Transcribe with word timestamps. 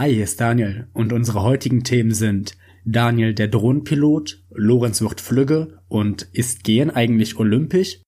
Hi, 0.00 0.14
hier 0.14 0.24
ist 0.24 0.40
Daniel 0.40 0.88
und 0.94 1.12
unsere 1.12 1.42
heutigen 1.42 1.84
Themen 1.84 2.14
sind 2.14 2.56
Daniel 2.86 3.34
der 3.34 3.48
Drohnenpilot, 3.48 4.42
Lorenz 4.48 5.02
wird 5.02 5.20
Flügge 5.20 5.82
und 5.88 6.22
ist 6.32 6.64
Gehen 6.64 6.90
eigentlich 6.90 7.36
olympisch? 7.36 8.00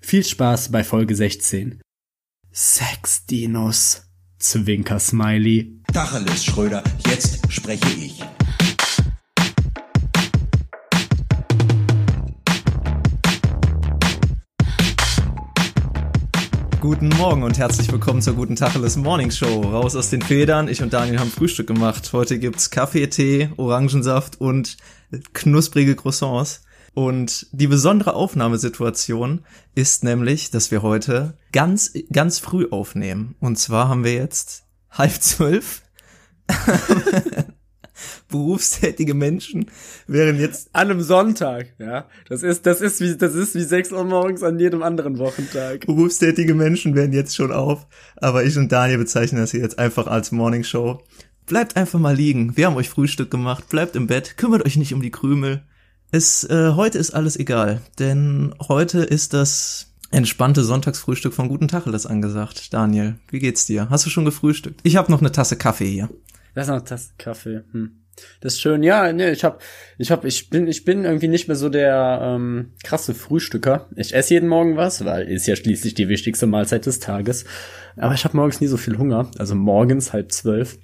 Viel 0.00 0.24
Spaß 0.24 0.72
bei 0.72 0.82
Folge 0.82 1.14
16. 1.14 1.82
Sex 2.52 3.26
Dinos, 3.26 4.04
Zwinker 4.38 4.98
Smiley. 4.98 5.82
Tacheles, 5.92 6.42
Schröder, 6.42 6.82
jetzt 7.06 7.52
spreche 7.52 7.90
ich. 8.00 8.24
Guten 16.86 17.08
Morgen 17.08 17.42
und 17.42 17.58
herzlich 17.58 17.90
willkommen 17.90 18.22
zur 18.22 18.34
guten 18.34 18.54
Tacheles 18.54 18.96
Morning 18.96 19.32
Show. 19.32 19.62
Raus 19.62 19.96
aus 19.96 20.08
den 20.08 20.22
Federn. 20.22 20.68
Ich 20.68 20.84
und 20.84 20.92
Daniel 20.92 21.18
haben 21.18 21.32
Frühstück 21.32 21.66
gemacht. 21.66 22.12
Heute 22.12 22.38
gibt's 22.38 22.70
Kaffee, 22.70 23.08
Tee, 23.08 23.48
Orangensaft 23.56 24.40
und 24.40 24.76
knusprige 25.32 25.96
Croissants. 25.96 26.62
Und 26.94 27.48
die 27.50 27.66
besondere 27.66 28.14
Aufnahmesituation 28.14 29.44
ist 29.74 30.04
nämlich, 30.04 30.52
dass 30.52 30.70
wir 30.70 30.82
heute 30.82 31.36
ganz, 31.50 31.92
ganz 32.12 32.38
früh 32.38 32.68
aufnehmen. 32.70 33.34
Und 33.40 33.58
zwar 33.58 33.88
haben 33.88 34.04
wir 34.04 34.14
jetzt 34.14 34.62
halb 34.92 35.20
zwölf. 35.20 35.82
berufstätige 38.28 39.14
Menschen 39.14 39.70
wären 40.06 40.38
jetzt 40.38 40.70
an 40.72 40.90
einem 40.90 41.00
Sonntag, 41.00 41.74
ja. 41.78 42.06
Das 42.28 42.42
ist, 42.42 42.66
das 42.66 42.80
ist 42.80 43.00
wie, 43.00 43.16
das 43.16 43.34
ist 43.34 43.54
wie 43.54 43.62
sechs 43.62 43.92
Uhr 43.92 44.04
morgens 44.04 44.42
an 44.42 44.58
jedem 44.58 44.82
anderen 44.82 45.18
Wochentag. 45.18 45.86
Berufstätige 45.86 46.54
Menschen 46.54 46.94
wären 46.94 47.12
jetzt 47.12 47.36
schon 47.36 47.52
auf, 47.52 47.86
aber 48.16 48.44
ich 48.44 48.56
und 48.56 48.72
Daniel 48.72 48.98
bezeichnen 48.98 49.40
das 49.40 49.52
hier 49.52 49.60
jetzt 49.60 49.78
einfach 49.78 50.06
als 50.06 50.32
Morning 50.32 50.64
Show. 50.64 51.02
Bleibt 51.46 51.76
einfach 51.76 52.00
mal 52.00 52.14
liegen. 52.14 52.56
Wir 52.56 52.66
haben 52.66 52.76
euch 52.76 52.88
Frühstück 52.88 53.30
gemacht. 53.30 53.68
Bleibt 53.68 53.94
im 53.94 54.08
Bett. 54.08 54.36
Kümmert 54.36 54.66
euch 54.66 54.76
nicht 54.76 54.92
um 54.92 55.00
die 55.00 55.12
Krümel. 55.12 55.62
Es, 56.10 56.42
äh, 56.44 56.72
heute 56.74 56.98
ist 56.98 57.12
alles 57.12 57.36
egal, 57.36 57.82
denn 57.98 58.54
heute 58.68 59.00
ist 59.00 59.32
das 59.32 59.92
entspannte 60.10 60.62
Sonntagsfrühstück 60.62 61.34
von 61.34 61.48
Guten 61.48 61.68
Tacheles 61.68 62.06
angesagt. 62.06 62.72
Daniel, 62.72 63.18
wie 63.30 63.38
geht's 63.38 63.66
dir? 63.66 63.90
Hast 63.90 64.06
du 64.06 64.10
schon 64.10 64.24
gefrühstückt? 64.24 64.80
Ich 64.82 64.96
habe 64.96 65.10
noch 65.10 65.20
eine 65.20 65.32
Tasse 65.32 65.56
Kaffee 65.56 65.88
hier. 65.90 66.08
Das 66.54 66.64
ist 66.64 66.68
noch 66.68 66.76
eine 66.76 66.84
Tasse 66.84 67.10
Kaffee. 67.18 67.64
Hm. 67.72 67.90
Das 68.40 68.54
ist 68.54 68.60
schön, 68.60 68.82
ja, 68.82 69.12
nee, 69.12 69.30
ich 69.30 69.44
hab, 69.44 69.62
ich 69.98 70.10
hab, 70.10 70.24
ich 70.24 70.50
bin, 70.50 70.66
ich 70.66 70.84
bin 70.84 71.04
irgendwie 71.04 71.28
nicht 71.28 71.48
mehr 71.48 71.56
so 71.56 71.68
der 71.68 72.20
ähm, 72.22 72.72
krasse 72.82 73.14
Frühstücker. 73.14 73.88
Ich 73.96 74.14
esse 74.14 74.34
jeden 74.34 74.48
Morgen 74.48 74.76
was, 74.76 75.04
weil 75.04 75.28
ist 75.28 75.46
ja 75.46 75.56
schließlich 75.56 75.94
die 75.94 76.08
wichtigste 76.08 76.46
Mahlzeit 76.46 76.86
des 76.86 77.00
Tages. 77.00 77.44
Aber 77.96 78.14
ich 78.14 78.24
habe 78.24 78.36
morgens 78.36 78.60
nie 78.60 78.66
so 78.66 78.76
viel 78.76 78.98
Hunger, 78.98 79.30
also 79.38 79.54
morgens 79.54 80.12
halb 80.12 80.32
zwölf. 80.32 80.78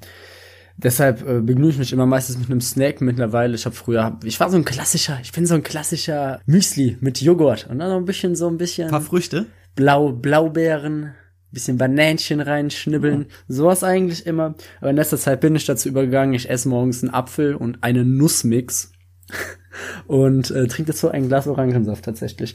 Deshalb 0.76 1.26
äh, 1.28 1.40
begnüge 1.40 1.70
ich 1.70 1.78
mich 1.78 1.92
immer 1.92 2.06
meistens 2.06 2.38
mit 2.38 2.50
einem 2.50 2.60
Snack 2.60 3.00
mittlerweile. 3.00 3.54
Ich 3.54 3.66
habe 3.66 3.74
früher, 3.74 4.18
ich 4.24 4.40
war 4.40 4.50
so 4.50 4.56
ein 4.56 4.64
klassischer, 4.64 5.18
ich 5.22 5.32
bin 5.32 5.46
so 5.46 5.54
ein 5.54 5.62
klassischer 5.62 6.40
Müsli 6.46 6.96
mit 7.00 7.20
Joghurt 7.20 7.68
und 7.70 7.78
dann 7.78 7.90
noch 7.90 7.98
ein 7.98 8.04
bisschen 8.04 8.34
so 8.34 8.48
ein 8.48 8.56
bisschen. 8.56 8.86
Ein 8.86 8.90
paar 8.90 9.00
Früchte? 9.00 9.46
Blau, 9.74 10.12
Blaubeeren, 10.12 11.14
bisschen 11.52 11.78
Bananchen 11.78 12.40
reinschnibbeln, 12.40 13.20
mhm. 13.20 13.26
sowas 13.48 13.84
eigentlich 13.84 14.26
immer. 14.26 14.54
Aber 14.80 14.90
in 14.90 14.96
letzter 14.96 15.18
Zeit 15.18 15.40
bin 15.40 15.54
ich 15.54 15.66
dazu 15.66 15.88
übergegangen, 15.88 16.34
ich 16.34 16.48
esse 16.48 16.68
morgens 16.68 17.02
einen 17.02 17.14
Apfel 17.14 17.54
und 17.54 17.82
einen 17.82 18.16
Nussmix 18.16 18.92
und 20.06 20.50
äh, 20.50 20.66
trinke 20.66 20.92
dazu 20.92 21.10
ein 21.10 21.28
Glas 21.28 21.46
Orangensaft 21.46 22.04
tatsächlich. 22.04 22.54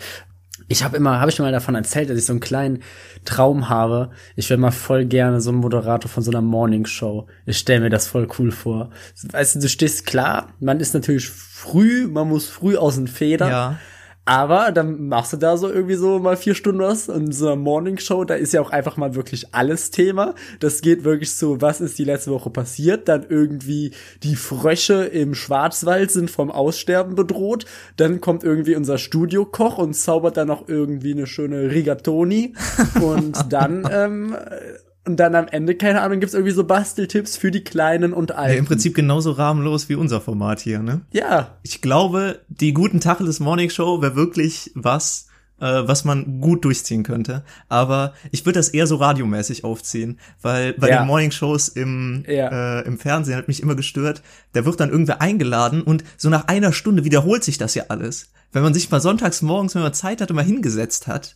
Ich 0.69 0.83
habe 0.83 0.97
immer, 0.97 1.19
habe 1.19 1.31
ich 1.31 1.39
mal 1.39 1.51
davon 1.51 1.75
erzählt, 1.75 2.09
dass 2.09 2.17
ich 2.17 2.25
so 2.25 2.33
einen 2.33 2.41
kleinen 2.41 2.83
Traum 3.23 3.69
habe. 3.69 4.11
Ich 4.35 4.49
wäre 4.49 4.59
mal 4.59 4.71
voll 4.71 5.05
gerne 5.05 5.39
so 5.39 5.51
ein 5.51 5.55
Moderator 5.55 6.09
von 6.09 6.23
so 6.23 6.31
einer 6.31 6.41
Morning 6.41 6.85
Show. 6.85 7.27
Ich 7.45 7.57
stelle 7.57 7.81
mir 7.81 7.89
das 7.89 8.07
voll 8.07 8.27
cool 8.37 8.51
vor. 8.51 8.89
Weißt 9.31 9.55
du, 9.55 9.59
du 9.59 9.69
stehst 9.69 10.05
klar, 10.05 10.49
man 10.59 10.81
ist 10.81 10.93
natürlich 10.93 11.29
früh, 11.29 12.07
man 12.07 12.27
muss 12.27 12.49
früh 12.49 12.75
aus 12.75 12.95
den 12.95 13.07
Federn. 13.07 13.49
Ja. 13.49 13.79
Aber 14.27 14.73
dann 14.73 15.07
machst 15.07 15.31
du 15.31 15.37
da 15.37 15.55
so 15.55 15.71
irgendwie 15.71 15.95
so 15.95 16.19
mal 16.19 16.35
vier 16.35 16.53
Stunden 16.53 16.81
was 16.81 17.07
und 17.07 17.31
so 17.31 17.47
eine 17.47 17.55
Morning 17.55 17.97
Show, 17.97 18.25
da 18.25 18.33
ist 18.33 18.51
ja 18.51 18.59
auch 18.59 18.71
einfach 18.71 18.97
mal 18.97 19.15
wirklich 19.15 19.55
alles 19.55 19.89
Thema. 19.89 20.35
Das 20.59 20.81
geht 20.81 21.05
wirklich 21.05 21.31
so, 21.31 21.61
was 21.61 21.79
ist 21.79 21.97
die 21.97 22.03
letzte 22.03 22.31
Woche 22.31 22.49
passiert? 22.49 23.07
Dann 23.07 23.25
irgendwie 23.29 23.91
die 24.23 24.35
Frösche 24.35 25.05
im 25.05 25.33
Schwarzwald 25.33 26.11
sind 26.11 26.29
vom 26.29 26.51
Aussterben 26.51 27.15
bedroht. 27.15 27.65
Dann 27.95 28.19
kommt 28.19 28.43
irgendwie 28.43 28.75
unser 28.75 28.97
Studiokoch 28.97 29.77
und 29.77 29.93
zaubert 29.93 30.35
dann 30.35 30.49
noch 30.49 30.67
irgendwie 30.67 31.13
eine 31.13 31.25
schöne 31.25 31.71
Rigatoni. 31.71 32.53
und 33.01 33.53
dann 33.53 33.87
ähm, 33.89 34.35
und 35.07 35.17
dann 35.17 35.35
am 35.35 35.47
Ende, 35.47 35.75
keine 35.75 36.01
Ahnung, 36.01 36.19
gibt's 36.19 36.35
irgendwie 36.35 36.53
so 36.53 36.65
Basteltipps 36.65 37.37
für 37.37 37.49
die 37.49 37.63
Kleinen 37.63 38.13
und 38.13 38.33
Alten. 38.33 38.53
Ja, 38.53 38.59
Im 38.59 38.65
Prinzip 38.65 38.93
genauso 38.93 39.31
rahmenlos 39.31 39.89
wie 39.89 39.95
unser 39.95 40.21
Format 40.21 40.59
hier, 40.59 40.79
ne? 40.79 41.01
Ja. 41.11 41.57
Ich 41.63 41.81
glaube, 41.81 42.41
die 42.49 42.73
guten 42.73 42.99
Tacheles 42.99 43.39
Morning 43.39 43.69
Show 43.69 44.01
wäre 44.01 44.15
wirklich 44.15 44.71
was, 44.75 45.27
äh, 45.59 45.65
was 45.65 46.03
man 46.03 46.41
gut 46.41 46.65
durchziehen 46.65 47.03
könnte. 47.03 47.43
Aber 47.69 48.13
ich 48.31 48.45
würde 48.45 48.59
das 48.59 48.69
eher 48.69 48.85
so 48.85 48.97
radiomäßig 48.97 49.63
aufziehen, 49.63 50.19
weil 50.41 50.73
bei 50.73 50.89
ja. 50.89 50.99
den 50.99 51.07
Morning 51.07 51.31
Shows 51.31 51.69
im, 51.69 52.23
ja. 52.27 52.79
äh, 52.79 52.85
im 52.85 52.99
Fernsehen 52.99 53.37
hat 53.37 53.47
mich 53.47 53.63
immer 53.63 53.75
gestört. 53.75 54.21
Da 54.53 54.65
wird 54.65 54.79
dann 54.79 54.89
irgendwer 54.89 55.21
eingeladen 55.21 55.81
und 55.81 56.03
so 56.17 56.29
nach 56.29 56.47
einer 56.47 56.73
Stunde 56.73 57.05
wiederholt 57.05 57.43
sich 57.43 57.57
das 57.57 57.75
ja 57.75 57.85
alles. 57.87 58.29
Wenn 58.51 58.63
man 58.63 58.73
sich 58.73 58.89
mal 58.91 59.01
sonntags 59.01 59.41
morgens, 59.41 59.75
wenn 59.75 59.81
man 59.81 59.93
Zeit 59.93 60.21
hat, 60.21 60.31
mal 60.31 60.43
hingesetzt 60.43 61.07
hat, 61.07 61.35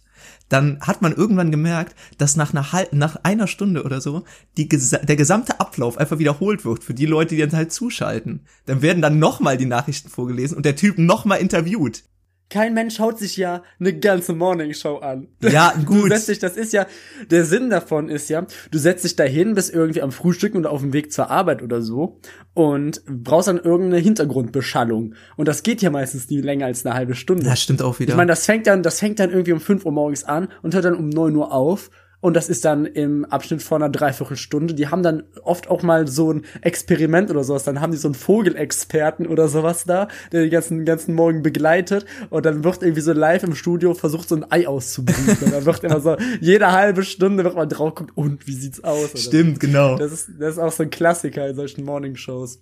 dann 0.51 0.79
hat 0.81 1.01
man 1.01 1.13
irgendwann 1.13 1.49
gemerkt, 1.49 1.95
dass 2.17 2.35
nach 2.35 2.51
einer, 2.51 2.73
halb, 2.73 2.91
nach 2.93 3.17
einer 3.23 3.47
Stunde 3.47 3.83
oder 3.83 4.01
so 4.01 4.23
die, 4.57 4.67
der 4.67 5.15
gesamte 5.15 5.59
Ablauf 5.59 5.97
einfach 5.97 6.19
wiederholt 6.19 6.65
wird 6.65 6.83
für 6.83 6.93
die 6.93 7.05
Leute, 7.05 7.35
die 7.35 7.41
dann 7.41 7.53
halt 7.53 7.71
zuschalten. 7.71 8.41
Dann 8.65 8.81
werden 8.81 9.01
dann 9.01 9.17
nochmal 9.19 9.57
die 9.57 9.65
Nachrichten 9.65 10.09
vorgelesen 10.09 10.57
und 10.57 10.65
der 10.65 10.75
Typ 10.75 10.97
nochmal 10.97 11.39
interviewt 11.39 12.03
kein 12.51 12.73
Mensch 12.73 12.97
schaut 12.97 13.17
sich 13.17 13.37
ja 13.37 13.63
eine 13.79 13.97
ganze 13.97 14.33
Morningshow 14.33 14.97
an. 14.97 15.29
Ja, 15.41 15.73
gut. 15.85 16.03
Du 16.03 16.07
setzt 16.09 16.27
dich, 16.27 16.39
das 16.39 16.57
ist 16.57 16.73
ja, 16.73 16.85
der 17.29 17.45
Sinn 17.45 17.69
davon 17.69 18.09
ist 18.09 18.29
ja, 18.29 18.45
du 18.69 18.77
setzt 18.77 19.05
dich 19.05 19.15
dahin, 19.15 19.55
bist 19.55 19.73
irgendwie 19.73 20.01
am 20.01 20.11
Frühstücken 20.11 20.57
oder 20.57 20.71
auf 20.71 20.81
dem 20.81 20.93
Weg 20.93 21.11
zur 21.13 21.31
Arbeit 21.31 21.63
oder 21.63 21.81
so 21.81 22.19
und 22.53 23.01
brauchst 23.05 23.47
dann 23.47 23.57
irgendeine 23.57 24.01
Hintergrundbeschallung. 24.03 25.15
Und 25.37 25.47
das 25.47 25.63
geht 25.63 25.81
ja 25.81 25.89
meistens 25.89 26.29
nie 26.29 26.41
länger 26.41 26.65
als 26.65 26.85
eine 26.85 26.93
halbe 26.93 27.15
Stunde. 27.15 27.45
Das 27.45 27.61
stimmt 27.61 27.81
auch 27.81 27.99
wieder. 27.99 28.11
Ich 28.11 28.17
meine, 28.17 28.29
das 28.29 28.45
fängt 28.45 28.67
dann, 28.67 28.83
das 28.83 28.99
fängt 28.99 29.19
dann 29.19 29.31
irgendwie 29.31 29.53
um 29.53 29.61
fünf 29.61 29.85
Uhr 29.85 29.93
morgens 29.93 30.25
an 30.25 30.49
und 30.61 30.75
hört 30.75 30.85
dann 30.85 30.95
um 30.95 31.09
neun 31.09 31.35
Uhr 31.35 31.53
auf 31.53 31.89
und 32.21 32.35
das 32.35 32.49
ist 32.49 32.63
dann 32.65 32.85
im 32.85 33.25
Abschnitt 33.25 33.63
von 33.63 33.81
einer 33.81 33.91
Dreiviertelstunde. 33.91 34.75
Die 34.75 34.87
haben 34.87 35.01
dann 35.01 35.23
oft 35.43 35.67
auch 35.69 35.81
mal 35.81 36.07
so 36.07 36.31
ein 36.31 36.45
Experiment 36.61 37.31
oder 37.31 37.43
sowas. 37.43 37.63
Dann 37.63 37.81
haben 37.81 37.91
die 37.91 37.97
so 37.97 38.07
einen 38.07 38.15
Vogelexperten 38.15 39.25
oder 39.25 39.47
sowas 39.47 39.85
da, 39.85 40.07
der 40.31 40.41
den 40.41 40.51
ganzen, 40.51 40.85
ganzen 40.85 41.15
Morgen 41.15 41.41
begleitet. 41.41 42.05
Und 42.29 42.45
dann 42.45 42.63
wird 42.63 42.83
irgendwie 42.83 43.01
so 43.01 43.11
live 43.11 43.43
im 43.43 43.55
Studio 43.55 43.95
versucht, 43.95 44.29
so 44.29 44.35
ein 44.35 44.45
Ei 44.51 44.67
auszubrüten. 44.67 45.45
und 45.45 45.51
dann 45.51 45.65
wird 45.65 45.83
immer 45.83 45.99
so, 45.99 46.15
jede 46.39 46.71
halbe 46.71 47.03
Stunde 47.03 47.43
wird 47.43 47.55
man 47.55 47.67
drauf 47.67 47.95
guckt, 47.95 48.15
und 48.15 48.45
wie 48.47 48.53
sieht's 48.53 48.83
aus? 48.83 49.11
Oder? 49.11 49.19
Stimmt, 49.19 49.59
genau. 49.59 49.97
Das 49.97 50.11
ist, 50.11 50.29
das 50.39 50.53
ist 50.53 50.59
auch 50.59 50.71
so 50.71 50.83
ein 50.83 50.91
Klassiker 50.91 51.49
in 51.49 51.55
solchen 51.55 51.83
Morning-Shows. 51.83 52.61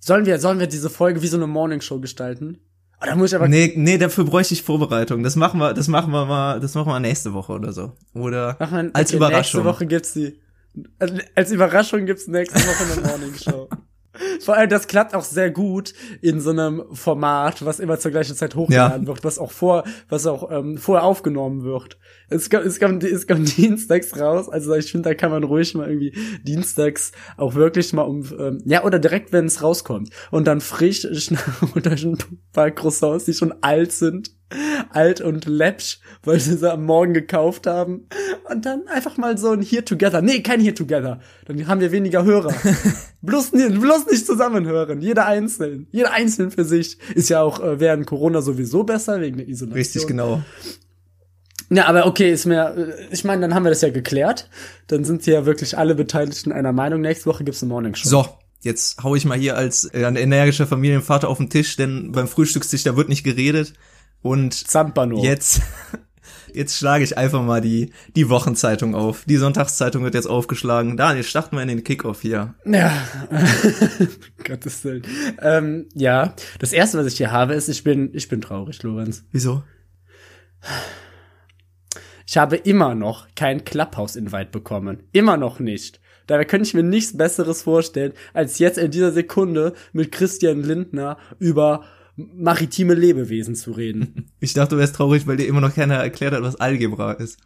Sollen 0.00 0.24
wir, 0.24 0.38
sollen 0.38 0.60
wir 0.60 0.66
diese 0.66 0.88
Folge 0.88 1.20
wie 1.20 1.26
so 1.26 1.36
eine 1.36 1.46
Morning-Show 1.46 2.00
gestalten? 2.00 2.58
Oh, 3.04 3.10
da 3.10 3.16
muss 3.16 3.30
ich 3.30 3.36
aber 3.36 3.48
nee, 3.48 3.72
nee, 3.76 3.98
dafür 3.98 4.24
bräuchte 4.24 4.54
ich 4.54 4.62
Vorbereitung. 4.62 5.22
Das 5.22 5.36
machen 5.36 5.60
wir, 5.60 5.74
das 5.74 5.88
machen 5.88 6.12
wir 6.12 6.24
mal, 6.24 6.60
das 6.60 6.74
machen 6.74 6.88
wir 6.88 7.00
nächste 7.00 7.34
Woche 7.34 7.52
oder 7.52 7.72
so. 7.72 7.92
Oder 8.14 8.56
man, 8.58 8.90
als 8.94 9.10
okay, 9.10 9.16
Überraschung. 9.16 9.62
Nächste 9.62 9.64
Woche 9.64 9.86
gibt's 9.86 10.12
die. 10.14 10.40
Als 11.34 11.52
Überraschung 11.52 12.06
gibt's 12.06 12.26
nächste 12.26 12.58
Woche 12.58 12.92
eine 12.92 13.06
Morning 13.08 13.34
Show. 13.34 13.68
Vor 14.40 14.56
allem, 14.56 14.68
das 14.68 14.86
klappt 14.86 15.14
auch 15.14 15.24
sehr 15.24 15.50
gut 15.50 15.94
in 16.20 16.40
so 16.40 16.50
einem 16.50 16.84
Format, 16.92 17.64
was 17.64 17.80
immer 17.80 17.98
zur 17.98 18.10
gleichen 18.10 18.36
Zeit 18.36 18.54
hochgeladen 18.54 19.02
ja. 19.02 19.08
wird, 19.08 19.24
was 19.24 19.38
auch 19.38 19.50
vor, 19.50 19.84
was 20.08 20.26
auch 20.26 20.50
ähm, 20.50 20.78
vorher 20.78 21.04
aufgenommen 21.04 21.64
wird. 21.64 21.98
Es 22.28 22.50
kommt, 22.50 22.66
es 22.66 22.80
kommt, 22.80 23.04
es 23.04 23.26
kommt 23.26 23.56
dienstags 23.56 24.18
raus, 24.18 24.48
also 24.48 24.74
ich 24.74 24.90
finde, 24.90 25.10
da 25.10 25.14
kann 25.14 25.30
man 25.30 25.44
ruhig 25.44 25.74
mal 25.74 25.88
irgendwie 25.88 26.16
dienstags 26.42 27.12
auch 27.36 27.54
wirklich 27.54 27.92
mal 27.92 28.02
um, 28.02 28.24
ähm, 28.38 28.62
ja, 28.64 28.84
oder 28.84 28.98
direkt, 28.98 29.32
wenn 29.32 29.46
es 29.46 29.62
rauskommt. 29.62 30.10
Und 30.30 30.46
dann 30.46 30.60
frisch 30.60 31.04
unter 31.74 31.90
ein 31.92 32.18
paar 32.52 32.70
Croissants, 32.70 33.24
die 33.24 33.34
schon 33.34 33.54
alt 33.60 33.92
sind, 33.92 34.33
alt 34.90 35.20
und 35.20 35.46
läppsch, 35.46 35.98
weil 36.22 36.38
sie 36.38 36.56
sie 36.56 36.70
am 36.70 36.84
Morgen 36.84 37.14
gekauft 37.14 37.66
haben. 37.66 38.06
Und 38.50 38.64
dann 38.66 38.86
einfach 38.88 39.16
mal 39.16 39.36
so 39.38 39.50
ein 39.50 39.62
Here 39.62 39.84
Together. 39.84 40.22
Nee, 40.22 40.42
kein 40.42 40.60
Here 40.60 40.74
Together. 40.74 41.20
Dann 41.46 41.66
haben 41.66 41.80
wir 41.80 41.92
weniger 41.92 42.24
Hörer. 42.24 42.54
bloß, 43.22 43.52
nicht, 43.52 43.80
bloß 43.80 44.06
nicht 44.06 44.26
zusammenhören. 44.26 45.00
Jeder 45.00 45.26
einzeln. 45.26 45.88
Jeder 45.90 46.12
einzeln 46.12 46.50
für 46.50 46.64
sich. 46.64 46.98
Ist 47.14 47.30
ja 47.30 47.42
auch 47.42 47.60
äh, 47.60 47.80
während 47.80 48.06
Corona 48.06 48.42
sowieso 48.42 48.84
besser, 48.84 49.20
wegen 49.20 49.38
der 49.38 49.48
Isolation. 49.48 49.78
Richtig, 49.78 50.06
genau. 50.06 50.42
Ja, 51.70 51.86
aber 51.86 52.06
okay, 52.06 52.30
ist 52.30 52.46
mir, 52.46 52.94
ich 53.10 53.24
meine, 53.24 53.40
dann 53.42 53.54
haben 53.54 53.64
wir 53.64 53.70
das 53.70 53.80
ja 53.80 53.90
geklärt. 53.90 54.48
Dann 54.86 55.04
sind 55.04 55.26
ja 55.26 55.46
wirklich 55.46 55.76
alle 55.76 55.94
Beteiligten 55.94 56.52
einer 56.52 56.72
Meinung. 56.72 57.00
Nächste 57.00 57.26
Woche 57.26 57.42
gibt's 57.44 57.62
eine 57.62 57.70
Morning 57.70 57.94
Show. 57.94 58.08
So, 58.08 58.28
jetzt 58.60 59.02
hau 59.02 59.14
ich 59.14 59.24
mal 59.24 59.38
hier 59.38 59.56
als 59.56 59.84
äh, 59.92 60.04
ein 60.04 60.16
energischer 60.16 60.66
Familienvater 60.66 61.28
auf 61.28 61.38
den 61.38 61.50
Tisch, 61.50 61.76
denn 61.76 62.12
beim 62.12 62.28
Frühstückstisch, 62.28 62.82
da 62.84 62.96
wird 62.96 63.08
nicht 63.08 63.24
geredet. 63.24 63.72
Und 64.24 64.54
Zampano. 64.54 65.22
jetzt, 65.22 65.60
Jetzt 66.54 66.78
schlage 66.78 67.02
ich 67.02 67.18
einfach 67.18 67.42
mal 67.42 67.60
die, 67.60 67.90
die 68.14 68.30
Wochenzeitung 68.30 68.94
auf. 68.94 69.24
Die 69.26 69.36
Sonntagszeitung 69.36 70.04
wird 70.04 70.14
jetzt 70.14 70.28
aufgeschlagen. 70.28 70.96
Daniel, 70.96 71.24
starten 71.24 71.56
wir 71.56 71.62
in 71.62 71.68
den 71.68 71.82
Kickoff 71.82 72.22
hier. 72.22 72.54
Ja. 72.64 72.92
Gottes 74.44 74.84
Willen. 74.84 75.02
Ähm, 75.42 75.88
ja. 75.94 76.34
Das 76.60 76.72
erste, 76.72 76.96
was 76.96 77.06
ich 77.06 77.16
hier 77.16 77.32
habe, 77.32 77.54
ist, 77.54 77.68
ich 77.68 77.82
bin, 77.82 78.10
ich 78.14 78.28
bin 78.28 78.40
traurig, 78.40 78.80
Lorenz. 78.84 79.24
Wieso? 79.32 79.64
Ich 82.24 82.36
habe 82.36 82.54
immer 82.56 82.94
noch 82.94 83.26
kein 83.34 83.64
Clubhouse-Invite 83.64 84.50
bekommen. 84.52 85.02
Immer 85.10 85.36
noch 85.36 85.58
nicht. 85.58 86.00
Dabei 86.28 86.44
könnte 86.44 86.68
ich 86.68 86.74
mir 86.74 86.84
nichts 86.84 87.16
Besseres 87.16 87.62
vorstellen, 87.62 88.12
als 88.32 88.60
jetzt 88.60 88.78
in 88.78 88.92
dieser 88.92 89.10
Sekunde 89.10 89.74
mit 89.92 90.12
Christian 90.12 90.62
Lindner 90.62 91.18
über 91.40 91.84
maritime 92.16 92.94
Lebewesen 92.94 93.54
zu 93.54 93.72
reden. 93.72 94.30
Ich 94.40 94.52
dachte, 94.52 94.74
du 94.74 94.80
wärst 94.80 94.96
traurig, 94.96 95.26
weil 95.26 95.38
dir 95.38 95.46
immer 95.46 95.62
noch 95.62 95.74
keiner 95.74 95.94
erklärt 95.94 96.34
hat, 96.34 96.42
was 96.42 96.56
Algebra 96.56 97.12
ist. 97.12 97.38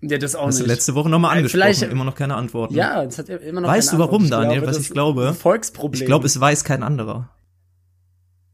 Ja, 0.00 0.18
das 0.18 0.34
auch 0.36 0.46
Hast 0.46 0.56
nicht. 0.56 0.66
du 0.66 0.72
letzte 0.72 0.94
Woche 0.94 1.08
nochmal 1.08 1.36
angesprochen, 1.38 1.62
Vielleicht, 1.62 1.82
immer 1.82 2.04
noch 2.04 2.14
keine 2.14 2.34
Antworten. 2.34 2.74
Ja, 2.74 3.02
es 3.02 3.18
hat 3.18 3.28
immer 3.30 3.62
noch 3.62 3.68
Weißt 3.68 3.90
keine 3.90 4.02
du 4.02 4.04
warum, 4.06 4.22
Antwort. 4.24 4.42
Daniel, 4.42 4.60
glaube, 4.60 4.76
was 4.76 4.80
ich 4.80 4.90
glaube? 4.90 5.34
Volksproblem. 5.34 6.00
Ich 6.02 6.06
glaube, 6.06 6.26
es 6.26 6.38
weiß 6.38 6.62
kein 6.64 6.82
anderer. 6.82 7.30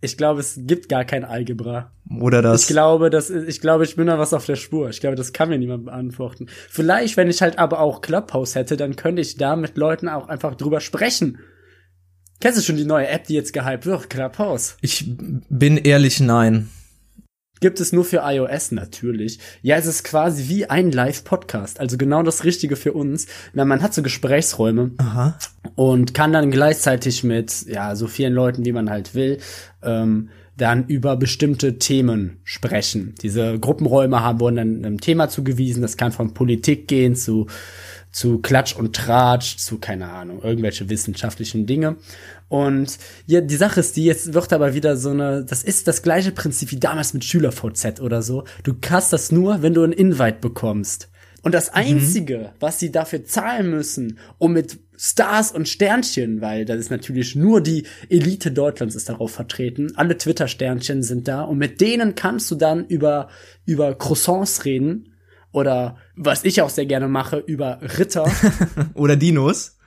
Ich 0.01 0.17
glaube, 0.17 0.41
es 0.41 0.59
gibt 0.61 0.89
gar 0.89 1.05
kein 1.05 1.25
Algebra. 1.25 1.91
Oder 2.21 2.43
das. 2.43 2.63
Ich 2.63 2.69
glaube, 2.69 3.09
das, 3.11 3.31
ich 3.31 3.61
glaube, 3.61 3.85
ich 3.85 3.97
bin 3.97 4.07
da 4.07 4.19
was 4.19 4.35
auf 4.35 4.45
der 4.47 4.57
Spur. 4.57 4.91
Ich 4.91 5.01
glaube, 5.01 5.17
das 5.17 5.33
kann 5.33 5.49
mir 5.49 5.59
niemand 5.59 5.87
beantworten. 5.87 6.47
Vielleicht, 6.69 7.17
wenn 7.17 7.29
ich 7.29 7.41
halt 7.43 7.59
aber 7.59 7.81
auch 7.81 8.03
Clubhouse 8.03 8.55
hätte, 8.55 8.77
dann 8.77 8.97
könnte 8.97 9.23
ich 9.23 9.37
da 9.37 9.57
mit 9.57 9.77
Leuten 9.77 10.09
auch 10.09 10.29
einfach 10.29 10.55
drüber 10.55 10.81
sprechen. 10.81 11.39
Kennst 12.41 12.59
du 12.59 12.63
schon 12.63 12.77
die 12.77 12.85
neue 12.85 13.09
App, 13.09 13.27
die 13.27 13.35
jetzt 13.35 13.53
gehypt 13.53 13.87
wird? 13.87 14.11
Clubhouse. 14.11 14.77
Ich 14.81 15.05
bin 15.49 15.77
ehrlich, 15.79 16.21
nein. 16.21 16.69
Gibt 17.61 17.81
es 17.81 17.93
nur 17.93 18.05
für 18.05 18.23
iOS 18.25 18.73
natürlich. 18.73 19.39
Ja, 19.63 19.77
es 19.77 19.87
ist 19.87 20.05
quasi 20.05 20.49
wie 20.49 20.67
ein 20.67 20.91
Live-Podcast. 20.93 21.81
Also 21.81 21.97
genau 21.97 22.23
das 22.23 22.45
Richtige 22.45 22.77
für 22.77 22.93
uns. 22.93 23.27
Na, 23.55 23.65
man 23.65 23.81
hat 23.81 23.95
so 23.95 24.03
Gesprächsräume. 24.03 24.91
Aha. 24.99 25.39
Und 25.75 26.13
kann 26.13 26.33
dann 26.33 26.51
gleichzeitig 26.51 27.25
mit, 27.25 27.65
ja, 27.67 27.97
so 27.97 28.07
vielen 28.07 28.35
Leuten, 28.35 28.67
wie 28.67 28.73
man 28.73 28.91
halt 28.91 29.15
will, 29.15 29.39
ähm, 29.83 30.29
dann 30.57 30.87
über 30.87 31.17
bestimmte 31.17 31.79
Themen 31.79 32.39
sprechen. 32.45 33.15
Diese 33.23 33.59
Gruppenräume 33.59 34.21
haben 34.21 34.41
wurden 34.41 34.57
dann 34.57 34.85
einem 34.85 35.01
Thema 35.01 35.29
zugewiesen. 35.29 35.81
Das 35.81 35.97
kann 35.97 36.13
von 36.13 36.35
Politik 36.35 36.87
gehen 36.87 37.17
zu 37.17 37.47
zu 38.15 38.39
Klatsch 38.39 38.77
und 38.77 38.95
Tratsch, 38.95 39.57
zu 39.57 39.79
keine 39.79 40.09
Ahnung, 40.09 40.41
irgendwelche 40.41 40.89
wissenschaftlichen 40.89 41.67
Dinge. 41.67 41.97
Und 42.49 42.97
ja, 43.27 43.41
die 43.41 43.57
Sache 43.57 43.81
ist, 43.81 43.97
die 43.97 44.05
jetzt 44.05 44.33
wird 44.35 44.53
aber 44.53 44.73
wieder 44.73 44.97
so 44.97 45.11
eine, 45.11 45.45
das 45.45 45.65
ist 45.65 45.89
das 45.89 46.03
gleiche 46.03 46.31
Prinzip 46.31 46.71
wie 46.71 46.79
damals 46.79 47.13
mit 47.13 47.25
SchülerVZ 47.25 48.01
oder 48.01 48.23
so. 48.23 48.45
Du 48.63 48.75
kannst 48.81 49.13
das 49.13 49.33
nur, 49.33 49.63
wenn 49.63 49.75
du 49.75 49.83
ein 49.83 49.93
Invite 49.93 50.39
bekommst. 50.41 51.09
Und 51.43 51.55
das 51.55 51.71
Einzige, 51.75 52.39
mhm. 52.39 52.49
was 52.61 52.79
sie 52.79 52.93
dafür 52.93 53.25
zahlen 53.25 53.71
müssen, 53.71 54.19
um 54.39 54.53
mit 54.53 54.79
Stars 54.97 55.51
und 55.51 55.69
Sternchen, 55.69 56.41
weil 56.41 56.65
das 56.65 56.79
ist 56.79 56.91
natürlich 56.93 57.35
nur 57.35 57.61
die 57.61 57.85
Elite 58.09 58.53
Deutschlands 58.53 58.95
ist 58.95 59.09
darauf 59.09 59.33
vertreten. 59.33 59.93
Alle 59.97 60.17
Twitter-Sternchen 60.17 61.03
sind 61.03 61.27
da 61.27 61.43
und 61.43 61.59
mit 61.59 61.81
denen 61.81 62.15
kannst 62.15 62.49
du 62.53 62.55
dann 62.55 62.87
über, 62.87 63.29
über 63.67 63.95
Croissants 63.97 64.65
reden 64.65 65.14
oder 65.55 65.97
was 66.17 66.45
ich 66.45 66.61
auch 66.63 66.69
sehr 66.69 66.85
gerne 66.85 67.07
mache, 67.07 67.39
über 67.39 67.79
Ritter. 67.81 68.31
Oder 68.95 69.15
Dinos. 69.15 69.79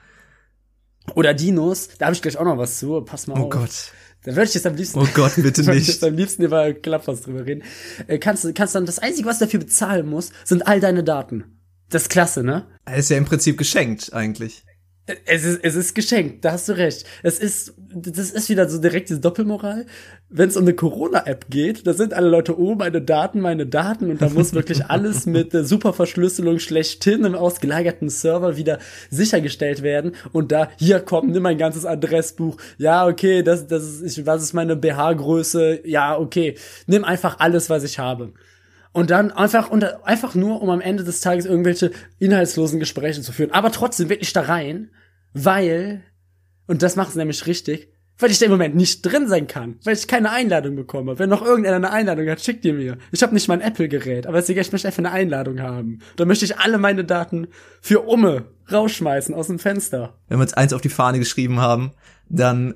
Oder 1.13 1.33
Dinos. 1.33 1.89
Da 1.99 2.05
habe 2.05 2.15
ich 2.15 2.21
gleich 2.21 2.37
auch 2.37 2.45
noch 2.45 2.57
was 2.57 2.79
zu. 2.79 3.01
Pass 3.01 3.27
mal 3.27 3.33
oh 3.33 3.43
auf. 3.43 3.45
Oh 3.45 3.49
Gott. 3.49 3.91
Da 4.23 4.31
würde 4.31 4.43
ich 4.43 4.53
jetzt 4.53 4.65
am 4.65 4.75
liebsten. 4.75 4.99
Oh 4.99 5.07
Gott, 5.13 5.33
bitte 5.37 5.61
nicht. 5.63 5.81
ich 5.81 5.87
jetzt 5.89 6.03
am 6.05 6.15
liebsten 6.15 6.43
über 6.43 6.73
Klappers 6.73 7.21
drüber 7.21 7.45
reden. 7.45 7.63
Äh, 8.07 8.17
kannst, 8.17 8.55
kannst 8.55 8.75
dann, 8.75 8.85
das 8.85 8.99
Einzige, 8.99 9.27
was 9.27 9.39
du 9.39 9.45
dafür 9.45 9.59
bezahlen 9.59 10.07
musst, 10.07 10.31
sind 10.45 10.65
all 10.65 10.79
deine 10.79 11.03
Daten. 11.03 11.59
Das 11.89 12.03
ist 12.03 12.09
klasse, 12.09 12.43
ne? 12.43 12.65
ist 12.95 13.09
ja 13.09 13.17
im 13.17 13.25
Prinzip 13.25 13.57
geschenkt, 13.57 14.13
eigentlich. 14.13 14.63
Es 15.25 15.45
ist, 15.45 15.63
es 15.63 15.75
ist 15.75 15.95
geschenkt, 15.95 16.43
da 16.43 16.51
hast 16.51 16.67
du 16.67 16.73
recht. 16.73 17.05
Es 17.23 17.39
ist, 17.39 17.73
das 17.93 18.31
ist 18.31 18.49
wieder 18.49 18.67
so 18.67 18.77
direkt 18.79 19.09
diese 19.09 19.21
Doppelmoral. 19.21 19.85
Wenn 20.29 20.49
es 20.49 20.57
um 20.57 20.63
eine 20.63 20.73
Corona-App 20.73 21.49
geht, 21.49 21.87
da 21.87 21.93
sind 21.93 22.13
alle 22.13 22.27
Leute, 22.27 22.59
oh, 22.59 22.75
meine 22.75 23.01
Daten, 23.01 23.39
meine 23.39 23.65
Daten, 23.65 24.09
und 24.11 24.21
da 24.21 24.27
muss 24.27 24.53
wirklich 24.53 24.85
alles 24.89 25.25
mit 25.25 25.53
der 25.53 25.63
Superverschlüsselung 25.63 26.59
schlechthin 26.59 27.23
im 27.23 27.35
ausgelagerten 27.35 28.09
Server 28.09 28.57
wieder 28.57 28.79
sichergestellt 29.09 29.81
werden. 29.81 30.11
Und 30.33 30.51
da, 30.51 30.69
hier 30.77 30.99
komm, 30.99 31.31
nimm 31.31 31.43
mein 31.43 31.57
ganzes 31.57 31.85
Adressbuch. 31.85 32.57
Ja, 32.77 33.07
okay, 33.07 33.43
das, 33.43 33.65
das 33.65 33.83
ist, 33.83 34.17
ich, 34.17 34.25
was 34.25 34.43
ist 34.43 34.53
meine 34.53 34.75
BH-Größe? 34.75 35.87
Ja, 35.87 36.17
okay. 36.19 36.55
Nimm 36.85 37.05
einfach 37.05 37.39
alles, 37.39 37.69
was 37.69 37.85
ich 37.85 37.97
habe. 37.97 38.33
Und 38.97 39.11
dann 39.11 39.29
einfach, 39.29 39.69
und 39.69 39.83
einfach 40.05 40.33
nur, 40.33 40.59
um 40.59 40.71
am 40.71 40.81
Ende 40.81 41.03
des 41.03 41.21
Tages 41.21 41.45
irgendwelche 41.45 41.91
inhaltslosen 42.17 42.79
Gespräche 42.79 43.21
zu 43.21 43.31
führen. 43.31 43.51
Aber 43.51 43.71
trotzdem 43.71 44.09
wirklich 44.09 44.33
da 44.33 44.41
rein, 44.41 44.89
weil, 45.33 46.01
und 46.65 46.81
das 46.81 46.95
macht 46.95 47.09
es 47.09 47.15
nämlich 47.15 47.45
richtig, 47.45 47.93
weil 48.17 48.31
ich 48.31 48.39
da 48.39 48.45
im 48.45 48.51
Moment 48.51 48.75
nicht 48.75 49.03
drin 49.03 49.27
sein 49.27 49.45
kann, 49.45 49.75
weil 49.83 49.93
ich 49.93 50.07
keine 50.07 50.31
Einladung 50.31 50.75
bekomme. 50.75 51.19
Wenn 51.19 51.29
noch 51.29 51.45
irgendeiner 51.45 51.75
eine 51.75 51.91
Einladung 51.91 52.27
hat, 52.27 52.41
schickt 52.41 52.65
ihr 52.65 52.73
mir. 52.73 52.97
Ich 53.11 53.21
habe 53.21 53.35
nicht 53.35 53.47
mein 53.47 53.61
Apple-Gerät, 53.61 54.25
aber 54.25 54.39
ich 54.39 54.71
möchte 54.71 54.87
einfach 54.87 54.97
eine 54.97 55.11
Einladung 55.11 55.61
haben. 55.61 55.99
Da 56.15 56.25
möchte 56.25 56.45
ich 56.45 56.57
alle 56.57 56.79
meine 56.79 57.05
Daten 57.05 57.49
für 57.81 57.99
Umme 57.99 58.45
rausschmeißen 58.71 59.35
aus 59.35 59.45
dem 59.45 59.59
Fenster. 59.59 60.17
Wenn 60.27 60.39
wir 60.39 60.41
uns 60.41 60.55
eins 60.55 60.73
auf 60.73 60.81
die 60.81 60.89
Fahne 60.89 61.19
geschrieben 61.19 61.59
haben, 61.59 61.91
dann 62.29 62.73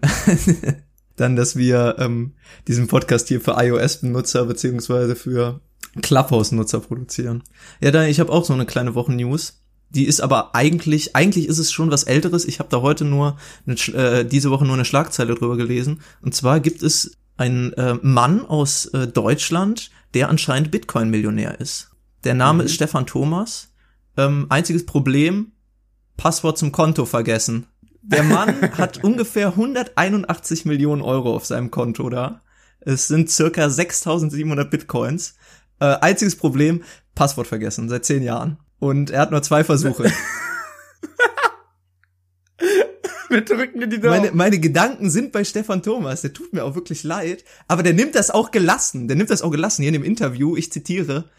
dann, 1.15 1.35
dass 1.35 1.55
wir 1.55 1.95
ähm, 1.97 2.35
diesen 2.67 2.87
Podcast 2.87 3.27
hier 3.27 3.41
für 3.41 3.55
iOS-Benutzer 3.57 4.45
beziehungsweise 4.45 5.15
für 5.15 5.61
Clubhouse-Nutzer 5.99 6.79
produzieren. 6.79 7.43
Ja, 7.81 7.91
da 7.91 8.05
ich 8.05 8.19
habe 8.19 8.31
auch 8.31 8.45
so 8.45 8.53
eine 8.53 8.65
kleine 8.65 8.95
Wochen-News. 8.95 9.57
Die 9.89 10.05
ist 10.05 10.21
aber 10.21 10.55
eigentlich, 10.55 11.15
eigentlich 11.15 11.49
ist 11.49 11.57
es 11.57 11.71
schon 11.71 11.91
was 11.91 12.03
Älteres. 12.03 12.45
Ich 12.45 12.59
habe 12.59 12.69
da 12.69 12.81
heute 12.81 13.03
nur 13.03 13.37
eine, 13.67 13.75
äh, 13.97 14.25
diese 14.25 14.49
Woche 14.49 14.65
nur 14.65 14.75
eine 14.75 14.85
Schlagzeile 14.85 15.35
drüber 15.35 15.57
gelesen. 15.57 16.01
Und 16.21 16.33
zwar 16.33 16.61
gibt 16.61 16.81
es 16.81 17.17
einen 17.35 17.73
äh, 17.73 17.95
Mann 18.01 18.45
aus 18.45 18.85
äh, 18.85 19.07
Deutschland, 19.07 19.91
der 20.13 20.29
anscheinend 20.29 20.71
Bitcoin-Millionär 20.71 21.59
ist. 21.59 21.89
Der 22.23 22.35
Name 22.35 22.63
mhm. 22.63 22.67
ist 22.67 22.75
Stefan 22.75 23.05
Thomas. 23.05 23.73
Ähm, 24.15 24.45
einziges 24.49 24.85
Problem, 24.85 25.51
Passwort 26.17 26.57
zum 26.57 26.71
Konto 26.71 27.05
vergessen. 27.05 27.67
Der 28.01 28.23
Mann 28.23 28.61
hat 28.77 29.03
ungefähr 29.03 29.49
181 29.49 30.65
Millionen 30.65 31.01
Euro 31.01 31.35
auf 31.35 31.45
seinem 31.45 31.71
Konto 31.71 32.09
da. 32.09 32.41
Es 32.79 33.07
sind 33.07 33.29
circa 33.29 33.69
6700 33.69 34.69
Bitcoins. 34.69 35.35
Äh, 35.81 35.97
einziges 35.99 36.35
Problem, 36.35 36.83
Passwort 37.15 37.47
vergessen, 37.47 37.89
seit 37.89 38.05
zehn 38.05 38.21
Jahren. 38.21 38.59
Und 38.77 39.09
er 39.09 39.21
hat 39.21 39.31
nur 39.31 39.41
zwei 39.41 39.63
Versuche. 39.63 40.11
Wir 43.29 43.41
drücken 43.41 43.79
dir 43.79 43.87
die 43.87 43.99
Daumen. 43.99 44.17
Meine, 44.17 44.31
meine 44.33 44.59
Gedanken 44.59 45.09
sind 45.09 45.31
bei 45.31 45.43
Stefan 45.43 45.81
Thomas. 45.81 46.21
Der 46.21 46.33
tut 46.33 46.53
mir 46.53 46.65
auch 46.65 46.75
wirklich 46.75 47.03
leid. 47.03 47.43
Aber 47.67 47.81
der 47.81 47.93
nimmt 47.93 48.13
das 48.13 48.29
auch 48.29 48.51
gelassen. 48.51 49.07
Der 49.07 49.17
nimmt 49.17 49.31
das 49.31 49.41
auch 49.41 49.49
gelassen. 49.49 49.81
Hier 49.81 49.89
in 49.89 49.93
dem 49.93 50.03
Interview, 50.03 50.55
ich 50.55 50.71
zitiere, 50.71 51.29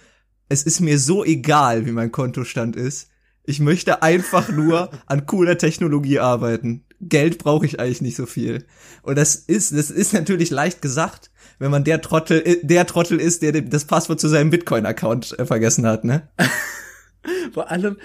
es 0.49 0.65
ist 0.65 0.81
mir 0.81 0.99
so 0.99 1.25
egal, 1.25 1.87
wie 1.87 1.93
mein 1.93 2.11
Kontostand 2.11 2.75
ist. 2.75 3.11
Ich 3.45 3.61
möchte 3.61 4.03
einfach 4.03 4.49
nur 4.49 4.91
an 5.07 5.27
cooler 5.27 5.59
Technologie 5.59 6.19
arbeiten. 6.19 6.85
Geld 7.01 7.39
brauche 7.39 7.67
ich 7.67 7.79
eigentlich 7.79 8.01
nicht 8.01 8.17
so 8.17 8.27
viel. 8.27 8.65
Und 9.03 9.19
das 9.19 9.37
ist, 9.37 9.73
das 9.73 9.91
ist 9.91 10.15
natürlich 10.15 10.51
leicht 10.51 10.83
gesagt, 10.83 11.31
wenn 11.59 11.71
man 11.71 11.85
der 11.85 12.01
Trottel, 12.01 12.43
äh, 12.45 12.57
der 12.63 12.87
Trottel 12.87 13.21
ist, 13.21 13.43
der 13.43 13.53
das 13.53 13.85
Passwort 13.85 14.21
zu 14.21 14.29
seinem 14.29 14.51
Bitcoin-Account 14.51 15.39
äh, 15.39 15.47
vergessen 15.47 15.87
hat, 15.87 16.05
ne? 16.05 16.29
Vor 17.53 17.71
allem, 17.71 17.99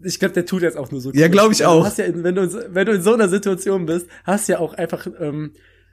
ich 0.00 0.18
glaube, 0.18 0.34
der 0.34 0.46
tut 0.46 0.62
jetzt 0.62 0.76
auch 0.76 0.90
nur 0.90 1.00
so. 1.00 1.12
Ja, 1.12 1.28
glaube 1.28 1.52
ich 1.52 1.64
auch. 1.64 1.80
Du 1.80 1.86
hast 1.86 1.98
ja, 1.98 2.06
wenn 2.12 2.34
du, 2.34 2.74
wenn 2.74 2.86
du 2.86 2.92
in 2.92 3.02
so 3.02 3.14
einer 3.14 3.28
Situation 3.28 3.86
bist, 3.86 4.06
hast 4.24 4.48
du 4.48 4.52
ja 4.52 4.58
auch 4.58 4.74
einfach 4.74 5.06
ähm, 5.20 5.52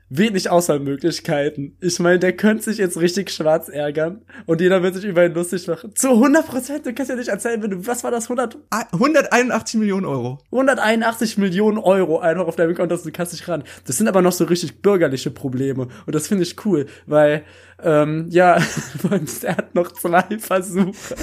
wenig 0.09 0.49
Auswahlmöglichkeiten. 0.49 1.77
Ich 1.79 1.99
meine, 1.99 2.19
der 2.19 2.33
könnte 2.33 2.63
sich 2.63 2.77
jetzt 2.77 2.99
richtig 2.99 3.29
schwarz 3.29 3.69
ärgern 3.69 4.21
und 4.45 4.59
jeder 4.59 4.81
wird 4.81 4.95
sich 4.95 5.05
über 5.05 5.25
ihn 5.25 5.33
lustig 5.33 5.67
machen. 5.67 5.95
Zu 5.95 6.09
100 6.09 6.47
Prozent, 6.47 6.85
du 6.85 6.93
kannst 6.93 7.09
ja 7.09 7.15
nicht 7.15 7.29
erzählen, 7.29 7.61
wenn 7.61 7.69
du, 7.69 7.87
was 7.87 8.03
war 8.03 8.11
das, 8.11 8.25
100? 8.25 8.57
181 8.91 9.79
Millionen 9.79 10.05
Euro. 10.05 10.39
181 10.51 11.37
Millionen 11.37 11.77
Euro 11.77 12.19
einfach 12.19 12.47
auf 12.47 12.55
deinem 12.55 12.75
Konto, 12.75 12.97
du 12.97 13.11
kannst 13.11 13.33
nicht 13.33 13.47
ran. 13.47 13.63
Das 13.85 13.97
sind 13.97 14.07
aber 14.07 14.21
noch 14.21 14.31
so 14.31 14.45
richtig 14.45 14.81
bürgerliche 14.81 15.31
Probleme 15.31 15.87
und 16.05 16.15
das 16.15 16.27
finde 16.27 16.43
ich 16.43 16.65
cool, 16.65 16.87
weil, 17.05 17.43
ähm, 17.83 18.27
ja, 18.29 18.57
er 19.43 19.57
hat 19.57 19.75
noch 19.75 19.91
zwei 19.91 20.39
Versuche. 20.39 20.91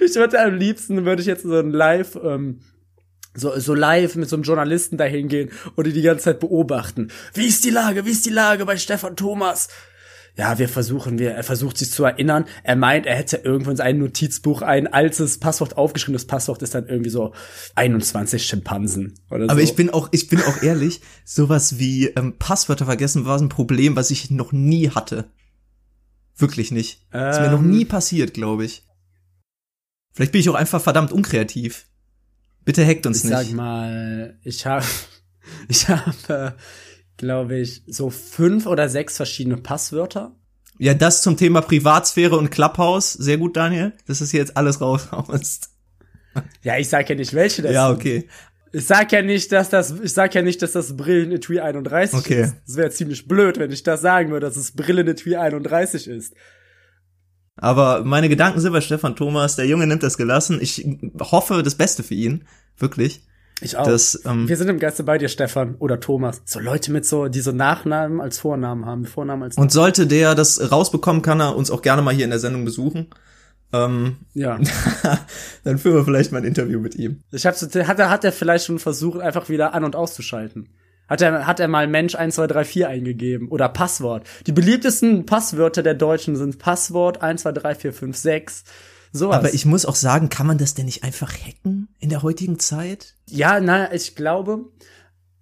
ich 0.00 0.14
würde 0.14 0.40
am 0.40 0.54
liebsten, 0.54 1.04
würde 1.04 1.20
ich 1.22 1.26
jetzt 1.26 1.42
so 1.42 1.58
ein 1.58 1.70
Live, 1.70 2.16
ähm, 2.22 2.60
so, 3.34 3.58
so 3.58 3.74
live 3.74 4.16
mit 4.16 4.28
so 4.28 4.36
einem 4.36 4.42
Journalisten 4.42 4.96
dahin 4.96 5.28
gehen 5.28 5.50
und 5.74 5.86
die 5.86 5.92
die 5.92 6.02
ganze 6.02 6.24
Zeit 6.24 6.40
beobachten. 6.40 7.08
Wie 7.34 7.46
ist 7.46 7.64
die 7.64 7.70
Lage? 7.70 8.04
Wie 8.04 8.10
ist 8.10 8.26
die 8.26 8.30
Lage 8.30 8.66
bei 8.66 8.76
Stefan 8.76 9.16
Thomas? 9.16 9.68
Ja, 10.34 10.58
wir 10.58 10.68
versuchen, 10.68 11.18
wir, 11.18 11.32
er 11.32 11.44
versucht 11.44 11.76
sich 11.76 11.90
zu 11.90 12.04
erinnern. 12.04 12.46
Er 12.62 12.74
meint, 12.74 13.04
er 13.04 13.14
hätte 13.14 13.36
irgendwo 13.36 13.70
in 13.70 13.76
seinem 13.76 13.98
Notizbuch 13.98 14.62
ein 14.62 14.86
altes 14.86 15.38
Passwort 15.38 15.76
aufgeschrieben. 15.76 16.14
Das 16.14 16.24
Passwort 16.24 16.62
ist 16.62 16.74
dann 16.74 16.86
irgendwie 16.88 17.10
so 17.10 17.34
21 17.74 18.42
Schimpansen 18.42 19.14
oder 19.30 19.44
so. 19.44 19.50
Aber 19.50 19.60
ich 19.60 19.74
bin 19.74 19.90
auch, 19.90 20.08
ich 20.10 20.28
bin 20.28 20.40
auch 20.40 20.62
ehrlich, 20.62 21.02
sowas 21.26 21.78
wie 21.78 22.06
ähm, 22.08 22.38
Passwörter 22.38 22.86
vergessen 22.86 23.26
war 23.26 23.38
ein 23.38 23.50
Problem, 23.50 23.94
was 23.94 24.10
ich 24.10 24.30
noch 24.30 24.52
nie 24.52 24.88
hatte. 24.88 25.26
Wirklich 26.36 26.70
nicht. 26.70 27.06
Ähm, 27.12 27.30
ist 27.30 27.40
mir 27.40 27.50
noch 27.50 27.60
nie 27.60 27.82
ähm. 27.82 27.88
passiert, 27.88 28.32
glaube 28.32 28.64
ich. 28.64 28.86
Vielleicht 30.14 30.32
bin 30.32 30.40
ich 30.40 30.48
auch 30.48 30.54
einfach 30.54 30.80
verdammt 30.80 31.12
unkreativ. 31.12 31.86
Bitte 32.64 32.86
hackt 32.86 33.06
uns 33.06 33.24
ich 33.24 33.30
nicht. 33.30 33.40
Ich 33.40 33.46
sag 33.48 33.56
mal, 33.56 34.38
ich 34.42 34.66
habe, 34.66 34.84
ich 35.68 35.88
habe, 35.88 36.54
glaube 37.16 37.58
ich, 37.58 37.82
so 37.86 38.10
fünf 38.10 38.66
oder 38.66 38.88
sechs 38.88 39.16
verschiedene 39.16 39.56
Passwörter. 39.56 40.34
Ja, 40.78 40.94
das 40.94 41.22
zum 41.22 41.36
Thema 41.36 41.60
Privatsphäre 41.60 42.36
und 42.36 42.50
Clubhouse. 42.50 43.12
Sehr 43.12 43.38
gut, 43.38 43.56
Daniel. 43.56 43.92
Das 44.06 44.20
ist 44.20 44.32
jetzt 44.32 44.56
alles 44.56 44.80
raus. 44.80 45.08
ja, 46.62 46.78
ich 46.78 46.88
sag 46.88 47.08
ja 47.08 47.14
nicht, 47.14 47.34
welche 47.34 47.62
das 47.62 47.72
Ja, 47.72 47.90
okay. 47.90 48.28
Ich 48.72 48.86
sag 48.86 49.12
ja 49.12 49.20
nicht, 49.20 49.52
dass 49.52 49.68
das, 49.68 49.94
ich 50.02 50.14
sag 50.14 50.34
ja 50.34 50.40
nicht, 50.40 50.62
dass 50.62 50.72
das 50.72 50.96
Brillen-Etui 50.96 51.60
31 51.60 52.18
okay. 52.18 52.42
ist. 52.42 52.56
Das 52.66 52.76
wäre 52.76 52.90
ziemlich 52.90 53.28
blöd, 53.28 53.58
wenn 53.58 53.70
ich 53.70 53.82
das 53.82 54.00
sagen 54.00 54.30
würde, 54.30 54.46
dass 54.46 54.56
es 54.56 54.72
Brillen-Etui 54.72 55.36
31 55.36 56.08
ist. 56.08 56.34
Aber 57.56 58.02
meine 58.04 58.28
Gedanken 58.28 58.60
sind 58.60 58.72
bei 58.72 58.80
Stefan 58.80 59.16
Thomas. 59.16 59.56
Der 59.56 59.66
Junge 59.66 59.86
nimmt 59.86 60.02
das 60.02 60.16
gelassen. 60.16 60.58
Ich 60.60 60.86
hoffe 61.20 61.62
das 61.62 61.74
Beste 61.74 62.02
für 62.02 62.14
ihn. 62.14 62.44
Wirklich. 62.78 63.22
Ich 63.60 63.76
auch. 63.76 63.86
Das, 63.86 64.20
ähm, 64.24 64.48
Wir 64.48 64.56
sind 64.56 64.68
im 64.68 64.78
Geiste 64.78 65.04
bei 65.04 65.18
dir, 65.18 65.28
Stefan 65.28 65.76
oder 65.76 66.00
Thomas. 66.00 66.42
So 66.44 66.58
Leute 66.58 66.90
mit 66.90 67.06
so, 67.06 67.28
die 67.28 67.40
so 67.40 67.52
Nachnamen 67.52 68.20
als 68.20 68.38
Vornamen 68.38 68.86
haben, 68.86 69.04
Vornamen 69.04 69.44
als 69.44 69.54
Nachnamen. 69.54 69.66
Und 69.68 69.72
sollte 69.72 70.06
der 70.06 70.34
das 70.34 70.72
rausbekommen, 70.72 71.22
kann 71.22 71.40
er 71.40 71.56
uns 71.56 71.70
auch 71.70 71.82
gerne 71.82 72.02
mal 72.02 72.12
hier 72.12 72.24
in 72.24 72.30
der 72.30 72.40
Sendung 72.40 72.64
besuchen. 72.64 73.08
Ähm, 73.72 74.16
ja. 74.34 74.58
dann 75.64 75.78
führen 75.78 75.94
wir 75.94 76.04
vielleicht 76.04 76.32
mal 76.32 76.38
ein 76.38 76.44
Interview 76.44 76.80
mit 76.80 76.96
ihm. 76.96 77.22
Ich 77.30 77.46
hab's, 77.46 77.62
hat 77.62 77.98
er, 77.98 78.10
hat 78.10 78.24
er 78.24 78.32
vielleicht 78.32 78.66
schon 78.66 78.78
versucht, 78.78 79.20
einfach 79.20 79.48
wieder 79.48 79.74
an- 79.74 79.84
und 79.84 79.94
auszuschalten? 79.94 80.68
Hat 81.12 81.20
er, 81.20 81.46
hat 81.46 81.60
er 81.60 81.68
mal 81.68 81.88
Mensch 81.88 82.14
1234 82.14 82.86
eingegeben 82.86 83.48
oder 83.48 83.68
Passwort? 83.68 84.26
Die 84.46 84.52
beliebtesten 84.52 85.26
Passwörter 85.26 85.82
der 85.82 85.92
Deutschen 85.92 86.36
sind 86.36 86.58
Passwort 86.58 87.18
123456. 87.18 88.64
Sowas. 89.12 89.36
Aber 89.36 89.52
ich 89.52 89.66
muss 89.66 89.84
auch 89.84 89.94
sagen, 89.94 90.30
kann 90.30 90.46
man 90.46 90.56
das 90.56 90.72
denn 90.72 90.86
nicht 90.86 91.04
einfach 91.04 91.30
hacken 91.34 91.94
in 91.98 92.08
der 92.08 92.22
heutigen 92.22 92.58
Zeit? 92.58 93.12
Ja, 93.28 93.60
na, 93.60 93.92
ich 93.92 94.16
glaube, 94.16 94.70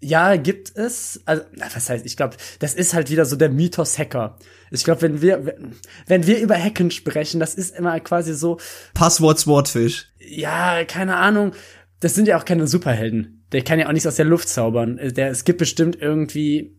ja, 0.01 0.35
gibt 0.35 0.77
es. 0.77 1.21
Also, 1.25 1.45
was 1.57 1.89
heißt, 1.89 2.05
ich 2.05 2.17
glaube, 2.17 2.37
das 2.59 2.75
ist 2.75 2.93
halt 2.93 3.09
wieder 3.09 3.25
so 3.25 3.37
der 3.37 3.51
Mythos 3.51 3.97
Hacker. 3.97 4.39
Ich 4.73 4.83
glaube, 4.83 5.03
wenn 5.03 5.23
wir, 5.23 5.55
wenn 6.09 6.27
wir 6.27 6.41
über 6.41 6.61
Hacken 6.61 6.91
sprechen, 6.91 7.39
das 7.39 7.55
ist 7.55 7.77
immer 7.77 8.01
quasi 8.01 8.35
so. 8.35 8.59
Passwort 8.93 9.39
Swordfish. 9.39 10.09
Ja, 10.19 10.85
keine 10.85 11.19
Ahnung. 11.19 11.53
Das 12.01 12.17
sind 12.17 12.27
ja 12.27 12.39
auch 12.39 12.45
keine 12.45 12.67
Superhelden. 12.67 13.40
Der 13.53 13.63
kann 13.63 13.79
ja 13.79 13.89
auch 13.89 13.93
nichts 13.93 14.07
aus 14.07 14.17
der 14.17 14.25
Luft 14.25 14.49
zaubern. 14.49 15.01
Der, 15.03 15.31
es 15.31 15.45
gibt 15.45 15.59
bestimmt 15.59 15.97
irgendwie. 16.01 16.77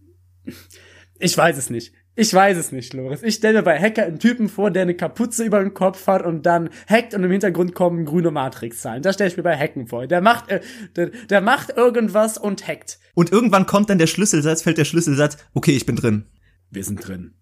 Ich 1.19 1.37
weiß 1.37 1.57
es 1.57 1.69
nicht. 1.69 1.93
Ich 2.13 2.33
weiß 2.33 2.57
es 2.57 2.73
nicht, 2.73 2.93
Loris. 2.93 3.23
Ich 3.23 3.35
stelle 3.35 3.59
mir 3.59 3.63
bei 3.63 3.79
Hacker 3.79 4.03
einen 4.03 4.19
Typen 4.19 4.49
vor, 4.49 4.69
der 4.69 4.81
eine 4.81 4.95
Kapuze 4.95 5.45
über 5.45 5.61
den 5.61 5.73
Kopf 5.73 6.07
hat 6.07 6.25
und 6.25 6.45
dann 6.45 6.69
hackt 6.89 7.13
und 7.13 7.23
im 7.23 7.31
Hintergrund 7.31 7.73
kommen 7.73 8.03
grüne 8.03 8.31
Matrix-Zahlen. 8.31 9.01
Das 9.01 9.15
stelle 9.15 9.29
ich 9.29 9.37
mir 9.37 9.43
bei 9.43 9.57
Hacken 9.57 9.87
vor. 9.87 10.07
Der 10.07 10.19
macht, 10.19 10.49
äh, 10.49 10.59
der, 10.97 11.11
der 11.29 11.39
macht 11.39 11.69
irgendwas 11.77 12.37
und 12.37 12.67
hackt. 12.67 12.99
Und 13.13 13.31
irgendwann 13.31 13.65
kommt 13.65 13.89
dann 13.89 13.97
der 13.97 14.07
Schlüsselsatz, 14.07 14.61
fällt 14.61 14.77
der 14.77 14.85
Schlüsselsatz, 14.85 15.37
okay, 15.53 15.71
ich 15.71 15.85
bin 15.85 15.95
drin. 15.95 16.25
Wir 16.69 16.83
sind 16.83 17.07
drin. 17.07 17.33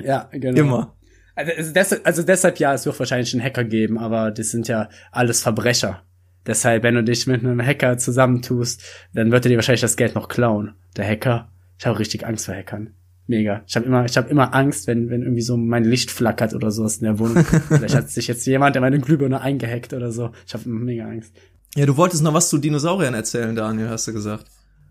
Ja, 0.00 0.28
genau. 0.32 0.60
Immer. 0.60 0.96
Also 1.34 1.72
deshalb, 1.72 2.06
also 2.06 2.22
deshalb 2.22 2.58
ja, 2.60 2.74
es 2.74 2.86
wird 2.86 2.98
wahrscheinlich 2.98 3.34
einen 3.34 3.42
Hacker 3.42 3.64
geben, 3.64 3.98
aber 3.98 4.30
das 4.30 4.50
sind 4.50 4.68
ja 4.68 4.88
alles 5.10 5.42
Verbrecher. 5.42 6.02
Deshalb, 6.46 6.82
wenn 6.82 6.94
du 6.94 7.04
dich 7.04 7.26
mit 7.26 7.44
einem 7.44 7.60
Hacker 7.60 7.98
zusammentust, 7.98 8.82
dann 9.12 9.32
wird 9.32 9.46
er 9.46 9.50
dir 9.50 9.56
wahrscheinlich 9.56 9.80
das 9.80 9.96
Geld 9.96 10.14
noch 10.14 10.28
klauen. 10.28 10.74
Der 10.96 11.06
Hacker, 11.06 11.50
ich 11.78 11.86
habe 11.86 11.98
richtig 11.98 12.26
Angst 12.26 12.46
vor 12.46 12.54
Hackern 12.54 12.94
mega. 13.26 13.62
Ich 13.66 13.76
habe 13.76 13.86
immer, 13.86 14.04
ich 14.04 14.16
habe 14.16 14.28
immer 14.28 14.54
Angst, 14.54 14.86
wenn 14.86 15.10
wenn 15.10 15.22
irgendwie 15.22 15.42
so 15.42 15.56
mein 15.56 15.84
Licht 15.84 16.10
flackert 16.10 16.54
oder 16.54 16.70
sowas 16.70 16.98
in 16.98 17.04
der 17.04 17.18
Wohnung. 17.18 17.44
Vielleicht 17.68 17.94
hat 17.94 18.10
sich 18.10 18.26
jetzt 18.26 18.46
jemand 18.46 18.74
der 18.74 18.82
meine 18.82 18.98
Glühbirne 18.98 19.40
eingehackt 19.40 19.92
oder 19.92 20.12
so. 20.12 20.30
Ich 20.46 20.54
habe 20.54 20.68
mega 20.68 21.06
Angst. 21.06 21.32
Ja, 21.74 21.86
du 21.86 21.96
wolltest 21.96 22.22
noch 22.22 22.34
was 22.34 22.48
zu 22.48 22.58
Dinosauriern 22.58 23.14
erzählen, 23.14 23.54
Daniel, 23.54 23.88
hast 23.90 24.08
du 24.08 24.12
gesagt. 24.12 24.46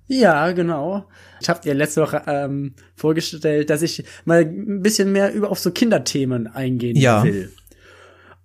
Ja, 0.08 0.52
genau. 0.52 1.06
Ich 1.42 1.50
habe 1.50 1.62
dir 1.62 1.74
letzte 1.74 2.02
Woche 2.02 2.22
ähm, 2.28 2.74
vorgestellt, 2.96 3.72
dass 3.72 3.82
ich 3.82 4.04
mal 4.24 4.42
ein 4.42 4.82
bisschen 4.82 5.12
mehr 5.12 5.34
über 5.34 5.50
auf 5.50 5.58
so 5.58 5.72
Kinderthemen 5.72 6.46
eingehen 6.46 6.96
ja. 6.96 7.24
will. 7.24 7.52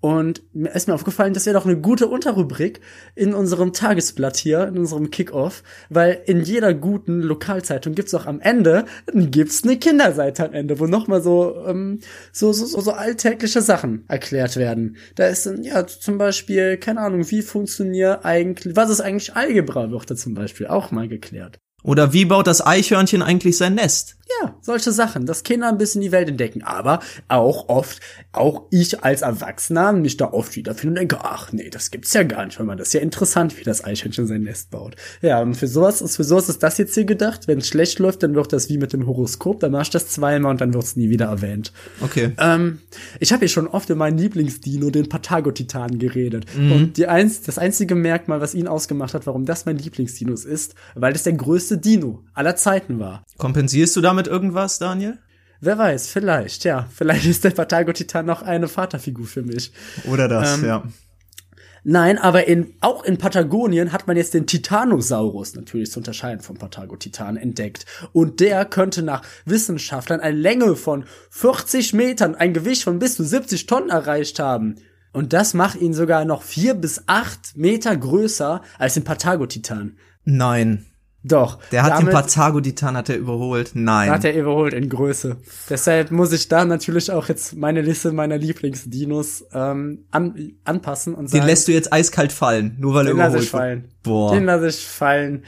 Und 0.01 0.43
mir 0.55 0.71
ist 0.75 0.89
mir 0.89 0.95
aufgefallen, 0.95 1.35
das 1.35 1.45
wäre 1.45 1.59
doch 1.59 1.67
eine 1.67 1.79
gute 1.79 2.07
Unterrubrik 2.07 2.81
in 3.15 3.35
unserem 3.35 3.75
Tagesblatt 3.75 4.39
hier, 4.39 4.67
in 4.67 4.79
unserem 4.79 5.11
Kickoff, 5.11 5.63
weil 5.91 6.23
in 6.25 6.41
jeder 6.41 6.73
guten 6.73 7.21
Lokalzeitung 7.21 7.95
gibt's 7.95 8.15
auch 8.15 8.25
am 8.25 8.41
Ende, 8.41 8.87
gibt's 9.13 9.63
eine 9.63 9.77
Kinderseite 9.77 10.47
am 10.47 10.55
Ende, 10.55 10.81
wo 10.81 10.87
nochmal 10.87 11.23
so, 11.23 11.55
ähm, 11.67 12.01
so, 12.33 12.53
so, 12.55 12.65
so, 12.65 12.81
so 12.81 12.93
alltägliche 12.93 13.61
Sachen 13.61 14.05
erklärt 14.09 14.57
werden. 14.57 14.97
Da 15.17 15.27
ist 15.27 15.45
dann, 15.45 15.63
ja, 15.63 15.87
zum 15.87 16.17
Beispiel, 16.17 16.79
keine 16.79 17.01
Ahnung, 17.01 17.31
wie 17.31 17.43
funktioniert 17.43 18.25
eigentlich, 18.25 18.77
was 18.77 18.89
ist 18.89 19.03
eigentlich 19.03 19.37
Algebra, 19.37 19.91
wird 19.91 20.11
da 20.11 20.17
zum 20.17 20.33
Beispiel 20.33 20.69
auch 20.69 20.91
mal 20.91 21.09
geklärt. 21.09 21.59
Oder 21.83 22.13
wie 22.13 22.25
baut 22.25 22.47
das 22.47 22.65
Eichhörnchen 22.65 23.23
eigentlich 23.23 23.57
sein 23.57 23.75
Nest? 23.75 24.17
Ja, 24.41 24.55
solche 24.61 24.93
Sachen, 24.93 25.27
dass 25.27 25.43
Kinder 25.43 25.69
ein 25.69 25.79
bisschen 25.79 26.01
die 26.01 26.13
Welt 26.13 26.29
entdecken. 26.29 26.63
Aber 26.63 27.01
auch 27.29 27.69
oft, 27.69 28.01
auch 28.33 28.67
ich 28.71 29.03
als 29.03 29.23
Erwachsener 29.23 29.93
mich 29.93 30.17
da 30.17 30.33
oft 30.33 30.57
wiederfinde 30.57 30.91
und 30.91 30.99
denke, 30.99 31.25
ach 31.25 31.53
nee, 31.53 31.71
das 31.71 31.91
gibt's 31.91 32.13
ja 32.13 32.23
gar 32.23 32.45
nicht, 32.45 32.59
weil 32.59 32.67
man 32.67 32.79
das 32.79 32.89
ist 32.89 32.95
ja 32.95 33.01
interessant, 33.01 33.59
wie 33.59 33.65
das 33.65 33.85
Eichhörnchen 33.85 34.27
sein 34.27 34.43
Nest 34.43 34.71
baut. 34.71 34.97
Ja, 35.23 35.41
und 35.41 35.55
für 35.55 35.67
sowas 35.67 36.01
ist, 36.01 36.17
für 36.17 36.25
sowas 36.25 36.49
ist 36.49 36.63
das 36.63 36.79
jetzt 36.79 36.95
hier 36.95 37.05
gedacht. 37.05 37.49
Wenn 37.49 37.59
es 37.59 37.69
schlecht 37.69 37.99
läuft, 37.99 38.23
dann 38.23 38.35
wird 38.35 38.53
das 38.53 38.69
wie 38.69 38.79
mit 38.79 38.93
dem 38.93 39.07
Horoskop, 39.07 39.61
dann 39.61 39.73
machst 39.73 39.95
du 39.95 39.99
das 39.99 40.09
zweimal 40.09 40.53
und 40.53 40.61
dann 40.61 40.75
wird's 40.75 40.97
nie 40.97 41.11
wieder 41.11 41.27
erwähnt. 41.27 41.73
Okay. 42.01 42.33
Ähm, 42.39 42.81
ich 43.19 43.33
habe 43.33 43.41
hier 43.41 43.49
schon 43.49 43.67
oft 43.67 43.91
in 43.91 43.99
meinem 43.99 44.19
Lieblingsdino, 44.19 44.91
den 44.91 45.09
Patago-Titan, 45.09 45.99
geredet. 45.99 46.47
Mhm. 46.57 46.73
Und 46.73 46.97
die 46.97 47.07
eins, 47.07 47.43
das 47.43 47.59
einzige 47.59 47.95
Merkmal, 47.95 48.41
was 48.41 48.55
ihn 48.55 48.69
ausgemacht 48.69 49.15
hat, 49.15 49.27
warum 49.27 49.45
das 49.45 49.67
mein 49.67 49.79
Lieblingsdino 49.79 50.33
ist, 50.33 50.75
weil 50.95 51.13
das 51.13 51.25
der 51.25 51.35
größte 51.35 51.79
Dino 51.79 52.25
aller 52.35 52.57
Zeiten 52.57 52.99
war. 52.99 53.25
Kompensierst 53.39 53.97
du 53.97 54.01
damit 54.01 54.20
irgendwas, 54.27 54.79
Daniel? 54.79 55.19
Wer 55.61 55.77
weiß, 55.77 56.09
vielleicht, 56.09 56.65
ja. 56.65 56.89
Vielleicht 56.95 57.27
ist 57.27 57.45
der 57.45 57.51
Patago-Titan 57.51 58.25
noch 58.25 58.43
eine 58.43 58.69
Vaterfigur 58.69 59.27
für 59.27 59.43
mich. 59.43 59.73
Oder 60.05 60.27
das, 60.27 60.59
ähm, 60.59 60.65
ja. 60.65 60.83
Nein, 61.83 62.19
aber 62.19 62.47
in, 62.47 62.75
auch 62.81 63.05
in 63.05 63.17
Patagonien 63.17 63.93
hat 63.93 64.07
man 64.07 64.17
jetzt 64.17 64.35
den 64.35 64.47
Titanosaurus, 64.47 65.55
natürlich 65.55 65.91
zu 65.91 66.01
unterscheiden 66.01 66.43
vom 66.43 66.57
Patagotitan, 66.57 67.37
entdeckt. 67.37 67.87
Und 68.13 68.41
der 68.41 68.65
könnte 68.67 69.03
nach 69.03 69.23
Wissenschaftlern 69.47 70.21
eine 70.21 70.37
Länge 70.37 70.77
von 70.77 71.05
40 71.31 71.95
Metern, 71.95 72.35
ein 72.35 72.53
Gewicht 72.53 72.85
von 72.85 72.99
bis 72.99 73.17
zu 73.17 73.25
70 73.25 73.67
Tonnen 73.67 73.91
erreicht 73.91 74.39
haben. 74.39 74.77
Und 75.13 75.33
das 75.33 75.55
macht 75.55 75.81
ihn 75.81 75.95
sogar 75.95 76.25
noch 76.25 76.43
vier 76.43 76.75
bis 76.75 77.03
acht 77.07 77.57
Meter 77.57 77.97
größer 77.97 78.63
als 78.79 78.95
den 78.95 79.05
Patagotitan. 79.05 79.97
Nein. 80.25 80.87
Doch. 81.23 81.59
Der 81.71 81.83
hat 81.83 82.01
den 82.01 82.09
Patago-Titan 82.09 82.97
hat 82.97 83.11
er 83.11 83.19
überholt. 83.19 83.73
Nein. 83.75 84.11
Hat 84.11 84.25
er 84.25 84.35
überholt 84.35 84.73
in 84.73 84.89
Größe. 84.89 85.37
Deshalb 85.69 86.11
muss 86.11 86.33
ich 86.33 86.49
da 86.49 86.65
natürlich 86.65 87.11
auch 87.11 87.29
jetzt 87.29 87.57
meine 87.57 87.83
Liste 87.83 88.13
meiner 88.13 88.39
Lieblingsdinos 88.39 89.45
ähm, 89.53 90.07
an, 90.11 90.53
anpassen 90.65 91.15
und 91.15 91.29
sagen. 91.29 91.43
Den 91.43 91.47
lässt 91.47 91.69
du 91.69 91.73
jetzt 91.73 91.93
eiskalt 91.93 92.33
fallen, 92.33 92.77
nur 92.79 92.95
weil 92.95 93.07
er 93.07 93.13
überholt. 93.13 93.33
Den 93.33 93.35
lasse 93.35 93.45
ich 93.45 93.51
fallen. 93.51 93.89
Boah. 94.03 94.33
Den 94.33 94.45
lasse 94.45 94.69
ich 94.69 94.87
fallen. 94.87 95.45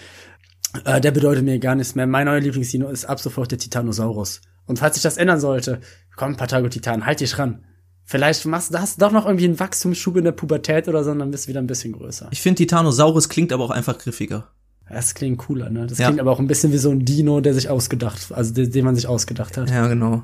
Äh, 0.85 1.00
der 1.00 1.11
bedeutet 1.11 1.45
mir 1.45 1.59
gar 1.59 1.75
nichts 1.75 1.95
mehr. 1.95 2.07
Mein 2.07 2.26
neuer 2.26 2.41
Lieblingsdino 2.41 2.88
ist 2.88 3.07
ab 3.07 3.21
sofort 3.21 3.50
der 3.50 3.59
Titanosaurus. 3.59 4.43
Und 4.67 4.79
falls 4.79 4.95
sich 4.95 5.02
das 5.02 5.17
ändern 5.17 5.41
sollte, 5.41 5.81
komm, 6.17 6.37
Patago-Titan, 6.37 7.07
halt 7.07 7.21
dich 7.21 7.38
ran. 7.38 7.64
Vielleicht 8.05 8.45
machst, 8.47 8.75
du 8.75 8.79
hast 8.79 9.00
du 9.00 9.07
doch 9.07 9.12
noch 9.12 9.26
irgendwie 9.26 9.47
einen 9.47 9.59
Wachstumsschub 9.59 10.17
in 10.17 10.25
der 10.25 10.33
Pubertät 10.33 10.88
oder 10.88 11.05
so, 11.05 11.12
und 11.12 11.19
dann 11.19 11.31
bist 11.31 11.45
du 11.45 11.49
wieder 11.49 11.61
ein 11.61 11.67
bisschen 11.67 11.93
größer. 11.93 12.29
Ich 12.31 12.43
finde 12.43 12.59
Titanosaurus 12.59 13.29
klingt 13.29 13.52
aber 13.52 13.64
auch 13.64 13.71
einfach 13.71 13.97
griffiger. 13.97 14.50
Das 14.92 15.14
klingt 15.14 15.38
cooler, 15.38 15.70
ne? 15.70 15.87
Das 15.87 15.96
ja. 15.96 16.06
klingt 16.06 16.20
aber 16.20 16.30
auch 16.30 16.38
ein 16.38 16.46
bisschen 16.46 16.70
wie 16.70 16.78
so 16.78 16.90
ein 16.90 17.04
Dino, 17.04 17.40
der 17.40 17.54
sich 17.54 17.70
ausgedacht, 17.70 18.30
also 18.30 18.52
den, 18.52 18.70
den 18.70 18.84
man 18.84 18.94
sich 18.94 19.06
ausgedacht 19.06 19.56
hat. 19.56 19.70
Ja, 19.70 19.88
genau. 19.88 20.22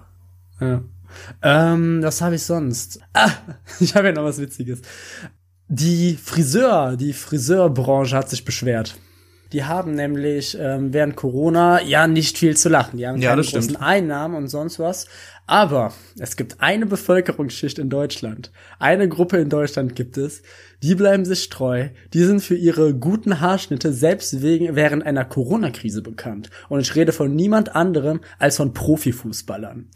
Ja. 0.61 0.83
Ähm, 1.43 2.03
was 2.03 2.21
habe 2.21 2.35
ich 2.35 2.43
sonst? 2.43 3.01
Ah, 3.15 3.31
ich 3.81 3.95
habe 3.95 4.09
ja 4.09 4.13
noch 4.13 4.25
was 4.25 4.39
Witziges. 4.39 4.83
Die 5.69 6.17
Friseur, 6.23 6.97
die 6.97 7.15
Friseurbranche 7.15 8.15
hat 8.15 8.29
sich 8.29 8.45
beschwert. 8.45 8.99
Die 9.53 9.65
haben 9.65 9.95
nämlich 9.95 10.57
ähm, 10.61 10.93
während 10.93 11.17
Corona 11.17 11.83
ja 11.83 12.07
nicht 12.07 12.39
viel 12.39 12.57
zu 12.57 12.69
lachen. 12.69 12.99
Die 12.99 13.07
haben 13.07 13.21
ja, 13.21 13.31
keine 13.31 13.43
großen 13.43 13.63
stimmt. 13.63 13.83
Einnahmen 13.83 14.37
und 14.37 14.49
sonst 14.49 14.79
was. 14.79 15.07
Aber 15.49 15.95
es 16.19 16.37
gibt 16.37 16.61
eine 16.61 16.85
Bevölkerungsschicht 16.85 17.79
in 17.79 17.89
Deutschland, 17.89 18.53
eine 18.79 19.09
Gruppe 19.09 19.39
in 19.39 19.49
Deutschland 19.49 19.97
gibt 19.97 20.19
es, 20.19 20.43
die 20.83 20.95
bleiben 20.95 21.25
sich 21.25 21.49
treu, 21.49 21.89
die 22.13 22.23
sind 22.23 22.41
für 22.41 22.55
ihre 22.55 22.95
guten 22.95 23.41
Haarschnitte 23.41 23.95
selbst 23.95 24.43
wegen, 24.43 24.77
während 24.77 25.07
einer 25.07 25.25
Corona-Krise 25.25 26.03
bekannt. 26.03 26.51
Und 26.69 26.81
ich 26.81 26.95
rede 26.95 27.13
von 27.13 27.35
niemand 27.35 27.75
anderem 27.75 28.21
als 28.39 28.59
von 28.59 28.75
Profifußballern. 28.75 29.89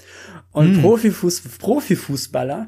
Und 0.52 0.78
mm. 0.78 0.80
Profifuß, 0.80 1.42
Profifußballer 1.58 2.66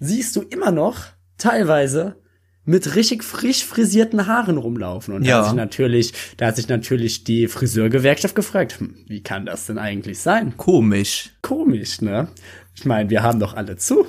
siehst 0.00 0.34
du 0.36 0.40
immer 0.40 0.70
noch 0.70 1.04
teilweise 1.36 2.16
mit 2.64 2.94
richtig 2.94 3.24
frisch 3.24 3.64
frisierten 3.64 4.26
Haaren 4.26 4.56
rumlaufen. 4.56 5.14
Und 5.14 5.24
ja. 5.24 5.30
da 5.30 5.38
hat 5.38 5.46
sich 5.46 5.56
natürlich, 5.56 6.12
da 6.36 6.46
hat 6.46 6.56
sich 6.56 6.68
natürlich 6.68 7.24
die 7.24 7.48
Friseurgewerkschaft 7.48 8.34
gefragt, 8.34 8.78
hm, 8.78 8.94
wie 9.06 9.22
kann 9.22 9.46
das 9.46 9.66
denn 9.66 9.78
eigentlich 9.78 10.20
sein? 10.20 10.56
Komisch. 10.56 11.30
Komisch, 11.42 12.00
ne? 12.00 12.28
Ich 12.74 12.84
meine, 12.84 13.10
wir 13.10 13.22
haben 13.22 13.40
doch 13.40 13.54
alle 13.54 13.76
zu. 13.76 14.06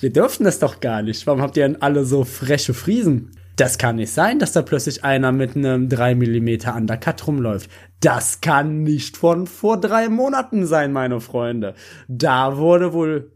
Wir 0.00 0.12
dürfen 0.12 0.44
das 0.44 0.58
doch 0.58 0.80
gar 0.80 1.02
nicht. 1.02 1.26
Warum 1.26 1.40
habt 1.40 1.56
ihr 1.56 1.66
denn 1.66 1.80
alle 1.80 2.04
so 2.04 2.24
freche 2.24 2.74
Friesen? 2.74 3.32
Das 3.56 3.78
kann 3.78 3.96
nicht 3.96 4.12
sein, 4.12 4.38
dass 4.38 4.52
da 4.52 4.60
plötzlich 4.60 5.02
einer 5.02 5.32
mit 5.32 5.56
einem 5.56 5.88
3 5.88 6.14
mm 6.14 6.76
Undercut 6.76 7.26
rumläuft. 7.26 7.70
Das 8.00 8.42
kann 8.42 8.82
nicht 8.82 9.16
von 9.16 9.46
vor 9.46 9.80
drei 9.80 10.10
Monaten 10.10 10.66
sein, 10.66 10.92
meine 10.92 11.20
Freunde. 11.20 11.74
Da 12.06 12.58
wurde 12.58 12.92
wohl, 12.92 13.32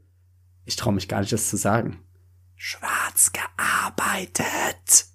ich 0.66 0.76
traue 0.76 0.92
mich 0.92 1.08
gar 1.08 1.20
nicht, 1.20 1.32
das 1.32 1.48
zu 1.48 1.56
sagen, 1.56 2.00
schwarz 2.62 3.32
gearbeitet. 3.32 5.06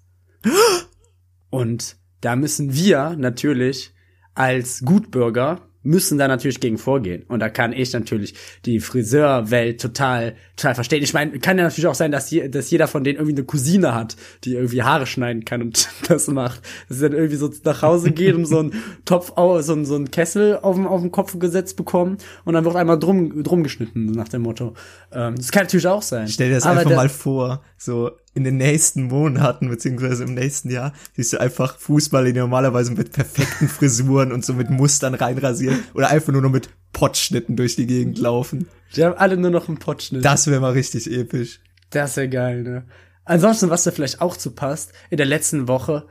Und 1.48 1.96
da 2.20 2.34
müssen 2.34 2.74
wir 2.74 3.14
natürlich 3.16 3.94
als 4.34 4.80
Gutbürger 4.84 5.65
müssen 5.86 6.18
da 6.18 6.28
natürlich 6.28 6.60
gegen 6.60 6.78
vorgehen. 6.78 7.22
Und 7.28 7.40
da 7.40 7.48
kann 7.48 7.72
ich 7.72 7.92
natürlich 7.92 8.34
die 8.64 8.80
Friseurwelt 8.80 9.80
total, 9.80 10.34
total 10.56 10.74
verstehen. 10.74 11.02
Ich 11.02 11.14
meine, 11.14 11.38
kann 11.38 11.56
ja 11.56 11.64
natürlich 11.64 11.86
auch 11.86 11.94
sein, 11.94 12.10
dass, 12.10 12.30
je, 12.30 12.48
dass 12.48 12.70
jeder 12.70 12.88
von 12.88 13.04
denen 13.04 13.18
irgendwie 13.18 13.36
eine 13.36 13.44
Cousine 13.44 13.94
hat, 13.94 14.16
die 14.44 14.54
irgendwie 14.54 14.82
Haare 14.82 15.06
schneiden 15.06 15.44
kann 15.44 15.62
und 15.62 15.88
das 16.08 16.28
macht. 16.28 16.60
Dass 16.88 16.98
sie 16.98 17.08
dann 17.08 17.12
irgendwie 17.12 17.36
so 17.36 17.50
nach 17.64 17.82
Hause 17.82 18.10
geht 18.10 18.34
und 18.34 18.46
so 18.46 18.58
einen 18.58 18.72
Topf, 19.04 19.32
so 19.36 19.72
einen, 19.72 19.84
so 19.84 19.94
einen 19.94 20.10
Kessel 20.10 20.58
auf 20.60 20.74
dem, 20.74 20.86
auf 20.86 21.00
dem 21.00 21.12
Kopf 21.12 21.38
gesetzt 21.38 21.76
bekommen 21.76 22.18
und 22.44 22.54
dann 22.54 22.64
wird 22.64 22.76
einmal 22.76 22.98
drum, 22.98 23.42
drum 23.42 23.62
geschnitten, 23.62 24.06
nach 24.06 24.28
dem 24.28 24.42
Motto. 24.42 24.74
Ähm, 25.12 25.36
das 25.36 25.52
kann 25.52 25.64
natürlich 25.64 25.86
auch 25.86 26.02
sein. 26.02 26.28
Stell 26.28 26.48
dir 26.48 26.56
das 26.56 26.64
Aber 26.64 26.80
einfach 26.80 26.96
mal 26.96 27.08
vor, 27.08 27.62
so 27.78 28.10
in 28.36 28.44
den 28.44 28.58
nächsten 28.58 29.04
Monaten 29.04 29.70
beziehungsweise 29.70 30.24
im 30.24 30.34
nächsten 30.34 30.70
Jahr 30.70 30.92
siehst 31.14 31.32
du 31.32 31.40
einfach 31.40 31.78
Fußballer, 31.78 32.32
die 32.32 32.38
normalerweise 32.38 32.92
mit 32.92 33.12
perfekten 33.12 33.66
Frisuren 33.66 34.30
und 34.30 34.44
so 34.44 34.52
mit 34.52 34.68
Mustern 34.68 35.14
reinrasieren 35.14 35.78
oder 35.94 36.10
einfach 36.10 36.34
nur 36.34 36.42
noch 36.42 36.50
mit 36.50 36.68
Pottschnitten 36.92 37.56
durch 37.56 37.76
die 37.76 37.86
Gegend 37.86 38.18
laufen. 38.18 38.68
Die 38.94 39.02
haben 39.02 39.16
alle 39.16 39.38
nur 39.38 39.50
noch 39.50 39.68
einen 39.68 39.78
Pottschnitt. 39.78 40.22
Das 40.22 40.48
wäre 40.48 40.60
mal 40.60 40.72
richtig 40.72 41.10
episch. 41.10 41.60
Das 41.88 42.18
wäre 42.18 42.28
geil, 42.28 42.62
ne? 42.62 42.84
Ansonsten, 43.24 43.70
was 43.70 43.84
da 43.84 43.90
vielleicht 43.90 44.20
auch 44.20 44.36
zu 44.36 44.50
passt, 44.50 44.92
in 45.08 45.16
der 45.16 45.26
letzten 45.26 45.66
Woche 45.66 46.06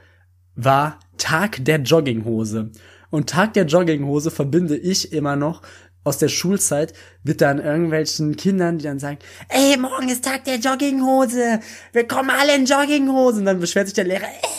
war 0.55 0.99
Tag 1.17 1.63
der 1.63 1.77
Jogginghose. 1.77 2.71
Und 3.11 3.29
Tag 3.29 3.53
der 3.53 3.65
Jogginghose 3.65 4.31
verbinde 4.31 4.75
ich 4.75 5.13
immer 5.13 5.35
noch 5.35 5.61
aus 6.05 6.19
der 6.19 6.29
Schulzeit 6.29 6.93
wird 7.23 7.41
dann 7.41 7.59
irgendwelchen 7.59 8.37
Kindern, 8.37 8.77
die 8.77 8.85
dann 8.85 8.99
sagen, 8.99 9.17
ey, 9.49 9.75
morgen 9.75 10.07
ist 10.07 10.23
Tag 10.23 10.45
der 10.45 10.59
Jogginghose, 10.59 11.59
wir 11.91 12.07
kommen 12.07 12.29
alle 12.29 12.55
in 12.55 12.65
Jogginghose. 12.65 13.39
Und 13.39 13.45
dann 13.45 13.59
beschwert 13.59 13.87
sich 13.87 13.95
der 13.95 14.05
Lehrer, 14.05 14.27
ey, 14.27 14.49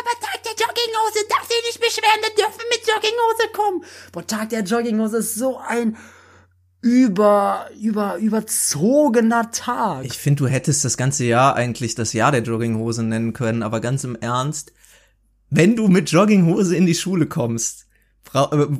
aber 0.00 0.26
Tag 0.26 0.42
der 0.42 0.52
Jogginghose, 0.52 1.26
darf 1.28 1.46
sich 1.46 1.62
nicht 1.66 1.80
beschweren, 1.80 2.20
wir 2.20 2.34
dürfen 2.34 2.64
mit 2.68 2.80
Jogginghose 2.86 3.52
kommen. 3.52 3.84
Boah, 4.10 4.26
Tag 4.26 4.50
der 4.50 4.62
Jogginghose 4.62 5.18
ist 5.18 5.36
so 5.36 5.58
ein 5.58 5.96
über, 6.80 7.70
über, 7.80 8.16
überzogener 8.16 9.52
Tag. 9.52 10.04
Ich 10.04 10.18
finde, 10.18 10.42
du 10.42 10.48
hättest 10.48 10.84
das 10.84 10.96
ganze 10.96 11.24
Jahr 11.24 11.54
eigentlich 11.54 11.94
das 11.94 12.12
Jahr 12.12 12.32
der 12.32 12.42
Jogginghose 12.42 13.04
nennen 13.04 13.32
können, 13.32 13.62
aber 13.62 13.80
ganz 13.80 14.02
im 14.02 14.16
Ernst, 14.16 14.72
wenn 15.48 15.76
du 15.76 15.86
mit 15.86 16.10
Jogginghose 16.10 16.74
in 16.74 16.86
die 16.86 16.96
Schule 16.96 17.26
kommst, 17.26 17.86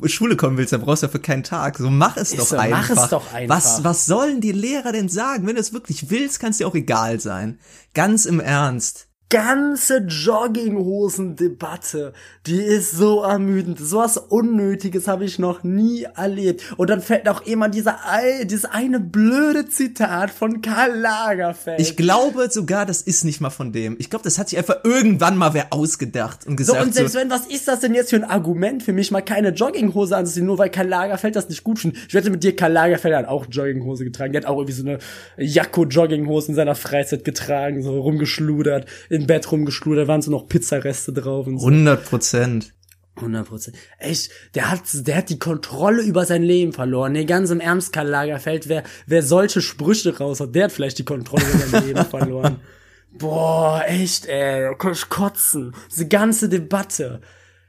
Schule 0.07 0.37
kommen 0.37 0.57
willst, 0.57 0.73
dann 0.73 0.81
brauchst 0.81 1.03
du 1.03 1.07
dafür 1.07 1.21
keinen 1.21 1.43
Tag. 1.43 1.79
So 1.79 1.91
mach 1.91 2.17
es 2.17 2.35
doch 2.35 2.47
so, 2.47 2.57
einfach. 2.57 2.89
Mach 2.89 3.05
es 3.05 3.11
doch 3.11 3.33
einfach. 3.33 3.57
Was, 3.57 3.85
was 3.85 4.07
sollen 4.07 4.41
die 4.41 4.53
Lehrer 4.53 4.93
denn 4.93 5.09
sagen? 5.09 5.47
Wenn 5.47 5.57
du 5.57 5.61
es 5.61 5.73
wirklich 5.73 6.11
willst, 6.11 6.41
kann 6.41 6.51
es 6.51 6.59
dir 6.59 6.67
auch 6.67 6.75
egal 6.75 7.21
sein. 7.21 7.59
Ganz 7.95 8.25
im 8.25 8.41
Ernst 8.41 9.09
ganze 9.33 10.07
Jogginghosen-Debatte, 10.07 12.13
die 12.45 12.61
ist 12.61 12.93
so 12.93 13.23
ermüdend. 13.23 13.81
So 13.81 13.97
was 13.99 14.19
Unnötiges 14.19 15.09
habe 15.09 15.25
ich 15.25 15.39
noch 15.39 15.65
nie 15.65 16.03
erlebt. 16.03 16.75
Und 16.77 16.91
dann 16.91 17.01
fällt 17.01 17.27
auch 17.31 17.41
immer 17.47 17.71
dieser, 17.71 17.99
dieses 18.43 18.67
eine 18.67 19.01
blöde 19.01 19.71
Zitat 19.71 20.31
von 20.31 20.61
Karl 20.61 20.99
Lagerfeld. 20.99 21.81
Ich 21.81 21.97
glaube 21.97 22.51
sogar, 22.51 22.85
das 22.85 23.01
ist 23.01 23.25
nicht 23.25 23.41
mal 23.41 23.49
von 23.49 23.73
dem. 23.73 23.97
Ich 23.99 24.11
glaube, 24.11 24.23
das 24.23 24.39
hat 24.39 24.51
sich 24.51 24.59
einfach 24.59 24.85
irgendwann 24.85 25.39
mal 25.39 25.55
wer 25.55 25.73
ausgedacht 25.73 26.47
und 26.47 26.57
gesagt. 26.57 26.79
So, 26.79 26.85
und 26.85 26.93
selbst 26.93 27.15
so, 27.15 27.19
wenn, 27.19 27.31
was 27.31 27.47
ist 27.47 27.67
das 27.69 27.81
denn 27.81 27.95
jetzt 27.95 28.11
für 28.11 28.17
ein 28.17 28.25
Argument 28.25 28.83
für 28.83 28.93
mich, 28.93 29.11
mal 29.11 29.23
keine 29.23 29.49
Jogginghose 29.49 30.15
anzuziehen, 30.15 30.45
nur 30.45 30.59
weil 30.59 30.69
Karl 30.69 30.89
Lagerfeld 30.89 31.37
das 31.37 31.49
nicht 31.49 31.65
gut 31.65 31.79
findet? 31.79 32.03
Ich 32.07 32.13
wette 32.13 32.29
mit 32.29 32.45
dir, 32.45 32.55
Karl 32.55 32.73
Lagerfeld 32.73 33.15
hat 33.15 33.29
auch 33.29 33.47
Jogginghose 33.51 34.05
getragen. 34.05 34.35
Der 34.35 34.43
hat 34.43 34.49
auch 34.49 34.59
irgendwie 34.59 34.75
so 34.75 34.87
eine 34.87 34.99
Jakko-Jogginghose 35.39 36.51
in 36.51 36.55
seiner 36.55 36.75
Freizeit 36.75 37.25
getragen, 37.25 37.83
so 37.83 37.99
rumgeschludert. 37.99 38.85
In 39.09 39.22
im 39.23 39.27
Bett 39.27 39.51
rumgeschludert, 39.51 40.05
da 40.05 40.09
waren 40.09 40.23
so 40.23 40.31
noch 40.31 40.49
Pizzareste 40.49 41.13
drauf 41.13 41.47
und 41.47 41.59
so. 41.59 41.67
100 41.67 42.05
Prozent. 42.05 42.73
100 43.17 43.47
Prozent. 43.47 43.77
Echt, 43.99 44.31
der 44.55 44.71
hat, 44.71 44.83
der 44.93 45.17
hat 45.17 45.29
die 45.29 45.39
Kontrolle 45.39 46.03
über 46.03 46.25
sein 46.25 46.43
Leben 46.43 46.73
verloren. 46.73 47.13
Nee, 47.13 47.25
ganz 47.25 47.51
im 47.51 47.61
Ernst, 47.61 47.93
Karl 47.93 48.09
Lagerfeld, 48.09 48.69
wer, 48.69 48.83
wer 49.07 49.23
solche 49.23 49.61
Sprüche 49.61 50.17
raus 50.17 50.41
hat, 50.41 50.55
der 50.55 50.65
hat 50.65 50.73
vielleicht 50.73 50.99
die 50.99 51.05
Kontrolle 51.05 51.45
über 51.45 51.67
sein 51.67 51.87
Leben 51.87 52.05
verloren. 52.11 52.61
Boah, 53.13 53.83
echt, 53.87 54.27
ey, 54.27 54.75
kotzen. 55.09 55.75
Diese 55.91 56.09
ganze 56.09 56.49
Debatte. 56.49 57.21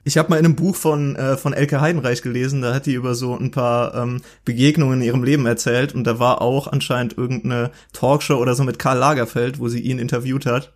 Ich 0.05 0.17
habe 0.17 0.29
mal 0.29 0.37
in 0.37 0.45
einem 0.45 0.55
Buch 0.55 0.75
von 0.75 1.15
äh, 1.15 1.37
von 1.37 1.53
Elke 1.53 1.79
Heidenreich 1.79 2.21
gelesen, 2.21 2.61
da 2.61 2.73
hat 2.73 2.85
die 2.85 2.93
über 2.93 3.15
so 3.15 3.37
ein 3.37 3.51
paar 3.51 3.95
ähm, 3.95 4.21
Begegnungen 4.43 4.99
in 4.99 5.07
ihrem 5.07 5.23
Leben 5.23 5.45
erzählt 5.45 5.95
und 5.95 6.03
da 6.03 6.19
war 6.19 6.41
auch 6.41 6.67
anscheinend 6.67 7.17
irgendeine 7.17 7.71
Talkshow 7.93 8.35
oder 8.35 8.53
so 8.53 8.63
mit 8.63 8.79
Karl 8.79 8.97
Lagerfeld, 8.97 9.59
wo 9.59 9.69
sie 9.69 9.79
ihn 9.79 9.99
interviewt 9.99 10.45
hat. 10.45 10.73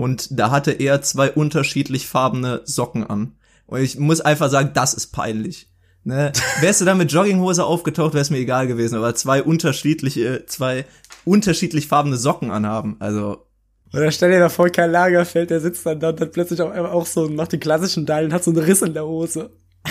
Und 0.00 0.38
da 0.38 0.50
hatte 0.50 0.70
er 0.70 1.02
zwei 1.02 1.30
unterschiedlich 1.30 2.06
farbene 2.08 2.62
Socken 2.64 3.04
an. 3.04 3.34
Und 3.66 3.82
ich 3.82 3.98
muss 3.98 4.22
einfach 4.22 4.48
sagen, 4.48 4.70
das 4.72 4.94
ist 4.94 5.08
peinlich. 5.08 5.68
Ne? 6.04 6.32
Wärst 6.62 6.80
du 6.80 6.86
da 6.86 6.94
mit 6.94 7.12
Jogginghose 7.12 7.62
aufgetaucht, 7.62 8.14
wäre 8.14 8.22
es 8.22 8.30
mir 8.30 8.38
egal 8.38 8.66
gewesen, 8.66 8.96
aber 8.96 9.14
zwei 9.14 9.42
unterschiedliche, 9.42 10.46
zwei 10.46 10.86
unterschiedlich 11.26 11.86
farbene 11.86 12.16
Socken 12.16 12.50
anhaben, 12.50 12.96
also. 12.98 13.44
Oder 13.92 14.10
stell 14.10 14.30
dir 14.30 14.38
da 14.38 14.48
vor, 14.48 14.70
kein 14.70 14.90
Lagerfeld, 14.90 15.50
der 15.50 15.60
sitzt 15.60 15.84
dann 15.84 16.00
da 16.00 16.08
und 16.08 16.20
hat 16.22 16.32
plötzlich 16.32 16.62
auch, 16.62 16.74
auch 16.74 17.04
so, 17.04 17.28
macht 17.28 17.52
den 17.52 17.60
klassischen 17.60 18.06
Teil 18.06 18.24
und 18.24 18.32
hat 18.32 18.42
so 18.42 18.52
einen 18.52 18.60
Riss 18.60 18.80
in 18.80 18.94
der 18.94 19.04
Hose. 19.04 19.50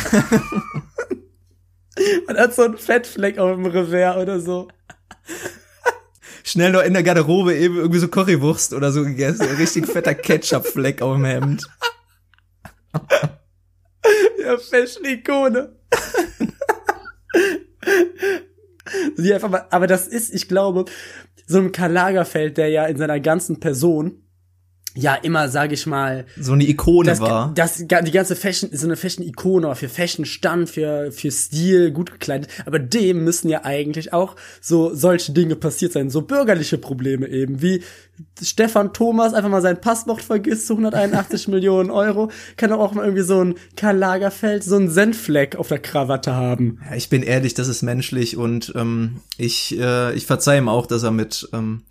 und 2.27 2.35
hat 2.35 2.55
so 2.55 2.63
einen 2.63 2.79
Fettfleck 2.79 3.37
auf 3.37 3.55
dem 3.55 3.67
Revers 3.67 4.17
oder 4.17 4.39
so 4.39 4.69
schnell 6.43 6.71
noch 6.71 6.83
in 6.83 6.93
der 6.93 7.03
Garderobe 7.03 7.55
eben 7.55 7.77
irgendwie 7.77 7.99
so 7.99 8.07
Currywurst 8.07 8.73
oder 8.73 8.91
so 8.91 9.03
gegessen. 9.03 9.43
Ein 9.43 9.55
richtig 9.55 9.87
fetter 9.87 10.15
Ketchup-Fleck 10.15 11.01
auf 11.01 11.15
dem 11.15 11.25
Hemd. 11.25 11.67
ja, 14.43 14.57
Fashion-Ikone. 14.57 15.75
Aber 19.69 19.87
das 19.87 20.07
ist, 20.07 20.33
ich 20.33 20.47
glaube, 20.47 20.85
so 21.45 21.59
ein 21.59 21.71
Karl 21.71 21.91
Lagerfeld, 21.91 22.57
der 22.57 22.69
ja 22.69 22.85
in 22.85 22.97
seiner 22.97 23.19
ganzen 23.19 23.59
Person 23.59 24.23
ja 24.95 25.15
immer, 25.15 25.49
sag 25.49 25.71
ich 25.71 25.85
mal, 25.85 26.25
so 26.39 26.53
eine 26.53 26.67
Ikone 26.67 27.09
das, 27.09 27.19
war. 27.19 27.51
Das, 27.53 27.77
die 27.77 27.87
ganze 27.87 28.35
Fashion, 28.35 28.69
so 28.73 28.85
eine 28.85 28.95
Fashion-Ikone, 28.95 29.73
für 29.75 29.89
Fashion 29.89 30.25
stand, 30.25 30.69
für, 30.69 31.11
für 31.11 31.31
Stil, 31.31 31.91
gut 31.91 32.11
gekleidet. 32.11 32.49
Aber 32.65 32.79
dem 32.79 33.23
müssen 33.23 33.49
ja 33.49 33.63
eigentlich 33.63 34.13
auch 34.13 34.35
so 34.61 34.93
solche 34.93 35.31
Dinge 35.31 35.55
passiert 35.55 35.93
sein, 35.93 36.09
so 36.09 36.21
bürgerliche 36.21 36.77
Probleme 36.77 37.27
eben, 37.27 37.61
wie 37.61 37.83
Stefan 38.41 38.91
Thomas 38.93 39.33
einfach 39.33 39.49
mal 39.49 39.61
sein 39.61 39.79
Passwort 39.79 40.21
vergisst 40.21 40.67
zu 40.67 40.73
181 40.73 41.47
Millionen 41.47 41.91
Euro, 41.91 42.31
kann 42.57 42.71
auch 42.71 42.93
mal 42.93 43.05
irgendwie 43.05 43.23
so 43.23 43.43
ein 43.43 43.55
Karl 43.75 43.97
Lagerfeld, 43.97 44.63
so 44.63 44.75
ein 44.75 44.89
Senfleck 44.89 45.55
auf 45.55 45.67
der 45.67 45.79
Krawatte 45.79 46.35
haben. 46.35 46.79
Ja, 46.89 46.95
ich 46.95 47.09
bin 47.09 47.23
ehrlich, 47.23 47.53
das 47.53 47.67
ist 47.67 47.81
menschlich 47.81 48.37
und 48.37 48.73
ähm, 48.75 49.21
ich, 49.37 49.77
äh, 49.79 50.13
ich 50.15 50.25
verzeih 50.25 50.57
ihm 50.57 50.67
auch, 50.67 50.87
dass 50.87 51.03
er 51.03 51.11
mit 51.11 51.47
ähm, 51.53 51.83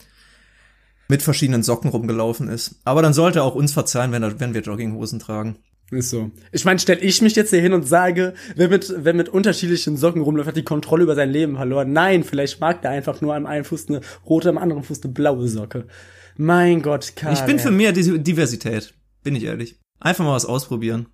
mit 1.08 1.22
verschiedenen 1.22 1.62
Socken 1.62 1.90
rumgelaufen 1.90 2.48
ist. 2.48 2.76
Aber 2.84 3.02
dann 3.02 3.14
sollte 3.14 3.40
er 3.40 3.44
auch 3.44 3.54
uns 3.54 3.72
verzeihen, 3.72 4.12
wenn, 4.12 4.22
er, 4.22 4.38
wenn 4.40 4.54
wir 4.54 4.60
Jogginghosen 4.60 5.18
tragen. 5.18 5.56
Ist 5.90 6.10
so. 6.10 6.30
Ich 6.52 6.66
meine, 6.66 6.78
stell 6.78 6.98
ich 7.02 7.22
mich 7.22 7.34
jetzt 7.34 7.48
hier 7.48 7.62
hin 7.62 7.72
und 7.72 7.88
sage, 7.88 8.34
wer 8.56 8.68
mit, 8.68 8.92
wer 8.94 9.14
mit 9.14 9.30
unterschiedlichen 9.30 9.96
Socken 9.96 10.20
rumläuft, 10.20 10.48
hat 10.48 10.56
die 10.56 10.62
Kontrolle 10.62 11.04
über 11.04 11.14
sein 11.14 11.30
Leben 11.30 11.56
verloren. 11.56 11.94
Nein, 11.94 12.24
vielleicht 12.24 12.60
mag 12.60 12.82
der 12.82 12.90
einfach 12.90 13.22
nur 13.22 13.34
am 13.34 13.46
einen 13.46 13.64
Fuß 13.64 13.88
eine 13.88 14.02
rote, 14.26 14.50
am 14.50 14.58
anderen 14.58 14.82
Fuß 14.82 15.02
eine 15.02 15.14
blaue 15.14 15.48
Socke. 15.48 15.86
Mein 16.36 16.82
Gott, 16.82 17.14
Karl. 17.16 17.32
Ich 17.32 17.40
bin 17.40 17.58
für 17.58 17.70
mehr 17.70 17.92
Diversität, 17.92 18.94
bin 19.22 19.34
ich 19.34 19.44
ehrlich. 19.44 19.80
Einfach 19.98 20.24
mal 20.24 20.34
was 20.34 20.44
ausprobieren. 20.44 21.06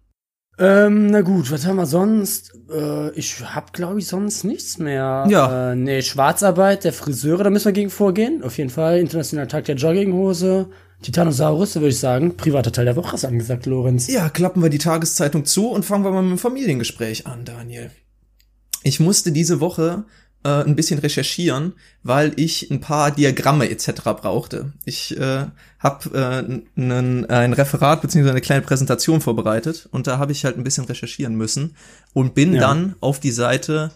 Ähm, 0.58 1.08
na 1.08 1.22
gut, 1.22 1.50
was 1.50 1.66
haben 1.66 1.76
wir 1.76 1.86
sonst? 1.86 2.52
Äh, 2.70 3.10
ich 3.12 3.40
hab, 3.40 3.72
glaube 3.72 3.98
ich, 3.98 4.06
sonst 4.06 4.44
nichts 4.44 4.78
mehr. 4.78 5.26
Ja. 5.28 5.72
Äh, 5.72 5.76
nee, 5.76 6.02
Schwarzarbeit 6.02 6.84
der 6.84 6.92
Friseure, 6.92 7.42
da 7.42 7.50
müssen 7.50 7.66
wir 7.66 7.72
gegen 7.72 7.90
vorgehen. 7.90 8.42
Auf 8.44 8.58
jeden 8.58 8.70
Fall. 8.70 8.98
Internationaler 9.00 9.48
Tag 9.48 9.64
der 9.64 9.76
Jogginghose. 9.76 10.68
Titanosaurus, 11.02 11.74
würde 11.74 11.88
ich 11.88 11.98
sagen, 11.98 12.36
privater 12.36 12.72
Teil 12.72 12.86
der 12.86 12.96
Woche 12.96 13.16
ist 13.16 13.24
angesagt, 13.24 13.66
Lorenz. 13.66 14.06
Ja, 14.08 14.30
klappen 14.30 14.62
wir 14.62 14.70
die 14.70 14.78
Tageszeitung 14.78 15.44
zu 15.44 15.68
und 15.68 15.84
fangen 15.84 16.04
wir 16.04 16.10
mal 16.10 16.22
mit 16.22 16.30
dem 16.30 16.38
Familiengespräch 16.38 17.26
an, 17.26 17.44
Daniel. 17.44 17.90
Ich 18.82 19.00
musste 19.00 19.32
diese 19.32 19.60
Woche 19.60 20.04
äh, 20.44 20.62
ein 20.62 20.76
bisschen 20.76 21.00
recherchieren, 21.00 21.72
weil 22.02 22.32
ich 22.36 22.70
ein 22.70 22.80
paar 22.80 23.10
Diagramme 23.10 23.68
etc. 23.70 24.02
brauchte. 24.02 24.72
Ich 24.84 25.16
äh, 25.18 25.46
habe 25.78 26.62
äh, 26.76 26.80
ein 26.80 27.52
Referat 27.52 28.02
bzw. 28.02 28.30
eine 28.30 28.40
kleine 28.40 28.62
Präsentation 28.62 29.20
vorbereitet 29.20 29.88
und 29.90 30.06
da 30.06 30.18
habe 30.18 30.32
ich 30.32 30.44
halt 30.44 30.56
ein 30.56 30.64
bisschen 30.64 30.84
recherchieren 30.84 31.34
müssen 31.34 31.76
und 32.12 32.34
bin 32.34 32.54
ja. 32.54 32.60
dann 32.60 32.94
auf 33.00 33.20
die 33.20 33.32
Seite 33.32 33.90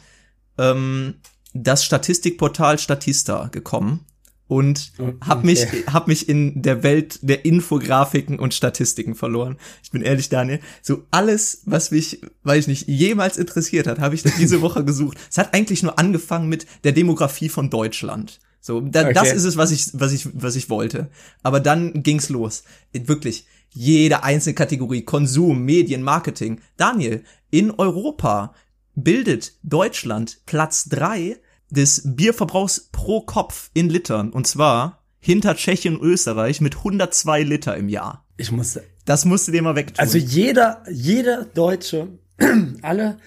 ähm, 0.58 1.14
das 1.54 1.84
Statistikportal 1.84 2.78
Statista 2.78 3.48
gekommen 3.48 4.04
und 4.48 4.92
habe 5.20 5.46
mich 5.46 5.66
hab 5.86 6.08
mich 6.08 6.28
in 6.28 6.62
der 6.62 6.82
Welt 6.82 7.20
der 7.22 7.44
Infografiken 7.44 8.38
und 8.38 8.54
Statistiken 8.54 9.14
verloren. 9.14 9.58
Ich 9.82 9.90
bin 9.90 10.02
ehrlich, 10.02 10.30
Daniel, 10.30 10.60
so 10.82 11.04
alles, 11.10 11.62
was 11.66 11.90
mich, 11.90 12.22
weiß 12.42 12.60
ich 12.60 12.68
nicht, 12.68 12.88
jemals 12.88 13.36
interessiert 13.36 13.86
hat, 13.86 14.00
habe 14.00 14.14
ich 14.14 14.22
diese 14.22 14.62
Woche 14.62 14.84
gesucht. 14.84 15.18
Es 15.30 15.38
hat 15.38 15.54
eigentlich 15.54 15.82
nur 15.82 15.98
angefangen 15.98 16.48
mit 16.48 16.66
der 16.82 16.92
Demografie 16.92 17.50
von 17.50 17.68
Deutschland. 17.68 18.40
So, 18.60 18.80
da, 18.80 19.02
okay. 19.02 19.12
das 19.12 19.32
ist 19.32 19.44
es, 19.44 19.56
was 19.56 19.70
ich 19.70 19.90
was 19.92 20.12
ich 20.12 20.28
was 20.32 20.56
ich 20.56 20.68
wollte. 20.70 21.10
Aber 21.42 21.60
dann 21.60 22.02
ging's 22.02 22.28
los. 22.28 22.64
Wirklich 22.92 23.46
jede 23.70 24.24
einzelne 24.24 24.54
Kategorie 24.54 25.02
Konsum, 25.02 25.64
Medien, 25.64 26.02
Marketing. 26.02 26.60
Daniel, 26.76 27.22
in 27.50 27.70
Europa 27.70 28.54
bildet 28.94 29.52
Deutschland 29.62 30.40
Platz 30.46 30.88
drei 30.88 31.36
des 31.70 32.02
Bierverbrauchs 32.04 32.88
pro 32.92 33.20
Kopf 33.20 33.70
in 33.74 33.88
Litern. 33.88 34.30
Und 34.30 34.46
zwar 34.46 35.04
hinter 35.18 35.56
Tschechien 35.56 35.96
und 35.96 36.06
Österreich 36.06 36.60
mit 36.60 36.76
102 36.76 37.42
Liter 37.42 37.76
im 37.76 37.88
Jahr. 37.88 38.24
Ich 38.36 38.52
musste. 38.52 38.84
Das 39.04 39.24
musst 39.24 39.48
du 39.48 39.52
dir 39.52 39.62
mal 39.62 39.76
wegtun. 39.76 39.98
Also 39.98 40.18
jeder, 40.18 40.82
jeder 40.90 41.44
Deutsche, 41.44 42.08
alle, 42.82 43.18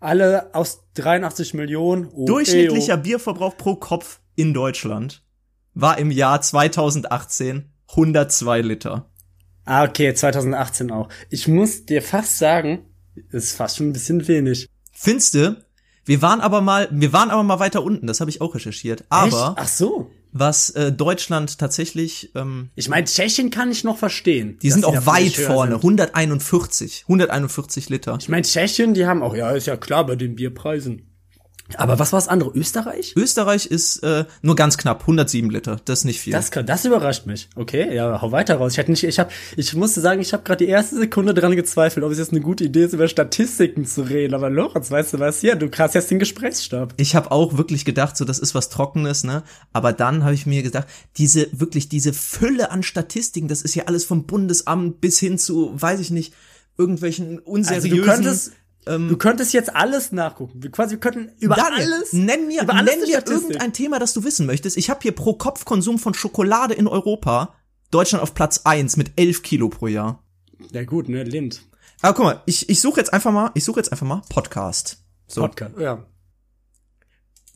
alle 0.00 0.54
aus 0.54 0.84
83 0.94 1.54
Millionen. 1.54 2.08
Oh, 2.12 2.26
Durchschnittlicher 2.26 2.94
ey, 2.94 2.98
oh. 2.98 3.02
Bierverbrauch 3.02 3.56
pro 3.56 3.76
Kopf 3.76 4.20
in 4.34 4.54
Deutschland 4.54 5.22
war 5.74 5.98
im 5.98 6.10
Jahr 6.10 6.40
2018 6.40 7.70
102 7.88 8.60
Liter. 8.62 9.10
Ah, 9.64 9.84
okay, 9.84 10.14
2018 10.14 10.90
auch. 10.90 11.08
Ich 11.30 11.46
muss 11.46 11.84
dir 11.84 12.02
fast 12.02 12.38
sagen, 12.38 12.86
ist 13.30 13.52
fast 13.52 13.76
schon 13.76 13.90
ein 13.90 13.92
bisschen 13.92 14.26
wenig. 14.26 14.68
Findest 14.92 15.34
du? 15.34 15.64
Wir 16.08 16.22
waren 16.22 16.40
aber 16.40 16.62
mal, 16.62 16.88
wir 16.90 17.12
waren 17.12 17.30
aber 17.30 17.42
mal 17.42 17.60
weiter 17.60 17.82
unten, 17.82 18.06
das 18.06 18.20
habe 18.20 18.30
ich 18.30 18.40
auch 18.40 18.54
recherchiert. 18.54 19.04
Aber 19.10 19.26
Echt? 19.26 19.36
Ach 19.56 19.68
so. 19.68 20.10
Was 20.32 20.70
äh, 20.70 20.90
Deutschland 20.90 21.58
tatsächlich 21.58 22.30
ähm, 22.34 22.70
Ich 22.76 22.88
meine, 22.88 23.04
Tschechien 23.04 23.50
kann 23.50 23.70
ich 23.70 23.84
noch 23.84 23.98
verstehen. 23.98 24.58
Die 24.62 24.70
sind 24.70 24.86
auch 24.86 25.04
weit 25.04 25.34
vorne, 25.36 25.72
sind. 25.72 25.84
141, 25.84 27.04
141 27.08 27.90
Liter. 27.90 28.16
Ich 28.20 28.30
meine, 28.30 28.42
Tschechien, 28.42 28.94
die 28.94 29.04
haben 29.04 29.22
auch, 29.22 29.34
ja, 29.34 29.50
ist 29.50 29.66
ja 29.66 29.76
klar 29.76 30.06
bei 30.06 30.16
den 30.16 30.34
Bierpreisen. 30.34 31.07
Aber 31.76 31.98
was 31.98 32.12
war 32.12 32.18
das 32.18 32.28
andere? 32.28 32.50
Österreich? 32.54 33.12
Österreich 33.16 33.66
ist 33.66 34.02
äh, 34.02 34.24
nur 34.42 34.56
ganz 34.56 34.78
knapp, 34.78 35.02
107 35.02 35.50
Liter. 35.50 35.80
Das 35.84 36.00
ist 36.00 36.04
nicht 36.04 36.20
viel. 36.20 36.32
Das, 36.32 36.50
das 36.50 36.84
überrascht 36.84 37.26
mich. 37.26 37.48
Okay, 37.56 37.94
ja, 37.94 38.20
hau 38.22 38.32
weiter 38.32 38.56
raus. 38.56 38.72
Ich 38.72 38.78
hatte 38.78 38.90
nicht, 38.90 39.04
ich 39.04 39.18
habe, 39.18 39.30
ich 39.56 39.74
musste 39.74 40.00
sagen, 40.00 40.20
ich 40.20 40.32
habe 40.32 40.42
gerade 40.44 40.64
die 40.64 40.70
erste 40.70 40.96
Sekunde 40.96 41.34
dran 41.34 41.54
gezweifelt, 41.54 42.04
ob 42.04 42.12
es 42.12 42.18
jetzt 42.18 42.32
eine 42.32 42.40
gute 42.40 42.64
Idee 42.64 42.84
ist, 42.84 42.94
über 42.94 43.08
Statistiken 43.08 43.84
zu 43.84 44.02
reden. 44.02 44.34
Aber 44.34 44.48
Lorenz, 44.48 44.90
weißt 44.90 45.14
du 45.14 45.18
was? 45.18 45.42
Ja, 45.42 45.54
du 45.54 45.70
hast 45.70 45.94
jetzt 45.94 46.10
den 46.10 46.18
Gesprächsstab. 46.18 46.94
Ich 46.96 47.14
habe 47.14 47.30
auch 47.30 47.58
wirklich 47.58 47.84
gedacht, 47.84 48.16
so 48.16 48.24
das 48.24 48.38
ist 48.38 48.54
was 48.54 48.70
Trockenes, 48.70 49.24
ne? 49.24 49.42
Aber 49.72 49.92
dann 49.92 50.24
habe 50.24 50.34
ich 50.34 50.46
mir 50.46 50.62
gedacht, 50.62 50.88
diese 51.18 51.48
wirklich 51.52 51.88
diese 51.88 52.12
Fülle 52.12 52.70
an 52.70 52.82
Statistiken, 52.82 53.48
das 53.48 53.62
ist 53.62 53.74
ja 53.74 53.84
alles 53.84 54.04
vom 54.04 54.26
Bundesamt 54.26 55.00
bis 55.00 55.18
hin 55.18 55.38
zu, 55.38 55.70
weiß 55.74 56.00
ich 56.00 56.10
nicht, 56.10 56.32
irgendwelchen 56.78 57.40
unseriösen. 57.40 57.90
Also 57.90 57.96
du 57.96 58.02
könntest 58.02 58.52
du 58.86 59.16
könntest 59.16 59.52
jetzt 59.52 59.74
alles 59.74 60.12
nachgucken. 60.12 60.62
Wir 60.62 60.70
quasi 60.70 60.92
wir 60.92 61.00
könnten 61.00 61.30
über 61.40 61.56
Daniel, 61.56 61.92
alles. 61.92 62.12
Nenn 62.12 62.46
mir, 62.46 62.62
über 62.62 62.74
alles 62.74 62.96
nenn 62.96 63.00
mir 63.00 63.26
irgendein 63.26 63.72
Thema, 63.72 63.98
das 63.98 64.14
du 64.14 64.24
wissen 64.24 64.46
möchtest. 64.46 64.76
Ich 64.76 64.88
habe 64.90 65.00
hier 65.02 65.12
pro 65.12 65.34
Kopf-Konsum 65.34 65.98
von 65.98 66.14
Schokolade 66.14 66.74
in 66.74 66.86
Europa 66.86 67.54
Deutschland 67.90 68.22
auf 68.22 68.34
Platz 68.34 68.62
eins 68.64 68.96
mit 68.96 69.12
11 69.16 69.42
Kilo 69.42 69.68
pro 69.68 69.86
Jahr. 69.86 70.22
Ja 70.72 70.84
gut, 70.84 71.08
ne, 71.08 71.22
Lind. 71.22 71.62
Aber 72.00 72.14
guck 72.14 72.24
mal, 72.24 72.42
ich, 72.46 72.68
ich 72.68 72.80
suche 72.80 73.00
jetzt 73.00 73.12
einfach 73.12 73.32
mal, 73.32 73.50
ich 73.54 73.64
suche 73.64 73.80
jetzt 73.80 73.92
einfach 73.92 74.06
mal 74.06 74.22
Podcast. 74.28 75.04
So. 75.26 75.42
Podcast, 75.42 75.78
ja. 75.78 76.06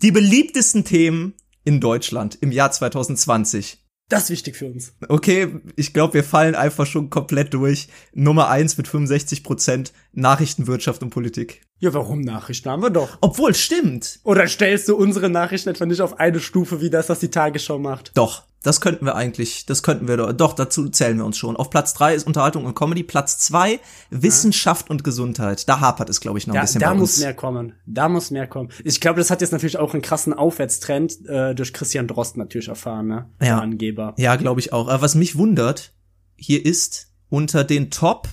Die 0.03 0.11
beliebtesten 0.11 0.85
Themen 0.85 1.35
in 1.65 1.81
Deutschland 1.81 2.39
im 2.41 2.51
Jahr 2.51 2.73
2020. 2.73 3.82
Das 4.13 4.25
ist 4.25 4.31
wichtig 4.31 4.57
für 4.57 4.67
uns. 4.67 4.93
Okay, 5.09 5.49
ich 5.75 5.95
glaube, 5.95 6.13
wir 6.13 6.23
fallen 6.23 6.55
einfach 6.55 6.85
schon 6.85 7.09
komplett 7.09 7.55
durch. 7.55 7.89
Nummer 8.13 8.51
eins 8.51 8.77
mit 8.77 8.87
65 8.87 9.43
Prozent 9.43 9.95
Nachrichtenwirtschaft 10.13 11.03
und 11.03 11.09
Politik. 11.09 11.63
Ja, 11.83 11.93
warum 11.95 12.21
Nachrichten 12.21 12.71
haben 12.71 12.81
wir 12.81 12.91
doch? 12.91 13.19
Obwohl, 13.21 13.57
stimmt. 13.57 14.21
Oder 14.23 14.47
stellst 14.47 14.89
du 14.89 14.95
unsere 14.95 15.29
Nachrichten 15.29 15.69
etwa 15.69 15.85
nicht 15.85 16.01
auf 16.01 16.21
eine 16.21 16.39
Stufe 16.39 16.81
wie 16.81 16.91
das, 16.91 17.09
was 17.09 17.19
die 17.19 17.29
Tagesschau 17.33 17.81
macht? 17.81 18.13
Doch, 18.15 18.45
das 18.63 18.81
könnten 18.81 19.05
wir 19.05 19.17
eigentlich, 19.17 19.67
das 19.67 19.83
könnten 19.83 20.07
wir 20.07 20.17
doch, 20.17 20.33
doch, 20.33 20.53
dazu 20.53 20.89
zählen 20.91 21.17
wir 21.17 21.25
uns 21.25 21.37
schon. 21.37 21.57
Auf 21.57 21.71
Platz 21.71 21.93
drei 21.93 22.15
ist 22.15 22.25
Unterhaltung 22.25 22.67
und 22.67 22.77
Comedy, 22.77 23.03
Platz 23.03 23.39
zwei 23.39 23.81
Wissenschaft 24.11 24.87
ja. 24.87 24.91
und 24.93 25.03
Gesundheit. 25.03 25.69
Da 25.69 25.81
hapert 25.81 26.09
es, 26.09 26.21
glaube 26.21 26.39
ich, 26.39 26.47
noch 26.47 26.55
ein 26.55 26.61
bisschen 26.61 26.81
Da 26.81 26.95
muss 26.95 27.19
mehr 27.19 27.35
kommen. 27.35 27.73
Da 27.85 28.09
muss 28.09 28.31
mehr 28.31 28.47
kommen. 28.47 28.69
Ich 28.85 29.01
glaube, 29.01 29.19
das 29.19 29.33
hat 29.33 29.41
jetzt 29.41 29.51
natürlich 29.51 29.79
auch 29.79 29.93
einen 29.93 30.03
krassen 30.03 30.35
Aufwärtstrend 30.35 31.27
äh, 31.27 31.53
durch 31.57 31.73
Christian 31.73 32.07
Drost 32.07 32.37
natürlich 32.37 32.69
erfahren, 32.69 33.09
ne? 33.09 33.29
Der 33.41 33.49
ja. 33.49 33.59
Angeber. 33.59 34.15
Ja, 34.19 34.37
glaube 34.37 34.61
ich 34.61 34.73
auch. 34.73 34.87
Aber 34.87 35.03
was 35.03 35.17
mich 35.17 35.37
wundert, 35.37 35.93
hier 36.37 36.65
ist 36.65 37.09
unter 37.29 37.65
den 37.65 37.91
Top 37.91 38.29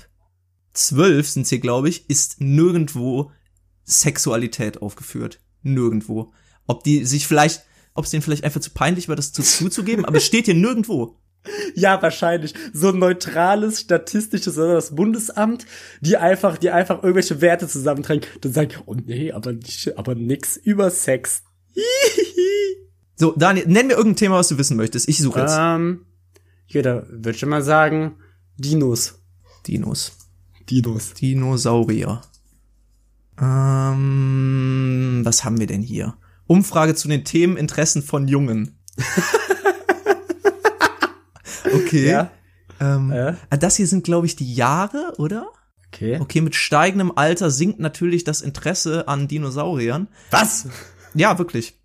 12 0.73 1.27
sind 1.27 1.47
hier, 1.47 1.59
glaube 1.59 1.89
ich, 1.89 2.07
ist 2.12 2.41
nirgendwo 2.41 3.31
Sexualität 3.89 4.82
aufgeführt. 4.82 5.39
Nirgendwo. 5.63 6.32
Ob 6.67 6.84
die 6.84 7.06
sich 7.06 7.28
vielleicht, 7.28 7.63
ob 7.93 8.06
es 8.06 8.12
denen 8.12 8.21
vielleicht 8.21 8.43
einfach 8.43 8.62
zu 8.62 8.71
peinlich 8.71 9.10
war, 9.10 9.15
das 9.15 9.34
zu, 9.34 9.41
zuzugeben, 9.41 10.06
aber 10.06 10.17
es 10.17 10.25
steht 10.25 10.45
hier 10.45 10.56
nirgendwo. 10.56 11.17
Ja, 11.73 12.02
wahrscheinlich. 12.02 12.54
So 12.73 12.89
ein 12.89 12.99
neutrales, 12.99 13.80
statistisches 13.80 14.58
oder 14.58 14.73
das 14.73 14.93
Bundesamt, 14.93 15.65
die 16.02 16.17
einfach, 16.17 16.58
die 16.58 16.69
einfach 16.69 17.02
irgendwelche 17.02 17.39
Werte 17.39 17.65
zusammentragen 17.65 18.25
und 18.43 18.54
sagen, 18.54 18.71
oh 18.86 18.93
nee, 18.93 19.32
aber, 19.32 19.54
nicht, 19.54 19.97
aber 19.97 20.15
nix 20.15 20.58
über 20.58 20.91
Sex. 20.91 21.43
so, 23.15 23.34
Daniel, 23.38 23.67
nenn 23.67 23.88
mir 23.88 23.93
irgendein 23.93 24.17
Thema, 24.17 24.36
was 24.36 24.49
du 24.49 24.58
wissen 24.58 24.75
möchtest. 24.75 25.08
Ich 25.08 25.19
suche 25.19 25.39
jetzt. 25.39 25.56
Ähm, 25.58 26.06
ja, 26.67 26.82
da 26.82 27.06
würde 27.10 27.38
ich 27.38 27.45
mal 27.45 27.63
sagen, 27.63 28.17
Dinos. 28.58 29.21
Dinos. 29.65 30.12
Dinos. 30.69 31.13
Dinosaurier. 31.13 32.21
Ähm, 33.41 35.21
was 35.23 35.43
haben 35.43 35.60
wir 35.60 35.67
denn 35.67 35.82
hier? 35.82 36.15
Umfrage 36.47 36.95
zu 36.95 37.08
den 37.08 37.23
Themeninteressen 37.23 38.02
von 38.02 38.28
Jungen. 38.28 38.78
okay. 41.73 42.10
Ja. 42.10 42.32
Ähm, 42.80 43.12
äh? 43.12 43.36
Das 43.60 43.75
hier 43.75 43.88
sind, 43.88 44.04
glaube 44.04 44.25
ich, 44.25 44.36
die 44.36 44.54
Jahre, 44.54 45.13
oder? 45.17 45.49
Okay. 45.93 46.19
Okay, 46.19 46.41
mit 46.41 46.56
steigendem 46.56 47.12
Alter 47.15 47.49
sinkt 47.49 47.80
natürlich 47.80 48.23
das 48.23 48.41
Interesse 48.41 49.08
an 49.08 49.28
Dinosauriern. 49.28 50.08
Was? 50.32 50.67
Ja, 51.13 51.38
wirklich. 51.39 51.75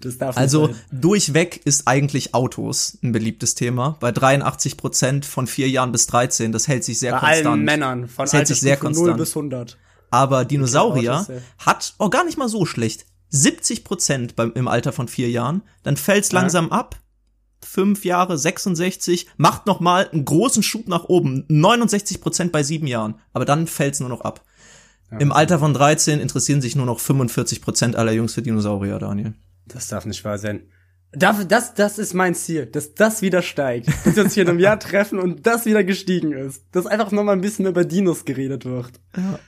Das 0.00 0.16
darf 0.16 0.36
also 0.36 0.66
sein. 0.66 0.76
durchweg 0.92 1.60
ist 1.64 1.88
eigentlich 1.88 2.34
Autos 2.34 2.98
ein 3.02 3.10
beliebtes 3.10 3.56
Thema. 3.56 3.96
Bei 3.98 4.12
83 4.12 4.76
Prozent 4.76 5.26
von 5.26 5.48
vier 5.48 5.68
Jahren 5.68 5.90
bis 5.90 6.06
13, 6.06 6.52
das 6.52 6.68
hält 6.68 6.84
sich 6.84 7.00
sehr 7.00 7.12
Bei 7.12 7.18
konstant. 7.18 7.46
Allen 7.46 7.64
Männern 7.64 8.08
von 8.08 8.24
das 8.24 8.32
hält 8.32 8.46
sich 8.46 8.60
sehr 8.60 8.76
konstant. 8.76 9.08
0 9.08 9.16
bis 9.16 9.30
100. 9.30 9.76
Aber 10.10 10.44
Dinosaurier 10.44 11.26
hat 11.58 11.94
auch 11.98 12.10
gar 12.10 12.24
nicht 12.24 12.38
mal 12.38 12.48
so 12.48 12.66
schlecht. 12.66 13.06
70 13.30 13.84
Prozent 13.84 14.36
beim, 14.36 14.52
im 14.54 14.68
Alter 14.68 14.92
von 14.92 15.08
vier 15.08 15.30
Jahren. 15.30 15.62
Dann 15.82 15.96
fällt's 15.96 16.32
ja. 16.32 16.40
langsam 16.40 16.70
ab. 16.70 16.96
Fünf 17.60 18.04
Jahre, 18.04 18.38
66, 18.38 19.26
macht 19.36 19.66
noch 19.66 19.80
mal 19.80 20.08
einen 20.08 20.24
großen 20.24 20.62
Schub 20.62 20.88
nach 20.88 21.04
oben. 21.04 21.44
69 21.48 22.20
Prozent 22.20 22.52
bei 22.52 22.62
sieben 22.62 22.86
Jahren. 22.86 23.16
Aber 23.32 23.44
dann 23.44 23.66
fällt's 23.66 24.00
nur 24.00 24.08
noch 24.08 24.20
ab. 24.20 24.44
Ja. 25.10 25.18
Im 25.18 25.32
Alter 25.32 25.58
von 25.58 25.74
13 25.74 26.20
interessieren 26.20 26.60
sich 26.60 26.76
nur 26.76 26.86
noch 26.86 27.00
45 27.00 27.60
Prozent 27.60 27.96
aller 27.96 28.12
Jungs 28.12 28.34
für 28.34 28.42
Dinosaurier, 28.42 28.98
Daniel. 28.98 29.34
Das 29.66 29.88
darf 29.88 30.06
nicht 30.06 30.24
wahr 30.24 30.38
sein. 30.38 30.68
Das, 31.12 31.48
das, 31.48 31.72
das 31.74 31.98
ist 31.98 32.12
mein 32.12 32.34
Ziel, 32.34 32.66
dass 32.66 32.94
das 32.94 33.22
wieder 33.22 33.40
steigt. 33.40 33.88
Dass 34.04 34.16
wir 34.16 34.24
uns 34.24 34.34
hier 34.34 34.42
in 34.42 34.50
einem 34.50 34.58
Jahr 34.58 34.78
treffen 34.78 35.18
und 35.18 35.46
das 35.46 35.64
wieder 35.64 35.82
gestiegen 35.82 36.32
ist. 36.32 36.64
Dass 36.72 36.86
einfach 36.86 37.10
noch 37.12 37.24
mal 37.24 37.32
ein 37.32 37.40
bisschen 37.40 37.66
über 37.66 37.84
Dinos 37.84 38.24
geredet 38.26 38.66
wird. 38.66 39.00
Ja. 39.16 39.38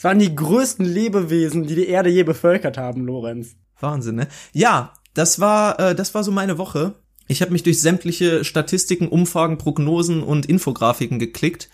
Es 0.00 0.04
waren 0.04 0.18
die 0.18 0.34
größten 0.34 0.86
Lebewesen, 0.86 1.66
die 1.66 1.74
die 1.74 1.88
Erde 1.88 2.08
je 2.08 2.22
bevölkert 2.22 2.78
haben, 2.78 3.04
Lorenz. 3.04 3.56
Wahnsinn, 3.80 4.14
ne? 4.14 4.28
Ja, 4.54 4.94
das 5.12 5.40
war, 5.40 5.78
äh, 5.78 5.94
das 5.94 6.14
war 6.14 6.24
so 6.24 6.32
meine 6.32 6.56
Woche. 6.56 6.94
Ich 7.28 7.42
habe 7.42 7.52
mich 7.52 7.64
durch 7.64 7.82
sämtliche 7.82 8.42
Statistiken, 8.42 9.08
Umfragen, 9.08 9.58
Prognosen 9.58 10.22
und 10.22 10.46
Infografiken 10.46 11.18
geklickt. 11.18 11.68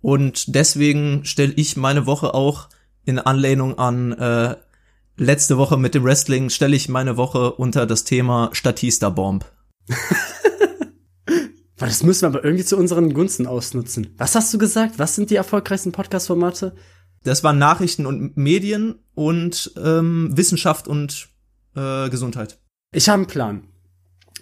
Und 0.00 0.56
deswegen 0.56 1.24
stelle 1.24 1.52
ich 1.54 1.76
meine 1.76 2.06
Woche 2.06 2.34
auch 2.34 2.68
in 3.04 3.20
Anlehnung 3.20 3.78
an 3.78 4.10
äh, 4.10 4.56
letzte 5.16 5.56
Woche 5.56 5.76
mit 5.76 5.94
dem 5.94 6.02
Wrestling, 6.02 6.50
stelle 6.50 6.74
ich 6.74 6.88
meine 6.88 7.16
Woche 7.16 7.52
unter 7.52 7.86
das 7.86 8.02
Thema 8.02 8.50
Statista 8.54 9.08
Bomb. 9.08 9.44
das 11.76 12.02
müssen 12.02 12.22
wir 12.22 12.26
aber 12.26 12.44
irgendwie 12.44 12.64
zu 12.64 12.76
unseren 12.76 13.14
Gunsten 13.14 13.46
ausnutzen. 13.46 14.16
Was 14.18 14.34
hast 14.34 14.52
du 14.52 14.58
gesagt? 14.58 14.98
Was 14.98 15.14
sind 15.14 15.30
die 15.30 15.36
erfolgreichsten 15.36 15.92
Podcast-Formate? 15.92 16.74
Das 17.24 17.44
waren 17.44 17.58
Nachrichten 17.58 18.06
und 18.06 18.36
Medien 18.36 18.96
und 19.14 19.72
ähm, 19.82 20.36
Wissenschaft 20.36 20.88
und 20.88 21.28
äh, 21.76 22.08
Gesundheit. 22.08 22.58
Ich 22.92 23.08
habe 23.08 23.18
einen 23.18 23.26
Plan. 23.26 23.62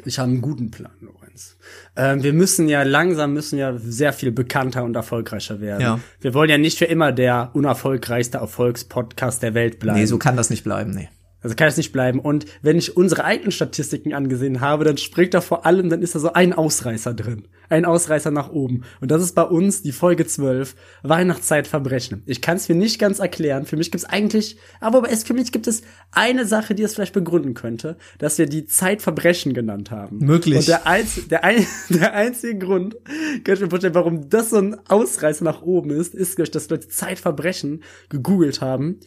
Ich 0.05 0.19
habe 0.19 0.31
einen 0.31 0.43
guten 0.43 0.71
Plan, 0.71 0.93
Lorenz. 1.01 1.57
Ähm, 1.97 2.23
wir 2.23 2.33
müssen 2.33 2.69
ja 2.69 2.83
langsam 2.83 3.33
müssen 3.33 3.59
ja 3.59 3.77
sehr 3.79 4.13
viel 4.13 4.31
bekannter 4.31 4.85
und 4.85 4.95
erfolgreicher 4.95 5.61
werden. 5.61 5.81
Ja. 5.81 6.01
Wir 6.21 6.35
wollen 6.35 6.51
ja 6.51 6.59
nicht 6.59 6.79
für 6.79 6.85
immer 6.85 7.13
der 7.13 7.51
unerfolgreichste 7.55 8.39
Erfolgspodcast 8.39 9.43
der 9.43 9.55
Welt 9.55 9.79
bleiben. 9.79 9.99
Nee, 9.99 10.07
so 10.07 10.19
kann 10.19 10.37
das 10.37 10.51
nicht 10.51 10.65
bleiben, 10.65 10.91
nee. 10.91 11.09
Also 11.47 11.55
kann 11.55 11.69
es 11.69 11.77
nicht 11.77 11.93
bleiben. 11.93 12.19
Und 12.19 12.45
wenn 12.61 12.77
ich 12.77 12.97
unsere 12.97 13.23
eigenen 13.23 13.53
Statistiken 13.53 14.13
angesehen 14.13 14.61
habe, 14.61 14.85
dann 14.85 14.97
springt 14.97 15.33
da 15.33 15.41
vor 15.41 15.65
allem, 15.65 15.91
dann 15.91 16.03
ist 16.03 16.17
da 16.17 16.19
so 16.19 16.33
ein 16.33 16.53
Ausreißer 16.53 17.15
drin. 17.15 17.47
Ein 17.69 17.85
Ausreißer 17.85 18.33
nach 18.33 18.51
oben. 18.51 18.83
Und 19.01 19.13
das 19.13 19.23
ist 19.23 19.37
bei 19.37 19.45
uns 19.45 19.81
die 19.81 19.93
Folge 19.93 20.27
12, 20.27 20.75
Weihnachtszeitverbrechen. 21.05 22.25
Ich 22.27 22.43
kann 22.43 22.57
es 22.57 22.69
mir 22.69 22.75
nicht 22.75 22.99
ganz 22.99 23.21
erklären. 23.21 23.65
Für 23.65 23.77
mich 23.77 23.93
gibt 23.93 24.03
es 24.03 24.11
eigentlich, 24.11 24.57
aber 24.81 25.09
es, 25.09 25.23
für 25.23 25.35
mich 25.35 25.53
gibt 25.53 25.69
es 25.69 25.83
eine 26.11 26.47
Sache, 26.47 26.75
die 26.75 26.83
es 26.83 26.95
vielleicht 26.95 27.15
begründen 27.15 27.55
könnte, 27.55 27.97
dass 28.19 28.39
wir 28.39 28.47
die 28.47 28.67
Zeitverbrechen 28.67 29.55
genannt 29.55 29.93
haben. 29.93 30.19
Möglich. 30.19 30.59
Und 30.59 30.67
der, 30.67 30.89
Einz 30.89 31.29
der, 31.29 31.45
ein 31.45 31.65
der 31.91 32.13
einzige 32.13 32.59
Grund, 32.59 32.97
könnte 33.45 33.53
ich 33.53 33.61
mir 33.61 33.71
vorstellen, 33.71 33.95
warum 33.95 34.29
das 34.29 34.51
so 34.51 34.57
ein 34.57 34.77
Ausreißer 34.89 35.45
nach 35.45 35.63
oben 35.63 35.91
ist, 35.91 36.13
ist, 36.13 36.41
dass 36.57 36.69
Leute 36.71 36.89
Zeitverbrechen 36.89 37.85
gegoogelt 38.09 38.61
haben 38.61 38.99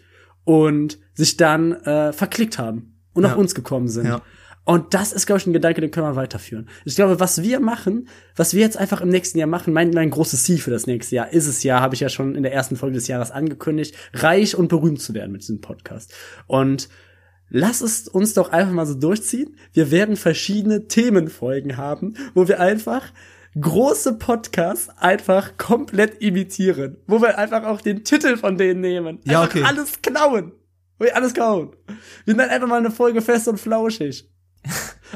und 0.49 0.97
sich 1.13 1.37
dann 1.37 1.73
äh, 1.73 2.11
verklickt 2.11 2.57
haben 2.57 2.95
und 3.13 3.21
ja. 3.21 3.31
auf 3.31 3.37
uns 3.37 3.53
gekommen 3.53 3.87
sind. 3.87 4.07
Ja. 4.07 4.23
Und 4.65 4.95
das 4.95 5.13
ist, 5.13 5.27
glaube 5.27 5.37
ich, 5.37 5.45
ein 5.45 5.53
Gedanke, 5.53 5.79
den 5.79 5.91
können 5.91 6.07
wir 6.07 6.15
weiterführen. 6.15 6.69
Ich 6.85 6.95
glaube, 6.95 7.19
was 7.19 7.43
wir 7.43 7.59
machen, 7.59 8.07
was 8.35 8.55
wir 8.55 8.61
jetzt 8.61 8.75
einfach 8.75 9.01
im 9.01 9.09
nächsten 9.09 9.37
Jahr 9.37 9.47
machen, 9.47 9.73
mein, 9.73 9.91
mein 9.91 10.09
großes 10.09 10.43
Ziel 10.43 10.57
für 10.57 10.71
das 10.71 10.87
nächste 10.87 11.17
Jahr 11.17 11.31
ist 11.31 11.45
es 11.45 11.61
ja, 11.61 11.81
habe 11.81 11.93
ich 11.93 12.01
ja 12.01 12.09
schon 12.09 12.33
in 12.33 12.41
der 12.41 12.51
ersten 12.51 12.77
Folge 12.77 12.95
des 12.95 13.07
Jahres 13.07 13.29
angekündigt, 13.29 13.93
reich 14.13 14.55
und 14.55 14.69
berühmt 14.69 15.03
zu 15.03 15.13
werden 15.13 15.31
mit 15.31 15.41
diesem 15.41 15.61
Podcast. 15.61 16.15
Und 16.47 16.89
lass 17.49 17.81
es 17.81 18.07
uns 18.07 18.33
doch 18.33 18.49
einfach 18.49 18.73
mal 18.73 18.87
so 18.87 18.95
durchziehen. 18.95 19.55
Wir 19.73 19.91
werden 19.91 20.15
verschiedene 20.15 20.87
Themenfolgen 20.87 21.77
haben, 21.77 22.15
wo 22.33 22.47
wir 22.47 22.59
einfach 22.59 23.03
große 23.59 24.13
Podcasts 24.13 24.89
einfach 24.97 25.57
komplett 25.57 26.21
imitieren. 26.21 26.97
Wo 27.07 27.21
wir 27.21 27.37
einfach 27.37 27.63
auch 27.63 27.81
den 27.81 28.03
Titel 28.03 28.37
von 28.37 28.57
denen 28.57 28.81
nehmen. 28.81 29.19
Ja, 29.23 29.43
okay. 29.43 29.63
Alles 29.63 30.01
klauen. 30.01 30.53
Wo 30.97 31.05
wir 31.05 31.15
alles 31.15 31.33
klauen. 31.33 31.75
Wir 32.25 32.35
nennen 32.35 32.49
einfach 32.49 32.67
mal 32.67 32.79
eine 32.79 32.91
Folge 32.91 33.21
fest 33.21 33.47
und 33.47 33.59
flauschig. 33.59 34.29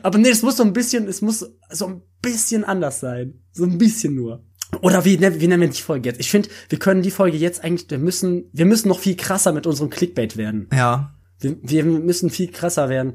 Aber 0.02 0.18
nee, 0.18 0.30
es 0.30 0.42
muss 0.42 0.58
so 0.58 0.64
ein 0.64 0.74
bisschen, 0.74 1.08
es 1.08 1.22
muss 1.22 1.46
so 1.70 1.88
ein 1.88 2.02
bisschen 2.22 2.64
anders 2.64 3.00
sein. 3.00 3.44
So 3.52 3.66
ein 3.66 3.78
bisschen 3.78 4.16
nur. 4.16 4.44
Oder 4.82 5.06
wie, 5.06 5.20
wie 5.20 5.48
nennen 5.48 5.62
wir 5.62 5.70
die 5.70 5.82
Folge 5.82 6.10
jetzt? 6.10 6.20
Ich 6.20 6.32
finde, 6.32 6.50
wir 6.70 6.80
können 6.80 7.04
die 7.04 7.12
Folge 7.12 7.38
jetzt 7.38 7.64
eigentlich, 7.64 7.90
wir 7.92 8.00
müssen, 8.00 8.50
wir 8.54 8.66
müssen 8.66 8.88
noch 8.88 9.00
viel 9.00 9.16
krasser 9.16 9.52
mit 9.52 9.68
unserem 9.68 9.90
Clickbait 9.90 10.36
werden. 10.36 10.68
Ja. 10.74 11.14
Wir, 11.40 11.58
wir 11.62 11.84
müssen 11.84 12.30
viel 12.30 12.50
krasser 12.52 12.90
werden. 12.90 13.14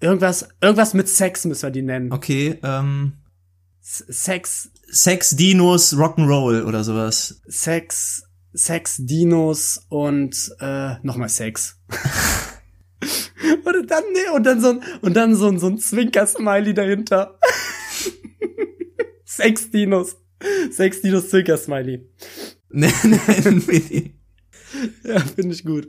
Irgendwas, 0.00 0.48
irgendwas 0.62 0.94
mit 0.94 1.08
Sex 1.08 1.44
müssen 1.44 1.62
wir 1.64 1.70
die 1.70 1.82
nennen. 1.82 2.12
Okay, 2.12 2.58
ähm. 2.62 3.12
Sex. 3.80 4.70
Sex, 4.86 5.36
Dinos, 5.36 5.94
Rock'n'Roll 5.94 6.64
oder 6.64 6.84
sowas. 6.84 7.40
Sex, 7.46 8.24
Sex, 8.52 8.96
Dinos 8.98 9.86
und 9.88 10.52
äh, 10.60 10.94
nochmal 11.02 11.28
Sex. 11.28 11.78
und 13.64 13.90
dann, 13.90 14.04
nee, 14.12 14.34
und 14.34 14.44
dann 14.44 14.60
so 14.60 14.70
ein, 14.70 14.82
und 15.00 15.14
dann 15.14 15.34
so 15.34 15.48
ein, 15.48 15.58
so 15.58 15.68
ein 15.68 15.78
Zwinker-Smiley 15.78 16.74
dahinter. 16.74 17.38
Sex, 19.24 19.70
Dinos. 19.70 20.16
Sex, 20.70 21.00
Dinos, 21.00 21.30
Zwinker-Smiley. 21.30 22.08
Nee, 22.72 22.92
nee, 23.02 24.14
ja, 25.02 25.18
finde 25.18 25.54
ich 25.54 25.64
gut. 25.64 25.88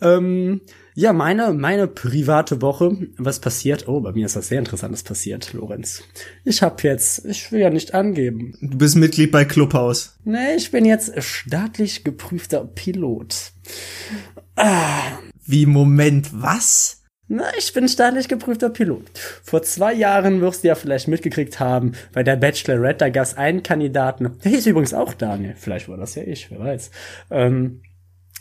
Ähm, 0.00 0.62
ja, 0.94 1.12
meine, 1.12 1.52
meine 1.54 1.88
private 1.88 2.60
Woche, 2.60 2.96
was 3.16 3.40
passiert? 3.40 3.88
Oh, 3.88 4.00
bei 4.00 4.12
mir 4.12 4.26
ist 4.26 4.36
was 4.36 4.48
sehr 4.48 4.58
Interessantes 4.58 5.02
passiert, 5.02 5.52
Lorenz. 5.52 6.02
Ich 6.44 6.62
habe 6.62 6.82
jetzt, 6.82 7.24
ich 7.24 7.50
will 7.50 7.60
ja 7.60 7.70
nicht 7.70 7.94
angeben. 7.94 8.56
Du 8.60 8.76
bist 8.76 8.96
Mitglied 8.96 9.32
bei 9.32 9.44
Clubhaus. 9.44 10.18
Nee, 10.24 10.56
ich 10.56 10.70
bin 10.70 10.84
jetzt 10.84 11.12
staatlich 11.22 12.04
geprüfter 12.04 12.64
Pilot. 12.64 13.52
Ah. 14.56 15.18
Wie, 15.46 15.66
Moment, 15.66 16.28
was? 16.32 17.02
Na, 17.28 17.44
ich 17.56 17.72
bin 17.72 17.88
staatlich 17.88 18.28
geprüfter 18.28 18.68
Pilot. 18.68 19.04
Vor 19.42 19.62
zwei 19.62 19.94
Jahren 19.94 20.42
wirst 20.42 20.64
du 20.64 20.68
ja 20.68 20.74
vielleicht 20.74 21.08
mitgekriegt 21.08 21.60
haben, 21.60 21.92
bei 22.12 22.22
der 22.22 22.36
Bachelorette, 22.36 22.98
da 22.98 23.08
gab 23.08 23.24
es 23.24 23.38
einen 23.38 23.62
Kandidaten, 23.62 24.38
der 24.44 24.50
hieß 24.50 24.66
übrigens 24.66 24.92
auch 24.92 25.14
Daniel, 25.14 25.54
vielleicht 25.56 25.88
war 25.88 25.96
das 25.96 26.14
ja 26.14 26.24
ich, 26.24 26.50
wer 26.50 26.58
weiß. 26.58 26.90
Ähm, 27.30 27.80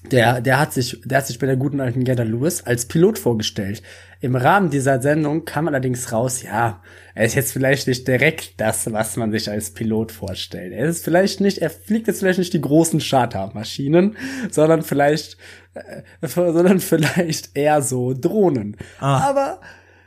der, 0.09 0.41
der 0.41 0.59
hat 0.59 0.73
sich, 0.73 0.99
der 1.05 1.19
hat 1.19 1.27
sich 1.27 1.37
bei 1.37 1.45
der 1.45 1.57
guten 1.57 1.79
alten 1.79 2.03
Gerda 2.03 2.23
Lewis 2.23 2.63
als 2.63 2.87
Pilot 2.87 3.19
vorgestellt. 3.19 3.83
Im 4.19 4.35
Rahmen 4.35 4.69
dieser 4.69 5.01
Sendung 5.01 5.45
kam 5.45 5.67
allerdings 5.67 6.11
raus, 6.11 6.41
ja, 6.41 6.81
er 7.13 7.25
ist 7.25 7.35
jetzt 7.35 7.53
vielleicht 7.53 7.87
nicht 7.87 8.07
direkt 8.07 8.59
das, 8.59 8.91
was 8.91 9.15
man 9.15 9.31
sich 9.31 9.49
als 9.49 9.71
Pilot 9.71 10.11
vorstellt. 10.11 10.73
Er 10.73 10.87
ist 10.87 11.03
vielleicht 11.03 11.39
nicht, 11.39 11.59
er 11.59 11.69
fliegt 11.69 12.07
jetzt 12.07 12.19
vielleicht 12.19 12.39
nicht 12.39 12.53
die 12.53 12.61
großen 12.61 12.99
Chartermaschinen, 12.99 14.17
sondern 14.49 14.81
vielleicht, 14.81 15.37
äh, 15.75 16.01
sondern 16.27 16.79
vielleicht 16.79 17.55
eher 17.55 17.81
so 17.81 18.13
Drohnen. 18.13 18.77
Ah. 18.99 19.29
Aber 19.29 19.61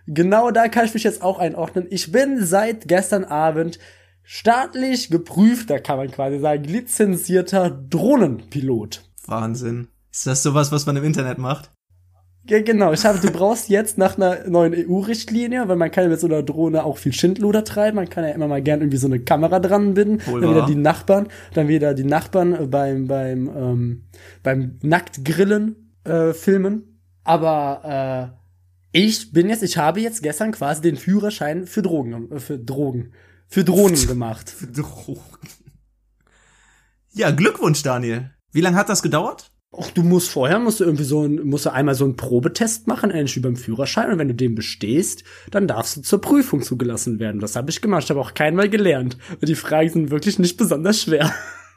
genau 0.06 0.50
da 0.50 0.68
kann 0.68 0.86
ich 0.86 0.94
mich 0.94 1.04
jetzt 1.04 1.22
auch 1.22 1.38
einordnen. 1.38 1.86
Ich 1.90 2.10
bin 2.10 2.44
seit 2.44 2.88
gestern 2.88 3.24
Abend 3.24 3.78
staatlich 4.24 5.10
geprüfter, 5.10 5.78
kann 5.78 5.98
man 5.98 6.10
quasi 6.10 6.40
sagen, 6.40 6.64
lizenzierter 6.64 7.70
Drohnenpilot. 7.70 9.02
Wahnsinn. 9.26 9.88
Ist 10.12 10.26
das 10.26 10.42
sowas, 10.42 10.70
was 10.72 10.86
man 10.86 10.96
im 10.96 11.04
Internet 11.04 11.38
macht? 11.38 11.70
Ja, 12.46 12.60
genau. 12.60 12.92
Ich 12.92 13.04
habe, 13.06 13.18
du 13.18 13.30
brauchst 13.30 13.70
jetzt 13.70 13.96
nach 13.96 14.16
einer 14.16 14.46
neuen 14.46 14.74
EU-Richtlinie, 14.74 15.66
weil 15.66 15.76
man 15.76 15.90
kann 15.90 16.04
ja 16.04 16.10
mit 16.10 16.20
so 16.20 16.26
einer 16.26 16.42
Drohne 16.42 16.84
auch 16.84 16.98
viel 16.98 17.14
Schindluder 17.14 17.64
treiben. 17.64 17.96
Man 17.96 18.10
kann 18.10 18.24
ja 18.24 18.30
immer 18.30 18.48
mal 18.48 18.60
gern 18.62 18.80
irgendwie 18.80 18.98
so 18.98 19.06
eine 19.06 19.20
Kamera 19.20 19.60
dran 19.60 19.94
binden. 19.94 20.24
Wohl 20.26 20.42
dann 20.42 20.50
wieder 20.50 20.66
die 20.66 20.74
Nachbarn, 20.74 21.28
dann 21.54 21.68
wieder 21.68 21.94
die 21.94 22.04
Nachbarn 22.04 22.70
beim 22.70 23.06
beim 23.06 23.48
ähm, 23.48 24.04
beim 24.42 24.78
Nacktgrillen 24.82 25.96
äh, 26.04 26.34
filmen. 26.34 27.00
Aber 27.24 28.36
äh, 28.92 28.98
ich 29.06 29.32
bin 29.32 29.48
jetzt, 29.48 29.62
ich 29.62 29.78
habe 29.78 30.00
jetzt 30.00 30.22
gestern 30.22 30.52
quasi 30.52 30.82
den 30.82 30.96
Führerschein 30.96 31.66
für 31.66 31.80
Drogen, 31.80 32.30
äh, 32.30 32.40
für 32.40 32.58
Drogen, 32.58 33.12
für 33.48 33.64
Drohnen 33.64 34.06
gemacht. 34.06 34.50
für 34.50 34.66
Drogen. 34.66 35.48
Ja, 37.14 37.30
Glückwunsch, 37.30 37.82
Daniel. 37.82 38.30
Wie 38.54 38.60
lange 38.60 38.76
hat 38.76 38.88
das 38.88 39.02
gedauert? 39.02 39.50
Ach, 39.76 39.90
du 39.90 40.04
musst 40.04 40.30
vorher 40.30 40.60
musst 40.60 40.78
du 40.78 40.84
irgendwie 40.84 41.02
so 41.02 41.24
ein, 41.24 41.44
musst 41.44 41.66
du 41.66 41.72
einmal 41.72 41.96
so 41.96 42.04
einen 42.04 42.14
Probetest 42.14 42.86
machen, 42.86 43.10
ähnlich 43.10 43.34
wie 43.34 43.40
beim 43.40 43.56
Führerschein. 43.56 44.12
Und 44.12 44.18
wenn 44.20 44.28
du 44.28 44.34
den 44.34 44.54
bestehst, 44.54 45.24
dann 45.50 45.66
darfst 45.66 45.96
du 45.96 46.02
zur 46.02 46.20
Prüfung 46.20 46.62
zugelassen 46.62 47.18
werden. 47.18 47.40
Das 47.40 47.56
habe 47.56 47.70
ich 47.70 47.82
gemacht. 47.82 48.04
Ich 48.04 48.10
habe 48.10 48.20
auch 48.20 48.32
keinmal 48.34 48.68
gelernt. 48.68 49.18
Und 49.40 49.48
die 49.48 49.56
Fragen 49.56 49.90
sind 49.90 50.10
wirklich 50.12 50.38
nicht 50.38 50.56
besonders 50.56 51.02
schwer. 51.02 51.34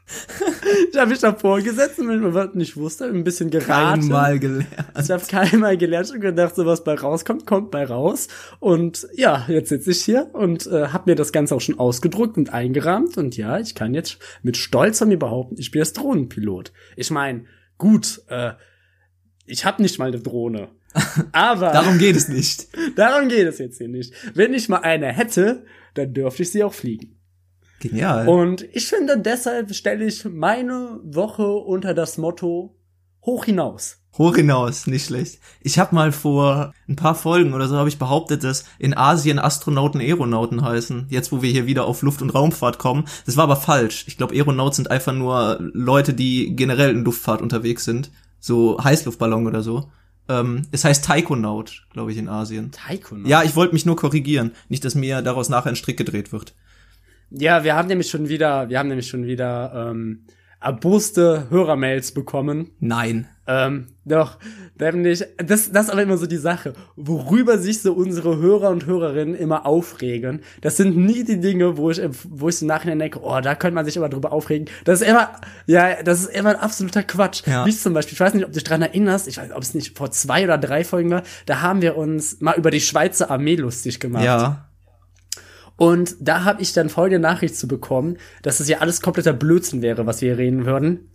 ich 0.92 0.98
habe 0.98 1.12
mich 1.12 1.20
da 1.20 1.34
vorgesetzt 1.34 2.00
und 2.00 2.08
wenn 2.08 2.22
man 2.22 2.34
was 2.34 2.54
nicht 2.54 2.78
wusste, 2.78 3.06
ein 3.06 3.24
bisschen 3.24 3.50
geraten. 3.50 4.02
Keinmal 4.02 4.40
gelernt. 4.40 4.68
Ich 5.02 5.12
habe 5.12 5.24
keinmal 5.28 5.78
gelernt 5.78 6.12
und 6.12 6.22
gedacht, 6.22 6.56
so 6.56 6.66
was 6.66 6.84
bei 6.84 6.96
rauskommt, 6.96 7.46
kommt 7.46 7.72
bei 7.72 7.84
raus. 7.86 8.28
Und 8.60 9.08
ja, 9.14 9.46
jetzt 9.50 9.70
sitze 9.70 9.92
ich 9.92 10.04
hier 10.04 10.30
und 10.34 10.66
äh, 10.68 10.88
habe 10.88 11.12
mir 11.12 11.16
das 11.16 11.32
Ganze 11.32 11.56
auch 11.56 11.62
schon 11.62 11.80
ausgedruckt 11.80 12.38
und 12.38 12.54
eingerahmt. 12.54 13.18
Und 13.18 13.36
ja, 13.36 13.60
ich 13.60 13.76
kann 13.76 13.94
jetzt 13.94 14.18
mit 14.44 14.56
Stolz 14.56 15.02
an 15.02 15.10
mir 15.10 15.20
behaupten, 15.20 15.56
ich 15.58 15.72
bin 15.72 15.80
jetzt 15.80 15.98
Drohnenpilot. 15.98 16.72
Ich 16.96 17.12
meine, 17.12 17.46
gut, 17.78 18.22
äh, 18.30 18.54
ich 19.46 19.66
habe 19.66 19.82
nicht 19.82 20.00
mal 20.00 20.08
eine 20.08 20.20
Drohne. 20.20 20.70
Aber 21.34 21.72
darum 21.72 21.98
geht 21.98 22.16
es 22.16 22.30
nicht. 22.30 22.68
darum 22.96 23.28
geht 23.28 23.48
es 23.48 23.58
jetzt 23.58 23.78
hier 23.78 23.90
nicht. 23.90 24.14
Wenn 24.34 24.54
ich 24.54 24.70
mal 24.70 24.80
eine 24.80 25.08
hätte, 25.08 25.66
dann 25.96 26.14
dürfte 26.14 26.44
ich 26.44 26.52
sie 26.52 26.64
auch 26.64 26.74
fliegen. 26.74 27.17
Genial. 27.80 28.28
Und 28.28 28.64
ich 28.74 28.88
finde, 28.88 29.20
deshalb 29.20 29.74
stelle 29.76 30.06
ich 30.06 30.26
meine 30.26 31.00
Woche 31.04 31.46
unter 31.46 31.94
das 31.94 32.18
Motto 32.18 32.76
hoch 33.24 33.46
hinaus. 33.46 33.98
Hoch 34.18 34.36
hinaus, 34.36 34.88
nicht 34.88 35.06
schlecht. 35.06 35.40
Ich 35.62 35.78
habe 35.78 35.94
mal 35.94 36.12
vor 36.12 36.74
ein 36.90 36.96
paar 36.96 37.14
Folgen 37.14 37.54
oder 37.54 37.68
so 37.68 37.78
habe 37.78 37.90
ich 37.90 38.00
behauptet, 38.00 38.44
dass 38.44 38.66
in 38.80 38.98
Asien 38.98 39.38
Astronauten 39.38 40.02
Aeronauten 40.02 40.64
heißen. 40.64 41.06
Jetzt, 41.10 41.32
wo 41.32 41.44
wir 41.44 41.52
hier 41.52 41.68
wieder 41.68 41.86
auf 41.86 42.02
Luft- 42.02 42.24
und 42.24 42.34
Raumfahrt 42.34 42.80
kommen. 42.80 43.06
Das 43.28 43.38
war 43.38 43.44
aber 43.44 43.58
falsch. 43.58 44.06
Ich 44.08 44.18
glaube, 44.18 44.34
Aeronauten 44.34 44.74
sind 44.74 44.92
einfach 44.92 45.14
nur 45.14 45.60
Leute, 45.74 46.16
die 46.16 46.56
generell 46.56 46.92
in 46.92 47.04
Luftfahrt 47.04 47.44
unterwegs 47.44 47.86
sind. 47.86 48.10
So 48.40 48.84
Heißluftballon 48.84 49.46
oder 49.46 49.62
so. 49.62 49.92
Ähm, 50.30 50.64
es 50.72 50.84
heißt 50.84 51.06
Taikonaut, 51.06 51.86
glaube 51.94 52.12
ich, 52.12 52.18
in 52.18 52.28
Asien. 52.28 52.72
Taikonaut? 52.72 53.28
Ja, 53.28 53.44
ich 53.44 53.56
wollte 53.56 53.74
mich 53.74 53.86
nur 53.86 53.96
korrigieren. 53.96 54.52
Nicht, 54.68 54.84
dass 54.84 54.96
mir 54.96 55.22
daraus 55.22 55.50
nachher 55.50 55.70
ein 55.70 55.76
Strick 55.76 55.98
gedreht 55.98 56.32
wird. 56.32 56.56
Ja, 57.30 57.64
wir 57.64 57.76
haben 57.76 57.88
nämlich 57.88 58.10
schon 58.10 58.30
wieder, 58.30 58.70
wir 58.70 58.80
haben 58.80 58.88
nämlich 58.88 59.08
schon 59.08 59.26
wieder 59.26 59.90
ähm, 59.92 60.24
erboste 60.62 61.48
Hörermails 61.50 62.14
bekommen. 62.14 62.72
Nein. 62.80 63.28
Ähm, 63.50 63.88
doch, 64.04 64.38
nämlich, 64.78 65.24
das, 65.38 65.72
das 65.72 65.86
ist 65.86 65.90
aber 65.90 66.02
immer 66.02 66.18
so 66.18 66.26
die 66.26 66.38
Sache, 66.38 66.74
worüber 66.98 67.58
sich 67.58 67.82
so 67.82 67.94
unsere 67.94 68.38
Hörer 68.38 68.70
und 68.72 68.86
Hörerinnen 68.86 69.36
immer 69.36 69.66
aufregen. 69.66 70.42
Das 70.60 70.76
sind 70.76 70.98
nie 70.98 71.24
die 71.24 71.40
Dinge, 71.40 71.78
wo 71.78 71.90
ich, 71.90 72.02
wo 72.30 72.50
ich 72.50 72.58
so 72.58 72.66
nachher 72.66 72.94
denke, 72.94 73.20
oh, 73.22 73.40
da 73.40 73.56
könnte 73.56 73.76
man 73.76 73.86
sich 73.86 73.98
aber 73.98 74.10
drüber 74.10 74.34
aufregen. 74.34 74.68
Das 74.84 75.02
ist 75.02 75.08
immer, 75.08 75.30
ja, 75.66 76.04
das 76.04 76.22
ist 76.22 76.36
immer 76.36 76.50
ein 76.50 76.56
absoluter 76.58 77.04
Quatsch. 77.04 77.44
Ja. 77.46 77.66
Wie 77.66 77.72
zum 77.72 77.94
Beispiel, 77.94 78.16
ich 78.16 78.20
weiß 78.20 78.34
nicht, 78.34 78.44
ob 78.44 78.52
du 78.52 78.56
dich 78.56 78.66
dran 78.66 78.82
erinnerst, 78.82 79.30
ich 79.30 79.38
weiß, 79.38 79.52
ob 79.52 79.62
es 79.62 79.74
nicht 79.74 79.98
vor 79.98 80.12
zwei 80.12 80.44
oder 80.44 80.58
drei 80.58 80.84
Folgen 80.84 81.12
war, 81.12 81.24
da 81.46 81.62
haben 81.62 81.82
wir 81.82 81.96
uns 81.96 82.42
mal 82.42 82.58
über 82.58 82.72
die 82.72 82.82
Schweizer 82.82 83.32
Armee 83.32 83.56
lustig 83.56 84.02
gemacht. 84.02 84.26
Ja. 84.26 84.67
Und 85.78 86.16
da 86.20 86.44
habe 86.44 86.62
ich 86.62 86.74
dann 86.74 86.90
folgende 86.90 87.20
Nachricht 87.20 87.56
zu 87.56 87.68
bekommen, 87.68 88.18
dass 88.42 88.60
es 88.60 88.68
ja 88.68 88.80
alles 88.80 89.02
kompletter 89.02 89.34
Blödsinn 89.34 89.82
wäre, 89.82 90.06
was 90.06 90.22
wir 90.22 90.38
reden 90.38 90.66
würden. 90.66 91.10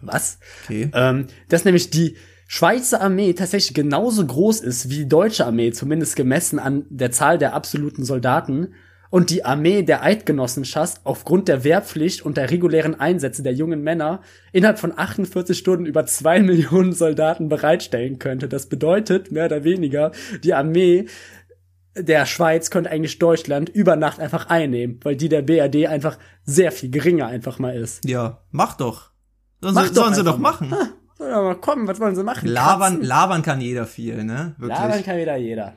Was? 0.00 0.38
Okay. 0.64 0.90
Ähm, 0.94 1.26
dass 1.48 1.64
nämlich 1.64 1.90
die 1.90 2.16
Schweizer 2.46 3.00
Armee 3.00 3.32
tatsächlich 3.32 3.74
genauso 3.74 4.24
groß 4.26 4.60
ist 4.60 4.90
wie 4.90 4.98
die 4.98 5.08
deutsche 5.08 5.46
Armee, 5.46 5.72
zumindest 5.72 6.16
gemessen 6.16 6.58
an 6.58 6.84
der 6.88 7.10
Zahl 7.10 7.38
der 7.38 7.54
absoluten 7.54 8.04
Soldaten. 8.04 8.74
Und 9.10 9.30
die 9.30 9.44
Armee 9.44 9.82
der 9.82 10.02
Eidgenossenschaft 10.02 11.00
aufgrund 11.04 11.46
der 11.46 11.62
Wehrpflicht 11.62 12.22
und 12.22 12.36
der 12.36 12.50
regulären 12.50 12.98
Einsätze 12.98 13.44
der 13.44 13.54
jungen 13.54 13.82
Männer 13.82 14.22
innerhalb 14.50 14.80
von 14.80 14.92
48 14.96 15.56
Stunden 15.56 15.86
über 15.86 16.04
zwei 16.04 16.40
Millionen 16.42 16.92
Soldaten 16.92 17.48
bereitstellen 17.48 18.18
könnte. 18.18 18.48
Das 18.48 18.66
bedeutet, 18.66 19.30
mehr 19.30 19.46
oder 19.46 19.62
weniger, 19.62 20.10
die 20.42 20.52
Armee 20.52 21.06
der 21.96 22.26
Schweiz 22.26 22.70
könnte 22.70 22.90
eigentlich 22.90 23.18
Deutschland 23.18 23.68
über 23.68 23.96
Nacht 23.96 24.20
einfach 24.20 24.48
einnehmen, 24.48 25.00
weil 25.02 25.16
die 25.16 25.28
der 25.28 25.42
BRD 25.42 25.86
einfach 25.86 26.18
sehr 26.44 26.72
viel 26.72 26.90
geringer 26.90 27.26
einfach 27.26 27.58
mal 27.58 27.74
ist. 27.74 28.04
Ja, 28.04 28.42
mach 28.50 28.76
doch. 28.76 29.10
Sollen, 29.60 29.74
mach 29.74 29.86
sie, 29.86 29.94
doch 29.94 30.02
sollen 30.02 30.14
sie 30.14 30.24
doch 30.24 30.38
machen. 30.38 30.72
Ha, 30.72 30.88
soll 31.18 31.30
doch 31.30 31.42
mal 31.42 31.54
kommen, 31.54 31.86
was 31.86 32.00
wollen 32.00 32.16
sie 32.16 32.24
machen? 32.24 32.48
Labern, 32.48 33.02
labern 33.02 33.42
kann 33.42 33.60
jeder 33.60 33.86
viel, 33.86 34.24
ne? 34.24 34.54
Wirklich. 34.58 34.78
Labern 34.78 35.04
kann 35.04 35.18
wieder 35.18 35.36
jeder. 35.36 35.74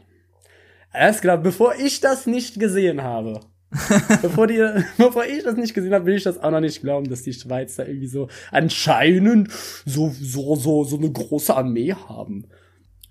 Erst 0.94 1.22
klar, 1.22 1.38
bevor 1.38 1.76
ich 1.76 2.00
das 2.00 2.26
nicht 2.26 2.60
gesehen 2.60 3.04
habe, 3.04 3.42
bevor, 4.22 4.48
die, 4.48 4.66
bevor 4.98 5.26
ich 5.26 5.44
das 5.44 5.56
nicht 5.56 5.74
gesehen 5.74 5.94
habe, 5.94 6.06
will 6.06 6.16
ich 6.16 6.24
das 6.24 6.42
auch 6.42 6.52
noch 6.52 6.62
nicht 6.62 6.82
glauben, 6.82 7.10
dass 7.10 7.24
die 7.24 7.34
Schweiz 7.34 7.76
da 7.76 7.84
irgendwie 7.84 8.08
so 8.08 8.30
anscheinend 8.52 9.52
so, 9.86 10.10
so, 10.20 10.56
so, 10.56 10.84
so 10.86 10.98
eine 10.98 11.12
große 11.12 11.56
Armee 11.56 11.94
haben. 11.94 12.48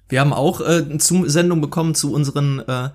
Wir 0.09 0.21
haben 0.21 0.33
auch 0.33 0.61
äh, 0.61 0.99
zu 0.99 1.29
Sendung 1.29 1.61
bekommen 1.61 1.95
zu 1.95 2.12
unseren 2.12 2.61
äh, 2.61 2.90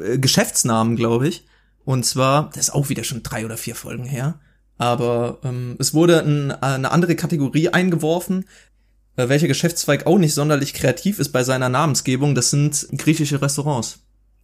äh, 0.00 0.18
Geschäftsnamen, 0.18 0.96
glaube 0.96 1.28
ich. 1.28 1.46
Und 1.84 2.04
zwar, 2.04 2.50
das 2.50 2.68
ist 2.68 2.74
auch 2.74 2.88
wieder 2.88 3.04
schon 3.04 3.22
drei 3.22 3.44
oder 3.44 3.56
vier 3.56 3.74
Folgen 3.74 4.04
her. 4.04 4.40
Aber 4.78 5.38
ähm, 5.44 5.76
es 5.78 5.94
wurde 5.94 6.22
ein, 6.22 6.50
eine 6.50 6.90
andere 6.90 7.14
Kategorie 7.14 7.68
eingeworfen, 7.68 8.46
äh, 9.16 9.28
welcher 9.28 9.48
Geschäftszweig 9.48 10.06
auch 10.06 10.18
nicht 10.18 10.34
sonderlich 10.34 10.74
kreativ 10.74 11.18
ist 11.18 11.30
bei 11.30 11.44
seiner 11.44 11.68
Namensgebung. 11.68 12.34
Das 12.34 12.50
sind 12.50 12.88
griechische 12.96 13.40
Restaurants. 13.40 14.00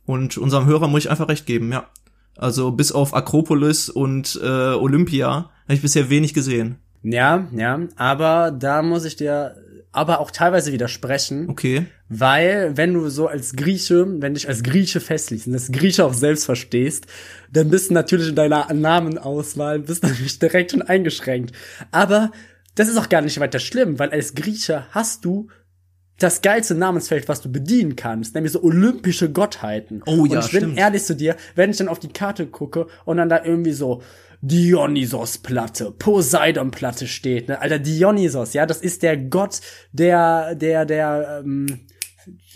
Und 0.06 0.38
unserem 0.38 0.66
Hörer 0.66 0.88
muss 0.88 1.04
ich 1.04 1.10
einfach 1.10 1.28
recht 1.28 1.46
geben, 1.46 1.72
ja. 1.72 1.88
Also 2.36 2.70
bis 2.70 2.92
auf 2.92 3.14
Akropolis 3.14 3.88
und 3.88 4.40
äh, 4.42 4.46
Olympia 4.46 5.50
habe 5.64 5.74
ich 5.74 5.82
bisher 5.82 6.08
wenig 6.08 6.32
gesehen. 6.32 6.78
Ja, 7.02 7.48
ja, 7.52 7.80
aber 7.96 8.50
da 8.50 8.82
muss 8.82 9.04
ich 9.04 9.16
dir 9.16 9.56
aber 9.92 10.20
auch 10.20 10.30
teilweise 10.30 10.72
widersprechen. 10.72 11.48
Okay. 11.48 11.86
Weil, 12.08 12.76
wenn 12.76 12.94
du 12.94 13.08
so 13.08 13.26
als 13.26 13.54
Grieche, 13.54 14.06
wenn 14.20 14.34
dich 14.34 14.48
als 14.48 14.62
Grieche 14.62 15.00
festliest 15.00 15.46
und 15.46 15.52
das 15.52 15.72
Grieche 15.72 16.04
auch 16.04 16.14
selbst 16.14 16.44
verstehst, 16.44 17.06
dann 17.52 17.70
bist 17.70 17.90
du 17.90 17.94
natürlich 17.94 18.28
in 18.28 18.36
deiner 18.36 18.72
Namenauswahl, 18.72 19.80
bist 19.80 20.02
natürlich 20.04 20.38
direkt 20.38 20.72
schon 20.72 20.82
eingeschränkt. 20.82 21.54
Aber 21.90 22.30
das 22.74 22.88
ist 22.88 22.96
auch 22.96 23.08
gar 23.08 23.22
nicht 23.22 23.40
weiter 23.40 23.58
schlimm, 23.58 23.98
weil 23.98 24.10
als 24.10 24.34
Grieche 24.34 24.86
hast 24.90 25.24
du 25.24 25.48
das 26.18 26.42
geilste 26.42 26.74
Namensfeld, 26.74 27.28
was 27.28 27.40
du 27.40 27.50
bedienen 27.50 27.96
kannst, 27.96 28.34
nämlich 28.34 28.52
so 28.52 28.62
olympische 28.62 29.30
Gottheiten. 29.32 30.02
Oh 30.06 30.26
ja, 30.26 30.38
und 30.38 30.44
ich 30.44 30.52
bin 30.52 30.60
stimmt. 30.60 30.78
ehrlich 30.78 31.02
zu 31.02 31.16
dir, 31.16 31.34
wenn 31.54 31.70
ich 31.70 31.78
dann 31.78 31.88
auf 31.88 31.98
die 31.98 32.12
Karte 32.12 32.46
gucke 32.46 32.86
und 33.06 33.16
dann 33.16 33.30
da 33.30 33.42
irgendwie 33.42 33.72
so 33.72 34.02
Dionysos-Platte, 34.42 35.92
Poseidon-Platte 35.98 37.06
steht. 37.06 37.48
Ne? 37.48 37.60
Alter, 37.60 37.78
Dionysos, 37.78 38.54
ja, 38.54 38.66
das 38.66 38.80
ist 38.80 39.02
der 39.02 39.16
Gott 39.16 39.60
der, 39.92 40.54
der, 40.54 40.86
der, 40.86 41.42
ähm, 41.44 41.80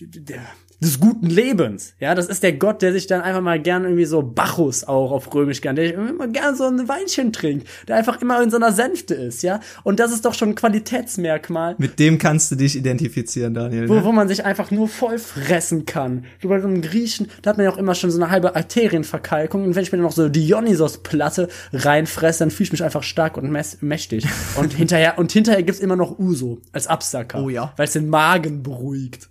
der 0.01 0.40
des 0.81 1.01
guten 1.01 1.27
Lebens. 1.27 1.95
Ja, 1.99 2.15
das 2.15 2.27
ist 2.27 2.43
der 2.43 2.53
Gott, 2.53 2.83
der 2.83 2.93
sich 2.93 3.07
dann 3.07 3.21
einfach 3.21 3.41
mal 3.41 3.61
gern 3.61 3.85
irgendwie 3.85 4.05
so 4.05 4.23
Bacchus 4.23 4.85
auch 4.85 5.13
auf 5.13 5.33
Römisch 5.35 5.61
gern, 5.61 5.77
der 5.77 5.95
immer 5.95 6.29
gern 6.29 6.57
so 6.57 6.65
ein 6.65 6.89
Weinchen 6.89 7.33
trinkt, 7.33 7.67
der 7.89 7.97
einfach 7.97 8.21
immer 8.21 8.43
in 8.43 8.51
so 8.51 8.57
einer 8.57 8.73
Sänfte 8.73 9.15
ist, 9.15 9.43
ja. 9.43 9.61
Und 9.83 10.01
das 10.01 10.13
ist 10.13 10.25
doch 10.25 10.35
schon 10.35 10.51
ein 10.51 10.55
Qualitätsmerkmal. 10.55 11.75
Mit 11.79 11.99
dem 11.99 12.19
kannst 12.19 12.51
du 12.51 12.57
dich 12.57 12.77
identifizieren, 12.77 13.55
Daniel. 13.55 13.89
Wo, 13.89 13.95
ne? 13.95 14.05
wo 14.05 14.13
man 14.13 14.29
sich 14.29 14.45
einfach 14.45 14.71
nur 14.71 14.89
voll 14.89 15.19
fressen 15.19 15.87
kann. 15.87 16.25
So 16.43 16.49
bei 16.49 16.61
so 16.61 16.69
einem 16.69 16.83
Griechen, 16.83 17.29
da 17.43 17.51
hat 17.51 17.57
man 17.57 17.65
ja 17.65 17.73
auch 17.73 17.79
immer 17.79 17.95
schon 17.95 18.11
so 18.11 18.21
eine 18.21 18.31
halbe 18.31 18.55
Arterienverkalkung. 18.55 19.65
Und 19.65 19.75
wenn 19.75 19.83
ich 19.83 19.93
mir 19.93 19.99
dann 19.99 20.07
noch 20.07 20.13
so 20.13 20.29
Dionysos-Platte 20.29 21.49
reinfresse, 21.73 22.41
dann 22.41 22.51
fühle 22.51 22.67
ich 22.67 22.73
mich 22.73 22.85
einfach 22.85 23.03
stark 23.03 23.37
und 23.37 23.51
mächtig. 23.81 24.27
Und 24.57 24.73
hinterher, 24.75 25.19
und 25.19 25.33
hinterher 25.33 25.63
gibt's 25.63 25.81
immer 25.81 25.97
noch 25.97 26.19
Uso 26.19 26.61
als 26.73 26.87
Absacker. 26.87 27.43
Oh 27.43 27.49
ja. 27.49 27.73
Weil 27.77 27.87
es 27.87 27.93
den 27.93 28.09
Magen 28.09 28.63
beruhigt. 28.63 29.29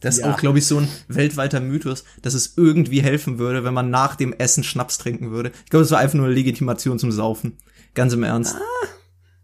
Das 0.00 0.18
ist 0.18 0.24
ja. 0.24 0.32
auch, 0.32 0.38
glaube 0.38 0.58
ich, 0.58 0.66
so 0.66 0.78
ein 0.78 0.88
weltweiter 1.08 1.60
Mythos, 1.60 2.04
dass 2.22 2.34
es 2.34 2.54
irgendwie 2.56 3.02
helfen 3.02 3.38
würde, 3.38 3.64
wenn 3.64 3.74
man 3.74 3.90
nach 3.90 4.16
dem 4.16 4.32
Essen 4.32 4.62
Schnaps 4.62 4.98
trinken 4.98 5.30
würde. 5.30 5.52
Ich 5.64 5.70
glaube, 5.70 5.84
es 5.84 5.90
war 5.90 5.98
einfach 5.98 6.14
nur 6.14 6.26
eine 6.26 6.34
Legitimation 6.34 6.98
zum 6.98 7.12
Saufen. 7.12 7.58
Ganz 7.94 8.12
im 8.12 8.22
Ernst. 8.22 8.56
Ah. 8.56 8.86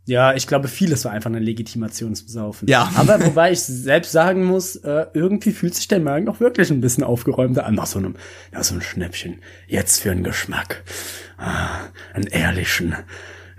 Ja, 0.05 0.35
ich 0.35 0.49
glaube, 0.49 0.67
vieles 0.67 1.05
war 1.05 1.13
einfach 1.13 1.31
eine 1.31 1.39
Legitimation 1.39 2.15
zum 2.15 2.27
Saufen. 2.27 2.69
Ja. 2.69 2.91
Aber 2.97 3.21
wobei 3.25 3.53
ich 3.53 3.63
selbst 3.63 4.13
sagen 4.13 4.45
muss, 4.45 4.77
äh, 4.77 5.07
irgendwie 5.15 5.53
fühlt 5.53 5.75
sich 5.75 5.89
der 5.89 6.01
Magen 6.01 6.29
auch 6.29 6.41
wirklich 6.41 6.71
ein 6.71 6.81
bisschen 6.81 7.05
aufgeräumter 7.05 7.65
an 7.65 7.77
nach 7.77 7.87
so 7.87 7.99
einem, 7.99 8.17
ja, 8.53 8.63
so 8.65 8.75
ein 8.75 8.83
Schnäppchen. 8.83 9.41
Jetzt 9.69 10.01
für 10.01 10.11
einen 10.11 10.25
Geschmack. 10.25 10.83
Ah, 11.39 11.87
einen 12.13 12.27
ehrlichen, 12.27 12.97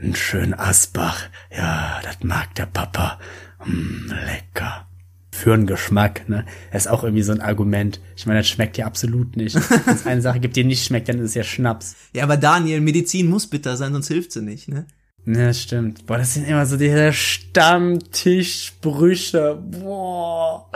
einen 0.02 0.16
schönen 0.16 0.54
Asbach. 0.54 1.30
Ja, 1.56 2.02
das 2.04 2.18
mag 2.24 2.54
der 2.56 2.66
Papa. 2.66 3.20
Mm, 3.66 4.12
lecker 4.26 4.88
für 5.34 5.54
einen 5.54 5.66
Geschmack, 5.66 6.30
ne? 6.30 6.46
Das 6.72 6.86
ist 6.86 6.92
auch 6.92 7.04
irgendwie 7.04 7.24
so 7.24 7.32
ein 7.32 7.42
Argument. 7.42 8.00
Ich 8.16 8.28
meine, 8.28 8.42
das 8.42 8.48
schmeckt 8.48 8.78
ja 8.78 8.86
absolut 8.86 9.36
nicht. 9.36 9.56
Wenn 9.86 9.96
es 9.96 10.06
eine 10.06 10.22
Sache 10.22 10.40
gibt, 10.40 10.56
die 10.56 10.64
nicht 10.64 10.86
schmeckt, 10.86 11.10
dann 11.10 11.18
ist 11.18 11.30
es 11.30 11.34
ja 11.34 11.42
Schnaps. 11.44 11.96
Ja, 12.14 12.22
aber 12.24 12.38
Daniel, 12.38 12.82
Medizin 12.82 13.30
muss 13.30 13.48
bitter 13.48 13.76
sein, 13.76 13.94
sonst 13.94 14.10
hilft 14.10 14.32
sie 14.32 14.44
nicht, 14.44 14.68
ne? 14.68 14.86
Ja, 15.26 15.52
stimmt. 15.52 16.06
Boah, 16.06 16.20
das 16.20 16.36
sind 16.36 16.48
immer 16.48 16.68
so 16.68 16.78
diese 16.78 17.12
Stammtischbrüche. 17.14 19.56
Boah. 19.56 20.70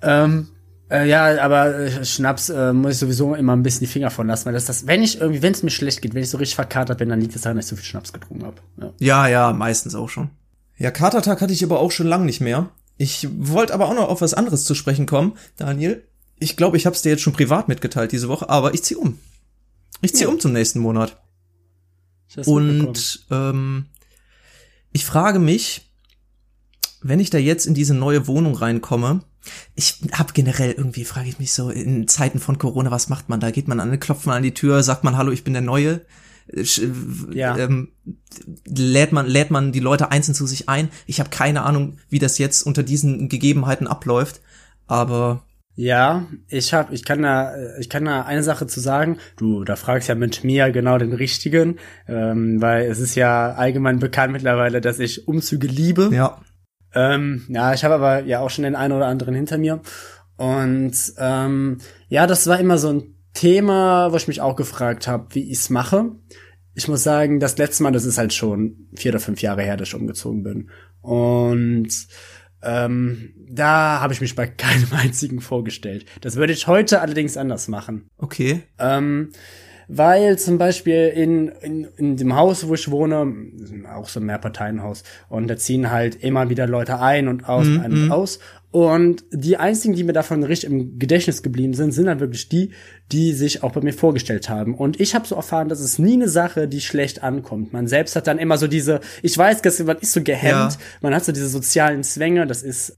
Ähm, 0.00 0.48
äh, 0.90 1.06
ja, 1.06 1.42
aber 1.42 1.80
äh, 1.80 2.02
Schnaps 2.04 2.48
äh, 2.48 2.72
muss 2.72 2.94
ich 2.94 2.98
sowieso 2.98 3.34
immer 3.34 3.54
ein 3.54 3.62
bisschen 3.62 3.80
die 3.80 3.88
Finger 3.88 4.10
von 4.10 4.26
lassen, 4.26 4.46
weil 4.46 4.54
das 4.54 4.64
das, 4.64 4.86
wenn 4.86 5.02
ich 5.02 5.20
irgendwie, 5.20 5.42
wenn 5.42 5.52
es 5.52 5.62
mir 5.62 5.68
schlecht 5.70 6.00
geht, 6.00 6.14
wenn 6.14 6.22
ich 6.22 6.30
so 6.30 6.38
richtig 6.38 6.54
verkatert 6.54 6.96
bin, 6.96 7.10
dann 7.10 7.20
liegt 7.20 7.36
es 7.36 7.42
daran, 7.42 7.58
dass 7.58 7.66
ich 7.66 7.70
so 7.70 7.76
viel 7.76 7.84
Schnaps 7.84 8.10
getrunken 8.12 8.46
habe. 8.46 8.56
Ja. 8.80 8.92
ja, 8.98 9.28
ja, 9.28 9.52
meistens 9.52 9.94
auch 9.94 10.08
schon. 10.08 10.30
Ja, 10.78 10.90
Katertag 10.90 11.42
hatte 11.42 11.52
ich 11.52 11.62
aber 11.62 11.78
auch 11.78 11.90
schon 11.90 12.06
lang 12.06 12.24
nicht 12.24 12.40
mehr. 12.40 12.70
Ich 13.00 13.26
wollte 13.32 13.72
aber 13.72 13.88
auch 13.88 13.94
noch 13.94 14.10
auf 14.10 14.20
was 14.20 14.34
anderes 14.34 14.64
zu 14.64 14.74
sprechen 14.74 15.06
kommen, 15.06 15.32
Daniel. 15.56 16.06
Ich 16.38 16.54
glaube, 16.58 16.76
ich 16.76 16.84
habe 16.84 16.94
es 16.94 17.00
dir 17.00 17.08
jetzt 17.08 17.22
schon 17.22 17.32
privat 17.32 17.66
mitgeteilt 17.66 18.12
diese 18.12 18.28
Woche, 18.28 18.50
aber 18.50 18.74
ich 18.74 18.82
zieh 18.82 18.94
um. 18.94 19.18
Ich 20.02 20.14
zieh 20.14 20.24
ja. 20.24 20.28
um 20.28 20.38
zum 20.38 20.52
nächsten 20.52 20.80
Monat. 20.80 21.18
Und 22.44 23.26
ähm, 23.30 23.86
ich 24.92 25.06
frage 25.06 25.38
mich, 25.38 25.90
wenn 27.00 27.20
ich 27.20 27.30
da 27.30 27.38
jetzt 27.38 27.64
in 27.64 27.72
diese 27.72 27.94
neue 27.94 28.26
Wohnung 28.26 28.54
reinkomme, 28.54 29.22
ich 29.74 30.00
habe 30.12 30.34
generell 30.34 30.72
irgendwie, 30.72 31.06
frage 31.06 31.30
ich 31.30 31.38
mich 31.38 31.54
so, 31.54 31.70
in 31.70 32.06
Zeiten 32.06 32.38
von 32.38 32.58
Corona, 32.58 32.90
was 32.90 33.08
macht 33.08 33.30
man 33.30 33.40
da? 33.40 33.50
Geht 33.50 33.66
man 33.66 33.80
an, 33.80 33.98
klopft 33.98 34.26
man 34.26 34.36
an 34.36 34.42
die 34.42 34.52
Tür, 34.52 34.82
sagt 34.82 35.04
man, 35.04 35.16
hallo, 35.16 35.32
ich 35.32 35.42
bin 35.42 35.54
der 35.54 35.62
Neue? 35.62 36.02
Ja. 37.32 37.56
ähm, 37.56 37.92
lädt 38.66 39.12
man 39.12 39.26
lädt 39.26 39.50
man 39.50 39.72
die 39.72 39.80
Leute 39.80 40.10
einzeln 40.10 40.34
zu 40.34 40.46
sich 40.46 40.68
ein. 40.68 40.88
Ich 41.06 41.20
habe 41.20 41.30
keine 41.30 41.62
Ahnung, 41.62 41.98
wie 42.08 42.18
das 42.18 42.38
jetzt 42.38 42.62
unter 42.62 42.82
diesen 42.82 43.28
Gegebenheiten 43.28 43.86
abläuft, 43.86 44.40
aber 44.86 45.44
ja, 45.76 46.26
ich 46.48 46.74
hab, 46.74 46.92
ich 46.92 47.04
kann 47.04 47.22
da, 47.22 47.54
ich 47.78 47.88
kann 47.88 48.04
da 48.04 48.22
eine 48.22 48.42
Sache 48.42 48.66
zu 48.66 48.80
sagen. 48.80 49.18
Du, 49.36 49.64
da 49.64 49.76
fragst 49.76 50.08
ja 50.08 50.14
mit 50.14 50.44
mir 50.44 50.70
genau 50.72 50.98
den 50.98 51.12
richtigen, 51.12 51.78
ähm, 52.06 52.60
weil 52.60 52.90
es 52.90 52.98
ist 52.98 53.14
ja 53.14 53.52
allgemein 53.52 53.98
bekannt 53.98 54.32
mittlerweile, 54.32 54.80
dass 54.80 54.98
ich 54.98 55.26
Umzüge 55.26 55.68
liebe. 55.68 56.10
Ja. 56.12 56.42
Ähm, 56.92 57.46
ja, 57.48 57.72
ich 57.72 57.84
habe 57.84 57.94
aber 57.94 58.24
ja 58.24 58.40
auch 58.40 58.50
schon 58.50 58.64
den 58.64 58.74
einen 58.74 58.92
oder 58.92 59.06
anderen 59.06 59.34
hinter 59.34 59.58
mir 59.58 59.80
und 60.36 60.94
ähm, 61.18 61.78
ja, 62.08 62.26
das 62.26 62.46
war 62.46 62.58
immer 62.58 62.78
so 62.78 62.88
ein 62.88 63.14
Thema, 63.34 64.12
wo 64.12 64.16
ich 64.16 64.28
mich 64.28 64.40
auch 64.40 64.56
gefragt 64.56 65.06
habe, 65.06 65.34
wie 65.34 65.50
ich's 65.50 65.70
mache. 65.70 66.12
Ich 66.74 66.88
muss 66.88 67.02
sagen, 67.02 67.40
das 67.40 67.58
letzte 67.58 67.82
Mal, 67.82 67.92
das 67.92 68.04
ist 68.04 68.18
halt 68.18 68.32
schon 68.32 68.88
vier 68.94 69.12
oder 69.12 69.20
fünf 69.20 69.42
Jahre 69.42 69.62
her, 69.62 69.76
dass 69.76 69.88
ich 69.88 69.94
umgezogen 69.94 70.42
bin. 70.42 70.70
Und 71.02 71.88
ähm, 72.62 73.34
da 73.48 74.00
habe 74.00 74.12
ich 74.12 74.20
mich 74.20 74.34
bei 74.34 74.46
keinem 74.48 74.88
einzigen 74.92 75.40
vorgestellt. 75.40 76.06
Das 76.20 76.36
würde 76.36 76.52
ich 76.52 76.66
heute 76.66 77.00
allerdings 77.00 77.36
anders 77.36 77.68
machen. 77.68 78.08
Okay. 78.18 78.62
Ähm, 78.78 79.32
weil 79.92 80.38
zum 80.38 80.56
Beispiel 80.56 81.08
in, 81.08 81.48
in, 81.48 81.84
in 81.96 82.16
dem 82.16 82.36
Haus, 82.36 82.68
wo 82.68 82.74
ich 82.74 82.92
wohne, 82.92 83.34
auch 83.92 84.08
so 84.08 84.20
ein 84.20 84.26
Mehrparteienhaus, 84.26 85.02
und 85.28 85.48
da 85.48 85.56
ziehen 85.56 85.90
halt 85.90 86.14
immer 86.22 86.48
wieder 86.48 86.68
Leute 86.68 87.00
ein 87.00 87.26
und 87.26 87.48
aus, 87.48 87.66
mm, 87.66 87.80
ein 87.80 87.92
und 87.92 88.04
mhm. 88.04 88.12
aus. 88.12 88.38
Und 88.72 89.24
die 89.32 89.56
einzigen, 89.56 89.94
die 89.94 90.04
mir 90.04 90.12
davon 90.12 90.44
richtig 90.44 90.70
im 90.70 90.98
Gedächtnis 90.98 91.42
geblieben 91.42 91.74
sind, 91.74 91.90
sind 91.90 92.06
dann 92.06 92.20
wirklich 92.20 92.48
die, 92.48 92.70
die 93.10 93.32
sich 93.32 93.64
auch 93.64 93.72
bei 93.72 93.80
mir 93.80 93.92
vorgestellt 93.92 94.48
haben. 94.48 94.76
Und 94.76 95.00
ich 95.00 95.16
habe 95.16 95.26
so 95.26 95.34
erfahren, 95.34 95.68
dass 95.68 95.80
es 95.80 95.98
nie 95.98 96.12
eine 96.12 96.28
Sache, 96.28 96.68
die 96.68 96.80
schlecht 96.80 97.24
ankommt. 97.24 97.72
Man 97.72 97.88
selbst 97.88 98.14
hat 98.14 98.28
dann 98.28 98.38
immer 98.38 98.58
so 98.58 98.68
diese, 98.68 99.00
ich 99.22 99.36
weiß, 99.36 99.62
man 99.84 99.98
ist 99.98 100.12
so 100.12 100.22
gehemmt, 100.22 100.72
ja. 100.72 100.78
man 101.00 101.14
hat 101.14 101.24
so 101.24 101.32
diese 101.32 101.48
sozialen 101.48 102.04
Zwänge, 102.04 102.46
das 102.46 102.62
ist 102.62 102.96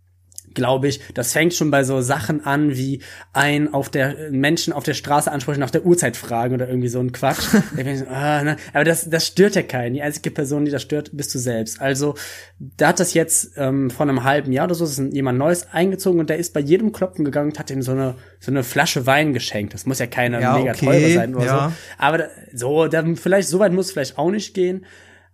glaube 0.55 0.89
ich, 0.89 1.01
das 1.15 1.33
fängt 1.33 1.55
schon 1.55 1.71
bei 1.71 1.85
so 1.85 2.01
Sachen 2.01 2.45
an 2.45 2.77
wie 2.77 3.01
ein 3.33 3.73
auf 3.73 3.89
der 3.89 4.31
Menschen 4.31 4.73
auf 4.73 4.85
der 4.85 4.95
Straße 4.95 5.31
ansprechen, 5.31 5.61
nach 5.61 5.71
der 5.71 5.85
Uhrzeit 5.85 6.17
fragen 6.17 6.55
oder 6.55 6.69
irgendwie 6.69 6.89
so 6.89 7.01
ein 7.01 7.13
Quatsch. 7.13 7.49
ah, 8.11 8.43
ne? 8.43 8.57
Aber 8.73 8.85
das, 8.85 9.09
das 9.09 9.27
stört 9.27 9.55
ja 9.55 9.63
keinen. 9.63 9.95
Die 9.95 10.03
einzige 10.03 10.31
Person, 10.31 10.65
die 10.65 10.71
das 10.71 10.83
stört, 10.83 11.11
bist 11.13 11.35
du 11.35 11.39
selbst. 11.39 11.81
Also 11.81 12.15
da 12.59 12.89
hat 12.89 13.01
das 13.01 13.15
jetzt 13.15 13.53
ähm, 13.57 13.91
vor 13.91 14.09
einem 14.09 14.25
halben 14.25 14.53
Jahr 14.53 14.67
oder 14.67 14.75
so 14.75 14.85
ist 14.85 14.99
jemand 15.13 15.39
Neues 15.39 15.69
eingezogen 15.73 16.21
und 16.21 16.31
der 16.31 16.39
ist 16.39 16.53
bei 16.53 16.61
jedem 16.61 16.93
Klopfen 16.93 17.25
gegangen 17.25 17.51
und 17.51 17.59
hat 17.59 17.71
ihm 17.71 17.83
so 17.83 17.93
eine 17.93 18.17
so 18.41 18.51
eine 18.51 18.65
Flasche 18.65 19.07
Wein 19.07 19.33
geschenkt. 19.33 19.75
Das 19.75 19.87
muss 19.87 19.99
ja 19.99 20.07
keine 20.07 20.41
ja, 20.41 20.57
mega 20.57 20.73
okay, 20.73 20.87
teure 20.87 21.11
sein 21.13 21.35
oder 21.35 21.45
ja. 21.45 21.69
so. 21.69 21.75
Aber 21.99 22.19
da, 22.19 22.25
so, 22.53 22.89
dann 22.89 23.17
vielleicht 23.17 23.49
so 23.49 23.59
weit 23.59 23.73
muss 23.73 23.87
es 23.87 23.93
vielleicht 23.93 24.19
auch 24.19 24.31
nicht 24.31 24.55
gehen. 24.55 24.85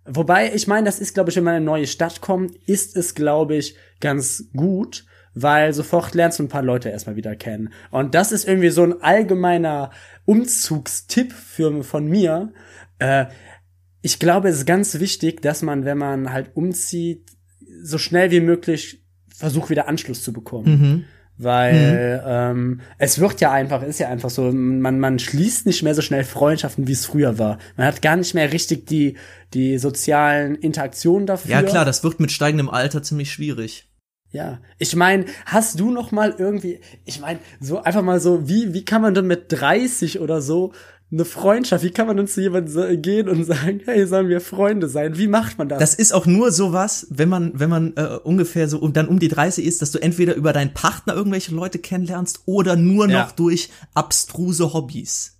Wobei, 0.05 0.53
ich 0.53 0.67
meine, 0.67 0.85
das 0.85 0.99
ist, 0.99 1.13
glaube 1.13 1.29
ich, 1.29 1.35
wenn 1.35 1.43
man 1.43 1.53
in 1.53 1.57
eine 1.57 1.65
neue 1.65 1.87
Stadt 1.87 2.21
kommt, 2.21 2.55
ist 2.65 2.95
es, 2.95 3.13
glaube 3.13 3.55
ich, 3.55 3.75
ganz 3.99 4.45
gut, 4.55 5.05
weil 5.33 5.73
sofort 5.73 6.13
lernst 6.15 6.39
du 6.39 6.43
ein 6.43 6.49
paar 6.49 6.63
Leute 6.63 6.89
erstmal 6.89 7.15
wieder 7.15 7.35
kennen. 7.35 7.69
Und 7.91 8.15
das 8.15 8.31
ist 8.31 8.47
irgendwie 8.47 8.69
so 8.69 8.83
ein 8.83 9.01
allgemeiner 9.01 9.91
Umzugstipp 10.25 11.33
für, 11.33 11.83
von 11.83 12.07
mir. 12.07 12.51
Äh, 12.99 13.25
ich 14.01 14.19
glaube, 14.19 14.49
es 14.49 14.57
ist 14.57 14.65
ganz 14.65 14.99
wichtig, 14.99 15.41
dass 15.41 15.61
man, 15.61 15.85
wenn 15.85 15.97
man 15.97 16.31
halt 16.31 16.51
umzieht, 16.55 17.31
so 17.81 17.97
schnell 17.97 18.31
wie 18.31 18.39
möglich 18.39 19.03
versucht, 19.35 19.69
wieder 19.69 19.87
Anschluss 19.87 20.23
zu 20.23 20.33
bekommen. 20.33 20.65
Mhm. 20.65 21.05
Weil 21.41 22.17
mhm. 22.17 22.23
ähm, 22.27 22.81
es 22.97 23.19
wird 23.19 23.39
ja 23.39 23.53
einfach, 23.53 23.81
ist 23.81 23.99
ja 23.99 24.09
einfach 24.09 24.29
so, 24.29 24.51
man, 24.51 24.99
man 24.99 25.19
schließt 25.19 25.65
nicht 25.65 25.83
mehr 25.83 25.95
so 25.95 26.01
schnell 26.01 26.25
Freundschaften, 26.25 26.85
wie 26.87 26.91
es 26.91 27.05
früher 27.05 27.39
war. 27.39 27.59
Man 27.77 27.87
hat 27.87 28.01
gar 28.01 28.17
nicht 28.17 28.33
mehr 28.33 28.51
richtig 28.51 28.85
die, 28.87 29.15
die 29.53 29.77
sozialen 29.77 30.55
Interaktionen 30.55 31.25
dafür. 31.25 31.51
Ja 31.51 31.63
klar, 31.63 31.85
das 31.85 32.03
wird 32.03 32.19
mit 32.19 32.33
steigendem 32.33 32.69
Alter 32.69 33.03
ziemlich 33.03 33.31
schwierig. 33.31 33.88
Ja, 34.31 34.59
ich 34.77 34.95
meine, 34.95 35.25
hast 35.45 35.79
du 35.79 35.89
noch 35.89 36.11
mal 36.11 36.35
irgendwie, 36.37 36.79
ich 37.05 37.19
meine, 37.19 37.39
so 37.59 37.81
einfach 37.81 38.03
mal 38.03 38.19
so, 38.19 38.47
wie 38.47 38.73
wie 38.73 38.85
kann 38.85 39.01
man 39.01 39.15
denn 39.15 39.25
mit 39.25 39.51
30 39.51 40.19
oder 40.19 40.41
so 40.41 40.71
eine 41.11 41.25
Freundschaft, 41.25 41.83
wie 41.83 41.89
kann 41.89 42.05
man 42.05 42.17
denn 42.17 42.27
zu 42.27 42.39
jemandem 42.39 43.01
gehen 43.01 43.27
und 43.27 43.43
sagen, 43.43 43.81
hey, 43.85 44.05
sollen 44.05 44.29
wir 44.29 44.41
Freunde 44.41 44.87
sein? 44.87 45.17
Wie 45.17 45.27
macht 45.27 45.57
man 45.57 45.67
das? 45.67 45.79
Das 45.79 45.93
ist 45.95 46.13
auch 46.13 46.27
nur 46.27 46.51
sowas, 46.51 47.07
wenn 47.09 47.29
man 47.29 47.51
wenn 47.55 47.69
man 47.69 47.93
äh, 47.95 48.19
ungefähr 48.23 48.69
so 48.69 48.77
und 48.77 48.95
dann 48.95 49.07
um 49.07 49.17
die 49.17 49.29
30 49.29 49.65
ist, 49.65 49.81
dass 49.81 49.91
du 49.91 49.99
entweder 49.99 50.35
über 50.35 50.53
deinen 50.53 50.73
Partner 50.75 51.15
irgendwelche 51.15 51.55
Leute 51.55 51.79
kennenlernst 51.79 52.43
oder 52.45 52.75
nur 52.75 53.07
noch 53.07 53.13
ja. 53.13 53.33
durch 53.35 53.69
abstruse 53.95 54.73
Hobbys. 54.73 55.37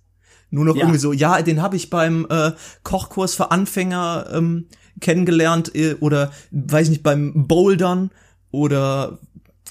Nur 0.50 0.64
noch 0.64 0.74
ja. 0.74 0.82
irgendwie 0.82 0.98
so, 0.98 1.12
ja, 1.12 1.40
den 1.42 1.62
habe 1.62 1.76
ich 1.76 1.90
beim 1.90 2.26
äh, 2.28 2.50
Kochkurs 2.82 3.36
für 3.36 3.52
Anfänger 3.52 4.26
ähm, 4.32 4.66
kennengelernt 5.00 5.72
äh, 5.76 5.94
oder 6.00 6.32
weiß 6.50 6.88
nicht 6.88 7.04
beim 7.04 7.46
Bouldern 7.46 8.10
oder 8.50 9.18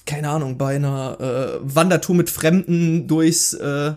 keine 0.06 0.30
Ahnung, 0.30 0.58
bei 0.58 0.76
einer 0.76 1.20
äh, 1.20 1.58
Wandertour 1.62 2.16
mit 2.16 2.30
Fremden 2.30 3.06
durchs 3.06 3.54
äh, 3.54 3.94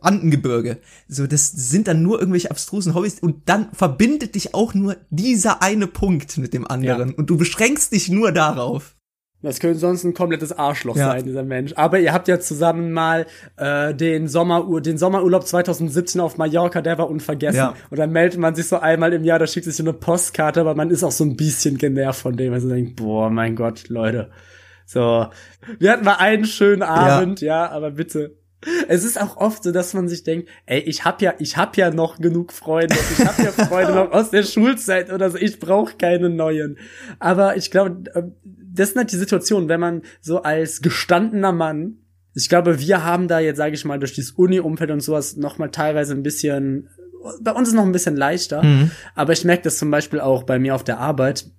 Andengebirge. 0.00 0.78
So, 1.08 1.26
das 1.26 1.50
sind 1.50 1.88
dann 1.88 2.02
nur 2.02 2.18
irgendwelche 2.18 2.50
abstrusen 2.50 2.94
Hobbys 2.94 3.20
und 3.20 3.48
dann 3.48 3.68
verbindet 3.72 4.34
dich 4.34 4.54
auch 4.54 4.74
nur 4.74 4.96
dieser 5.10 5.62
eine 5.62 5.86
Punkt 5.86 6.38
mit 6.38 6.54
dem 6.54 6.66
anderen 6.66 7.10
ja. 7.10 7.14
und 7.16 7.28
du 7.28 7.36
beschränkst 7.36 7.92
dich 7.92 8.08
nur 8.08 8.32
darauf. 8.32 8.96
Das 9.42 9.58
könnte 9.58 9.78
sonst 9.78 10.04
ein 10.04 10.12
komplettes 10.12 10.52
Arschloch 10.52 10.96
ja. 10.96 11.06
sein, 11.06 11.24
dieser 11.24 11.42
Mensch. 11.42 11.72
Aber 11.74 11.98
ihr 11.98 12.12
habt 12.12 12.28
ja 12.28 12.40
zusammen 12.40 12.92
mal 12.92 13.26
äh, 13.56 13.94
den, 13.94 14.28
Sommerur 14.28 14.82
den 14.82 14.98
Sommerurlaub 14.98 15.46
2017 15.46 16.20
auf 16.20 16.36
Mallorca, 16.36 16.82
der 16.82 16.98
war 16.98 17.08
unvergessen. 17.08 17.58
Ja. 17.58 17.74
Und 17.88 17.98
dann 17.98 18.10
meldet 18.10 18.38
man 18.38 18.54
sich 18.54 18.68
so 18.68 18.78
einmal 18.78 19.14
im 19.14 19.24
Jahr, 19.24 19.38
da 19.38 19.46
schickt 19.46 19.64
sich 19.64 19.76
so 19.76 19.82
eine 19.82 19.94
Postkarte, 19.94 20.60
aber 20.60 20.74
man 20.74 20.90
ist 20.90 21.04
auch 21.04 21.12
so 21.12 21.24
ein 21.24 21.36
bisschen 21.36 21.78
genervt 21.78 22.20
von 22.20 22.36
dem. 22.36 22.52
Also 22.52 22.68
denkt, 22.68 22.96
boah, 22.96 23.30
mein 23.30 23.56
Gott, 23.56 23.88
Leute. 23.88 24.30
So, 24.84 25.28
wir 25.78 25.92
hatten 25.92 26.04
mal 26.04 26.16
einen 26.16 26.44
schönen 26.44 26.82
Abend, 26.82 27.40
ja, 27.40 27.64
ja 27.64 27.70
aber 27.70 27.92
bitte. 27.92 28.36
Es 28.88 29.04
ist 29.04 29.18
auch 29.18 29.38
oft 29.38 29.62
so, 29.62 29.72
dass 29.72 29.94
man 29.94 30.08
sich 30.08 30.22
denkt, 30.22 30.48
ey, 30.66 30.80
ich 30.80 31.04
hab 31.04 31.22
ja, 31.22 31.32
ich 31.38 31.56
hab 31.56 31.78
ja 31.78 31.90
noch 31.90 32.18
genug 32.18 32.52
Freunde, 32.52 32.94
ich 32.94 33.24
hab 33.24 33.38
ja 33.38 33.52
Freunde 33.52 33.94
noch 33.94 34.12
aus 34.12 34.30
der 34.30 34.42
Schulzeit 34.42 35.10
oder 35.10 35.30
so, 35.30 35.38
ich 35.38 35.60
brauche 35.60 35.96
keine 35.96 36.28
neuen. 36.28 36.76
Aber 37.18 37.56
ich 37.56 37.70
glaube, 37.70 38.10
ähm, 38.14 38.34
das 38.72 38.90
sind 38.90 38.98
halt 38.98 39.12
die 39.12 39.16
Situation, 39.16 39.68
wenn 39.68 39.80
man 39.80 40.02
so 40.20 40.42
als 40.42 40.80
gestandener 40.82 41.52
Mann, 41.52 41.96
ich 42.34 42.48
glaube, 42.48 42.78
wir 42.80 43.04
haben 43.04 43.28
da 43.28 43.40
jetzt, 43.40 43.56
sage 43.56 43.74
ich 43.74 43.84
mal, 43.84 43.98
durch 43.98 44.14
dieses 44.14 44.32
Uni-Umfeld 44.32 44.90
und 44.90 45.00
sowas 45.00 45.36
noch 45.36 45.58
mal 45.58 45.68
teilweise 45.68 46.14
ein 46.14 46.22
bisschen, 46.22 46.88
bei 47.40 47.52
uns 47.52 47.68
ist 47.68 47.74
noch 47.74 47.84
ein 47.84 47.92
bisschen 47.92 48.16
leichter, 48.16 48.62
mhm. 48.62 48.90
aber 49.14 49.32
ich 49.32 49.44
merke 49.44 49.64
das 49.64 49.78
zum 49.78 49.90
Beispiel 49.90 50.20
auch 50.20 50.44
bei 50.44 50.58
mir 50.58 50.74
auf 50.74 50.84
der 50.84 50.98
Arbeit, 50.98 51.50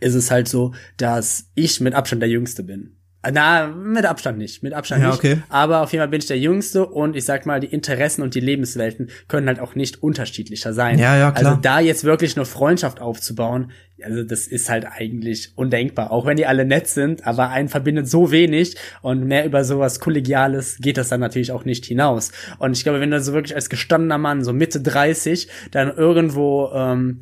ist 0.00 0.14
es 0.14 0.30
halt 0.30 0.48
so, 0.48 0.74
dass 0.96 1.50
ich 1.54 1.80
mit 1.80 1.94
Abstand 1.94 2.22
der 2.22 2.28
Jüngste 2.28 2.62
bin. 2.62 2.96
Na, 3.30 3.68
mit 3.68 4.04
Abstand 4.04 4.38
nicht, 4.38 4.64
mit 4.64 4.72
Abstand 4.72 5.02
ja, 5.02 5.08
nicht. 5.08 5.18
Okay. 5.18 5.42
Aber 5.48 5.82
auf 5.82 5.92
jeden 5.92 6.00
Fall 6.00 6.08
bin 6.08 6.18
ich 6.18 6.26
der 6.26 6.38
Jüngste 6.38 6.84
und 6.86 7.14
ich 7.14 7.24
sag 7.24 7.46
mal, 7.46 7.60
die 7.60 7.68
Interessen 7.68 8.20
und 8.22 8.34
die 8.34 8.40
Lebenswelten 8.40 9.10
können 9.28 9.46
halt 9.46 9.60
auch 9.60 9.76
nicht 9.76 10.02
unterschiedlicher 10.02 10.72
sein. 10.72 10.98
Ja, 10.98 11.16
ja, 11.16 11.30
klar. 11.30 11.52
Also 11.52 11.60
da 11.60 11.78
jetzt 11.78 12.02
wirklich 12.02 12.36
eine 12.36 12.44
Freundschaft 12.46 13.00
aufzubauen, 13.00 13.70
also 14.02 14.24
das 14.24 14.48
ist 14.48 14.68
halt 14.68 14.86
eigentlich 14.86 15.52
undenkbar. 15.54 16.10
Auch 16.10 16.26
wenn 16.26 16.36
die 16.36 16.46
alle 16.46 16.64
nett 16.64 16.88
sind, 16.88 17.24
aber 17.24 17.50
einen 17.50 17.68
verbindet 17.68 18.08
so 18.08 18.32
wenig 18.32 18.76
und 19.02 19.24
mehr 19.24 19.44
über 19.46 19.64
sowas 19.64 20.00
Kollegiales 20.00 20.78
geht 20.80 20.96
das 20.96 21.08
dann 21.08 21.20
natürlich 21.20 21.52
auch 21.52 21.64
nicht 21.64 21.84
hinaus. 21.84 22.32
Und 22.58 22.76
ich 22.76 22.82
glaube, 22.82 23.00
wenn 23.00 23.12
du 23.12 23.20
so 23.20 23.32
wirklich 23.32 23.54
als 23.54 23.70
gestandener 23.70 24.18
Mann, 24.18 24.42
so 24.42 24.52
Mitte 24.52 24.80
30, 24.80 25.48
dann 25.70 25.94
irgendwo 25.96 26.72
ähm, 26.74 27.20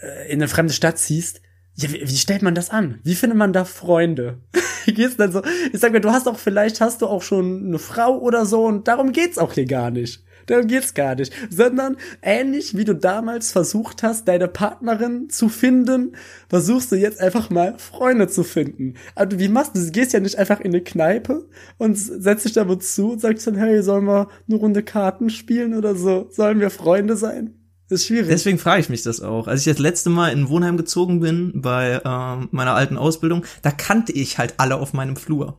äh, 0.00 0.32
in 0.32 0.40
eine 0.40 0.48
fremde 0.48 0.72
Stadt 0.72 0.98
ziehst, 0.98 1.42
ja, 1.82 1.92
wie, 1.92 2.00
wie 2.00 2.16
stellt 2.16 2.42
man 2.42 2.54
das 2.54 2.70
an? 2.70 2.98
Wie 3.02 3.14
findet 3.14 3.38
man 3.38 3.52
da 3.52 3.64
Freunde? 3.64 4.38
wie 4.84 4.94
gehst 4.94 5.18
dann 5.18 5.32
so? 5.32 5.42
Ich 5.72 5.80
sag 5.80 5.92
mir, 5.92 6.00
du 6.00 6.10
hast 6.10 6.28
auch 6.28 6.38
vielleicht 6.38 6.80
hast 6.80 7.02
du 7.02 7.06
auch 7.06 7.22
schon 7.22 7.66
eine 7.66 7.78
Frau 7.78 8.18
oder 8.18 8.46
so 8.46 8.64
und 8.64 8.88
darum 8.88 9.12
geht's 9.12 9.38
auch 9.38 9.52
hier 9.52 9.66
gar 9.66 9.90
nicht. 9.90 10.22
Darum 10.46 10.66
geht's 10.66 10.94
gar 10.94 11.14
nicht, 11.14 11.32
sondern 11.48 11.96
ähnlich 12.22 12.76
wie 12.76 12.84
du 12.84 12.94
damals 12.94 13.52
versucht 13.52 14.02
hast, 14.02 14.26
deine 14.26 14.48
Partnerin 14.48 15.30
zu 15.30 15.48
finden, 15.48 16.16
versuchst 16.48 16.90
du 16.90 16.96
jetzt 16.96 17.20
einfach 17.20 17.50
mal 17.50 17.78
Freunde 17.78 18.26
zu 18.26 18.42
finden. 18.42 18.94
Also 19.14 19.38
wie 19.38 19.48
machst 19.48 19.76
du? 19.76 19.80
Du 19.80 19.90
gehst 19.92 20.12
ja 20.12 20.18
nicht 20.18 20.38
einfach 20.38 20.58
in 20.58 20.72
eine 20.72 20.82
Kneipe 20.82 21.46
und 21.78 21.94
setzt 21.94 22.46
dich 22.46 22.52
da 22.52 22.66
zu 22.80 23.12
und 23.12 23.20
sagst 23.20 23.46
dann, 23.46 23.54
hey, 23.54 23.80
sollen 23.82 24.06
wir 24.06 24.28
eine 24.48 24.58
Runde 24.58 24.82
Karten 24.82 25.30
spielen 25.30 25.74
oder 25.74 25.94
so? 25.94 26.26
Sollen 26.30 26.58
wir 26.58 26.70
Freunde 26.70 27.16
sein? 27.16 27.59
Das 27.90 28.02
ist 28.02 28.06
schwierig. 28.06 28.28
Deswegen 28.28 28.58
frage 28.58 28.80
ich 28.80 28.88
mich 28.88 29.02
das 29.02 29.20
auch. 29.20 29.48
Als 29.48 29.66
ich 29.66 29.72
das 29.72 29.80
letzte 29.80 30.10
Mal 30.10 30.28
in 30.28 30.48
Wohnheim 30.48 30.76
gezogen 30.76 31.18
bin 31.18 31.60
bei 31.60 32.00
ähm, 32.04 32.48
meiner 32.52 32.74
alten 32.76 32.96
Ausbildung, 32.96 33.44
da 33.62 33.72
kannte 33.72 34.12
ich 34.12 34.38
halt 34.38 34.54
alle 34.58 34.76
auf 34.76 34.92
meinem 34.92 35.16
Flur. 35.16 35.58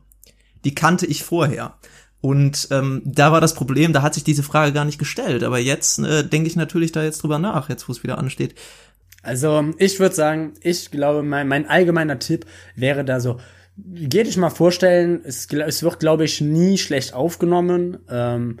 Die 0.64 0.74
kannte 0.74 1.04
ich 1.04 1.24
vorher. 1.24 1.74
Und 2.22 2.68
ähm, 2.70 3.02
da 3.04 3.32
war 3.32 3.42
das 3.42 3.54
Problem, 3.54 3.92
da 3.92 4.00
hat 4.00 4.14
sich 4.14 4.24
diese 4.24 4.42
Frage 4.42 4.72
gar 4.72 4.86
nicht 4.86 4.98
gestellt. 4.98 5.44
Aber 5.44 5.58
jetzt 5.58 5.98
äh, 5.98 6.26
denke 6.26 6.48
ich 6.48 6.56
natürlich 6.56 6.90
da 6.90 7.04
jetzt 7.04 7.22
drüber 7.22 7.38
nach, 7.38 7.68
jetzt 7.68 7.86
wo 7.86 7.92
es 7.92 8.02
wieder 8.02 8.16
ansteht. 8.16 8.54
Also 9.22 9.66
ich 9.76 10.00
würde 10.00 10.14
sagen, 10.14 10.54
ich 10.62 10.90
glaube, 10.90 11.22
mein, 11.22 11.48
mein 11.48 11.68
allgemeiner 11.68 12.18
Tipp 12.18 12.46
wäre 12.74 13.04
da 13.04 13.20
so, 13.20 13.40
geh 13.76 14.22
dich 14.22 14.38
mal 14.38 14.48
vorstellen, 14.48 15.20
es, 15.24 15.48
es 15.52 15.82
wird, 15.82 16.00
glaube 16.00 16.24
ich, 16.24 16.40
nie 16.40 16.78
schlecht 16.78 17.12
aufgenommen. 17.12 17.98
Ähm, 18.08 18.58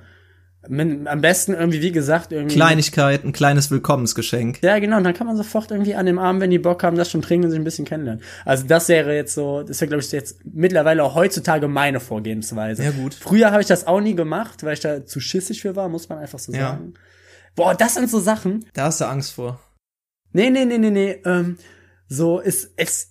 am 0.64 1.20
besten 1.20 1.54
irgendwie, 1.54 1.82
wie 1.82 1.90
gesagt, 1.90 2.30
irgendwie. 2.30 2.54
Kleinigkeit, 2.54 3.24
ein 3.24 3.32
kleines 3.32 3.70
Willkommensgeschenk. 3.70 4.62
Ja, 4.62 4.78
genau. 4.78 4.98
Und 4.98 5.04
dann 5.04 5.14
kann 5.14 5.26
man 5.26 5.36
sofort 5.36 5.70
irgendwie 5.72 5.96
an 5.96 6.06
dem 6.06 6.20
Abend, 6.20 6.40
wenn 6.40 6.50
die 6.50 6.60
Bock 6.60 6.84
haben, 6.84 6.96
das 6.96 7.10
schon 7.10 7.20
trinken 7.20 7.46
und 7.46 7.50
sich 7.50 7.58
ein 7.58 7.64
bisschen 7.64 7.84
kennenlernen. 7.84 8.22
Also 8.44 8.64
das 8.66 8.88
wäre 8.88 9.14
jetzt 9.14 9.34
so, 9.34 9.64
das 9.64 9.80
wäre, 9.80 9.88
glaube 9.88 10.04
ich, 10.04 10.12
jetzt 10.12 10.38
mittlerweile 10.44 11.02
auch 11.02 11.16
heutzutage 11.16 11.66
meine 11.66 11.98
Vorgehensweise. 11.98 12.84
Ja, 12.84 12.92
gut. 12.92 13.14
Früher 13.14 13.50
habe 13.50 13.60
ich 13.60 13.66
das 13.66 13.88
auch 13.88 14.00
nie 14.00 14.14
gemacht, 14.14 14.62
weil 14.62 14.74
ich 14.74 14.80
da 14.80 15.04
zu 15.04 15.18
schissig 15.18 15.62
für 15.62 15.74
war, 15.74 15.88
muss 15.88 16.08
man 16.08 16.18
einfach 16.18 16.38
so 16.38 16.52
ja. 16.52 16.70
sagen. 16.70 16.94
Boah, 17.56 17.74
das 17.74 17.94
sind 17.94 18.08
so 18.08 18.20
Sachen. 18.20 18.64
Da 18.72 18.84
hast 18.84 19.00
du 19.00 19.06
Angst 19.06 19.32
vor. 19.32 19.58
Nee, 20.32 20.50
nee, 20.50 20.64
nee, 20.64 20.78
nee, 20.78 20.90
nee. 20.90 21.20
Ähm, 21.24 21.58
so 22.06 22.38
ist 22.38 22.70
es. 22.76 23.08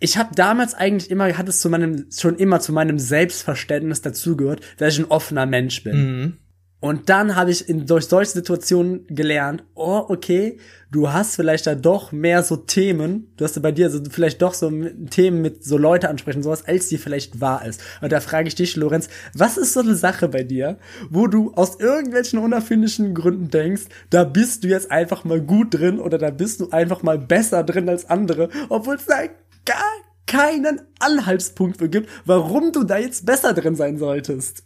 Ich 0.00 0.18
habe 0.18 0.34
damals 0.34 0.74
eigentlich 0.74 1.10
immer, 1.10 1.36
hat 1.36 1.48
es 1.48 1.60
zu 1.60 1.70
meinem, 1.70 2.06
schon 2.10 2.36
immer 2.36 2.58
zu 2.58 2.72
meinem 2.72 2.98
Selbstverständnis 2.98 4.02
dazugehört, 4.02 4.60
dass 4.78 4.94
ich 4.94 4.98
ein 4.98 5.10
offener 5.10 5.46
Mensch 5.46 5.84
bin. 5.84 5.96
Mhm 5.96 6.38
Und 6.80 7.10
dann 7.10 7.36
habe 7.36 7.50
ich 7.50 7.68
in, 7.68 7.86
durch 7.86 8.06
solche 8.06 8.30
Situationen 8.30 9.06
gelernt, 9.06 9.62
oh, 9.74 10.06
okay, 10.08 10.58
du 10.90 11.12
hast 11.12 11.36
vielleicht 11.36 11.66
da 11.66 11.74
doch 11.74 12.10
mehr 12.10 12.42
so 12.42 12.56
Themen, 12.56 13.32
du 13.36 13.44
hast 13.44 13.60
bei 13.60 13.70
dir 13.70 13.90
so 13.90 14.00
vielleicht 14.10 14.40
doch 14.40 14.54
so 14.54 14.70
Themen 15.10 15.42
mit 15.42 15.62
so 15.62 15.76
Leute 15.76 16.08
ansprechen, 16.08 16.42
sowas, 16.42 16.66
als 16.66 16.88
die 16.88 16.96
vielleicht 16.96 17.40
wahr 17.40 17.66
ist. 17.66 17.82
Und 18.00 18.12
da 18.12 18.20
frage 18.20 18.48
ich 18.48 18.54
dich, 18.54 18.76
Lorenz, 18.76 19.08
was 19.34 19.58
ist 19.58 19.74
so 19.74 19.80
eine 19.80 19.94
Sache 19.94 20.28
bei 20.28 20.42
dir, 20.42 20.78
wo 21.10 21.26
du 21.26 21.52
aus 21.52 21.78
irgendwelchen 21.78 22.38
unerfindlichen 22.38 23.14
Gründen 23.14 23.50
denkst, 23.50 23.82
da 24.08 24.24
bist 24.24 24.64
du 24.64 24.68
jetzt 24.68 24.90
einfach 24.90 25.24
mal 25.24 25.42
gut 25.42 25.74
drin 25.74 26.00
oder 26.00 26.16
da 26.16 26.30
bist 26.30 26.60
du 26.60 26.70
einfach 26.70 27.02
mal 27.02 27.18
besser 27.18 27.62
drin 27.62 27.90
als 27.90 28.08
andere, 28.08 28.48
obwohl 28.70 28.94
es 28.94 29.04
da 29.04 29.26
gar 29.66 29.84
keinen 30.26 30.80
Anhaltspunkt 30.98 31.76
für 31.76 31.90
gibt, 31.90 32.08
warum 32.24 32.72
du 32.72 32.84
da 32.84 32.96
jetzt 32.96 33.26
besser 33.26 33.52
drin 33.52 33.74
sein 33.74 33.98
solltest. 33.98 34.64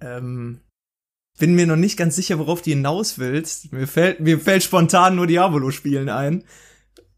Ähm, 0.00 0.60
bin 1.38 1.54
mir 1.54 1.66
noch 1.66 1.76
nicht 1.76 1.96
ganz 1.96 2.16
sicher, 2.16 2.38
worauf 2.38 2.62
du 2.62 2.70
hinaus 2.70 3.18
willst. 3.18 3.72
Mir 3.72 3.86
fällt, 3.86 4.20
mir 4.20 4.38
fällt 4.38 4.62
spontan 4.62 5.16
nur 5.16 5.26
Diabolo-Spielen 5.26 6.08
ein. 6.08 6.44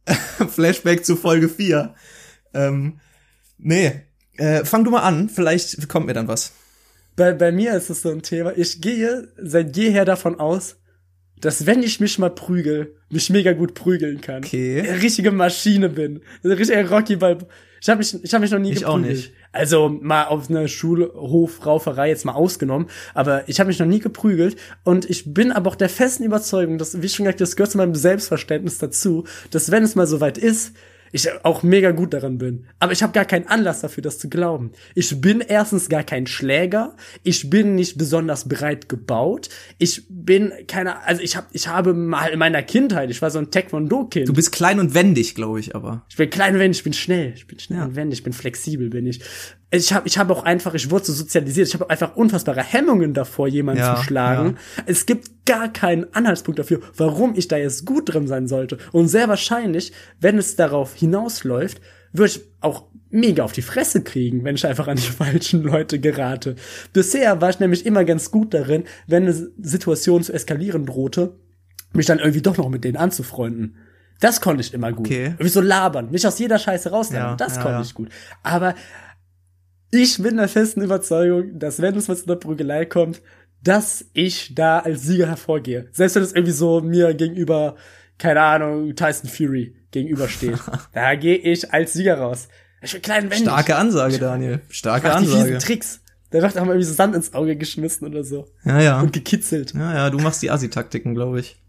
Flashback 0.49 1.05
zu 1.05 1.16
Folge 1.16 1.49
4. 1.49 1.95
Ähm, 2.55 3.01
nee, 3.59 4.03
äh, 4.37 4.64
fang 4.64 4.85
du 4.85 4.91
mal 4.91 5.03
an, 5.03 5.29
vielleicht 5.29 5.89
kommt 5.89 6.07
mir 6.07 6.14
dann 6.14 6.29
was. 6.29 6.53
Bei, 7.16 7.33
bei 7.33 7.53
mir 7.53 7.75
ist 7.75 7.91
es 7.91 8.03
so 8.03 8.11
ein 8.11 8.23
Thema. 8.23 8.57
Ich 8.57 8.81
gehe 8.81 9.29
seit 9.37 9.77
jeher 9.77 10.05
davon 10.05 10.41
aus, 10.41 10.77
dass 11.41 11.66
wenn 11.66 11.83
ich 11.83 12.01
mich 12.01 12.18
mal 12.18 12.31
prügel, 12.31 12.97
mich 13.11 13.31
mega 13.31 13.53
gut 13.53 13.75
prügeln 13.75 14.21
kann. 14.21 14.45
Okay. 14.45 14.81
Richtige 14.81 15.31
Maschine 15.31 15.89
bin. 15.89 16.23
Eine 16.45 16.59
richtige 16.59 16.89
Rocky 16.89 17.16
Ball. 17.16 17.39
Ich 17.81 17.89
habe 17.89 17.99
mich, 17.99 18.22
ich 18.22 18.35
hab 18.35 18.41
mich 18.41 18.51
noch 18.51 18.59
nie 18.59 18.72
ich 18.72 18.81
geprügelt. 18.81 19.07
Auch 19.07 19.11
nicht. 19.11 19.33
Also 19.53 19.89
mal 19.89 20.26
auf 20.26 20.49
einer 20.49 20.68
Schulhofrauferei 20.68 22.09
jetzt 22.09 22.24
mal 22.24 22.35
ausgenommen, 22.35 22.89
aber 23.14 23.49
ich 23.49 23.59
habe 23.59 23.68
mich 23.68 23.78
noch 23.81 23.87
nie 23.87 23.99
geprügelt 23.99 24.57
und 24.85 25.11
ich 25.11 25.35
bin 25.35 25.51
aber 25.51 25.70
auch 25.70 25.74
der 25.74 25.89
festen 25.89 26.22
Überzeugung, 26.22 26.78
dass, 26.78 27.03
wie 27.03 27.09
schon 27.09 27.24
gesagt, 27.24 27.41
das 27.41 27.57
gehört 27.57 27.72
zu 27.72 27.78
meinem 27.78 27.97
Selbstverständnis 27.97 28.78
dazu, 28.78 29.24
dass 29.51 29.70
wenn 29.72 29.83
es 29.83 29.97
mal 29.97 30.07
soweit 30.07 30.39
ist, 30.39 30.74
ich 31.13 31.29
auch 31.45 31.63
mega 31.63 31.91
gut 31.91 32.15
daran 32.15 32.39
bin. 32.39 32.67
Aber 32.79 32.93
ich 32.93 33.03
habe 33.03 33.13
gar 33.13 33.25
keinen 33.25 33.47
Anlass 33.47 33.81
dafür, 33.81 34.03
das 34.03 34.19
zu 34.19 34.29
glauben. 34.29 34.73
Ich 34.95 35.21
bin 35.21 35.41
erstens 35.41 35.89
gar 35.89 36.05
kein 36.05 36.27
Schläger. 36.27 36.97
Ich 37.23 37.51
bin 37.51 37.75
nicht 37.75 37.99
besonders 37.99 38.49
breit 38.49 38.89
gebaut. 38.89 39.49
Ich 39.79 40.05
bin 40.09 40.53
keine, 40.67 41.05
also 41.05 41.23
ich 41.23 41.37
habe, 41.37 41.47
ich 41.53 41.69
habe 41.69 41.95
mal 41.95 42.29
in 42.29 42.39
meiner 42.39 42.63
Kindheit, 42.63 43.11
ich 43.11 43.21
war 43.23 43.31
so 43.31 43.39
ein 43.39 43.51
Taekwondo-Kind. 43.51 44.29
Du 44.29 44.33
bist 44.33 44.53
klein 44.53 44.79
und 44.79 44.95
wendig, 44.95 45.35
glaube 45.35 45.61
ich, 45.61 45.75
aber. 45.75 46.05
Ich 46.09 46.17
bin 46.17 46.31
klein 46.31 46.55
und 46.55 46.61
wendig, 46.61 46.79
ich 46.79 46.85
bin 46.85 46.93
schnell, 46.93 47.33
ich 47.35 47.47
bin 47.47 47.59
schnell 47.59 47.81
ja. 47.81 47.85
und 47.87 47.97
wendig, 47.97 48.21
ich 48.21 48.25
bin 48.25 48.33
flexibel, 48.33 48.89
bin 48.89 49.07
ich 49.07 49.21
ich 49.73 49.93
habe 49.93 50.07
ich 50.09 50.19
hab 50.19 50.31
auch 50.31 50.43
einfach, 50.45 50.75
ich 50.75 50.91
wurde 50.91 51.07
so 51.07 51.13
sozialisiert, 51.13 51.69
ich 51.69 51.75
habe 51.75 51.89
einfach 51.89 52.17
unfassbare 52.17 52.63
Hemmungen 52.63 53.15
davor, 53.15 53.47
jemanden 53.47 53.83
ja, 53.83 53.97
zu 53.97 54.03
schlagen. 54.03 54.57
Ja. 54.77 54.83
Es 54.87 55.07
gibt 55.07 55.31
gar 55.51 55.72
keinen 55.72 56.14
Anhaltspunkt 56.14 56.61
dafür, 56.61 56.80
warum 56.96 57.34
ich 57.34 57.48
da 57.48 57.57
jetzt 57.57 57.84
gut 57.84 58.14
drin 58.14 58.28
sein 58.28 58.46
sollte. 58.46 58.78
Und 58.92 59.09
sehr 59.09 59.28
wahrscheinlich, 59.28 59.92
wenn 60.20 60.38
es 60.38 60.55
darauf 60.55 60.94
hinausläuft, 60.94 61.80
würde 62.12 62.30
ich 62.30 62.40
auch 62.61 62.84
mega 63.11 63.42
auf 63.42 63.51
die 63.51 63.62
Fresse 63.62 64.05
kriegen, 64.05 64.44
wenn 64.44 64.55
ich 64.55 64.64
einfach 64.64 64.86
an 64.86 64.96
die 64.96 65.03
falschen 65.18 65.64
Leute 65.64 65.98
gerate. 65.98 66.55
Bisher 66.92 67.40
war 67.40 67.51
ich 67.51 67.59
nämlich 67.59 67.84
immer 67.84 68.05
ganz 68.05 68.30
gut 68.30 68.55
darin, 68.55 68.84
wenn 69.09 69.24
eine 69.24 69.32
Situation 69.32 70.22
zu 70.22 70.32
eskalieren 70.32 70.86
drohte, 70.86 71.34
mich 71.92 72.07
dann 72.07 72.20
irgendwie 72.20 72.42
doch 72.42 72.57
noch 72.57 72.68
mit 72.68 72.84
denen 72.84 72.96
anzufreunden. 72.96 73.76
Das 74.20 74.40
konnte 74.40 74.61
ich 74.61 74.72
immer 74.72 74.92
gut. 74.92 75.09
Okay. 75.09 75.24
Irgendwie 75.24 75.48
so 75.48 75.61
labern, 75.61 76.12
mich 76.12 76.24
aus 76.28 76.38
jeder 76.38 76.61
Scheiße 76.61 76.90
rausnehmen. 76.90 77.26
Ja, 77.26 77.34
das 77.34 77.57
ja, 77.57 77.62
konnte 77.62 77.82
ich 77.82 77.94
gut. 77.94 78.09
Aber 78.44 78.76
ich 79.90 80.22
bin 80.22 80.36
der 80.36 80.46
festen 80.46 80.82
Überzeugung, 80.82 81.59
dass 81.59 81.82
wenn 81.82 81.96
es 81.96 82.07
mal 82.07 82.16
zu 82.16 82.26
einer 82.26 82.36
Prügelei 82.36 82.84
kommt, 82.84 83.20
dass 83.63 84.05
ich 84.13 84.55
da 84.55 84.81
als 84.81 85.03
Sieger 85.03 85.27
hervorgehe. 85.27 85.89
Selbst 85.93 86.17
wenn 86.17 86.23
es 86.23 86.33
irgendwie 86.33 86.53
so 86.53 86.81
mir 86.81 87.15
gegenüber, 87.15 87.77
keine 88.19 88.41
Ahnung, 88.41 88.95
Tyson 88.95 89.29
Fury 89.29 89.75
gegenübersteht. 89.91 90.59
da 90.93 91.15
gehe 91.15 91.37
ich 91.37 91.73
als 91.73 91.93
Sieger 91.93 92.19
raus. 92.19 92.49
Ich 92.83 92.93
bin 92.93 93.03
klein 93.03 93.25
wendig. 93.25 93.41
Starke 93.41 93.77
Ansage, 93.77 94.19
Daniel. 94.19 94.61
Starke 94.71 95.13
Ansage. 95.13 95.53
Die 95.53 95.59
Tricks. 95.59 96.01
Der 96.33 96.43
macht 96.43 96.57
auch 96.57 96.65
mal 96.65 96.73
irgendwie 96.73 96.87
so 96.87 96.95
Sand 96.95 97.15
ins 97.15 97.35
Auge 97.35 97.57
geschmissen 97.57 98.07
oder 98.07 98.25
so. 98.25 98.47
Ja, 98.65 98.81
ja. 98.81 99.01
Und 99.01 99.13
gekitzelt. 99.13 99.75
Ja, 99.75 99.95
ja, 99.95 100.11
du 100.11 100.19
machst 100.19 100.43
die 100.43 100.51
Assi-Taktiken, 100.51 101.15
glaube 101.15 101.41
ich. 101.41 101.61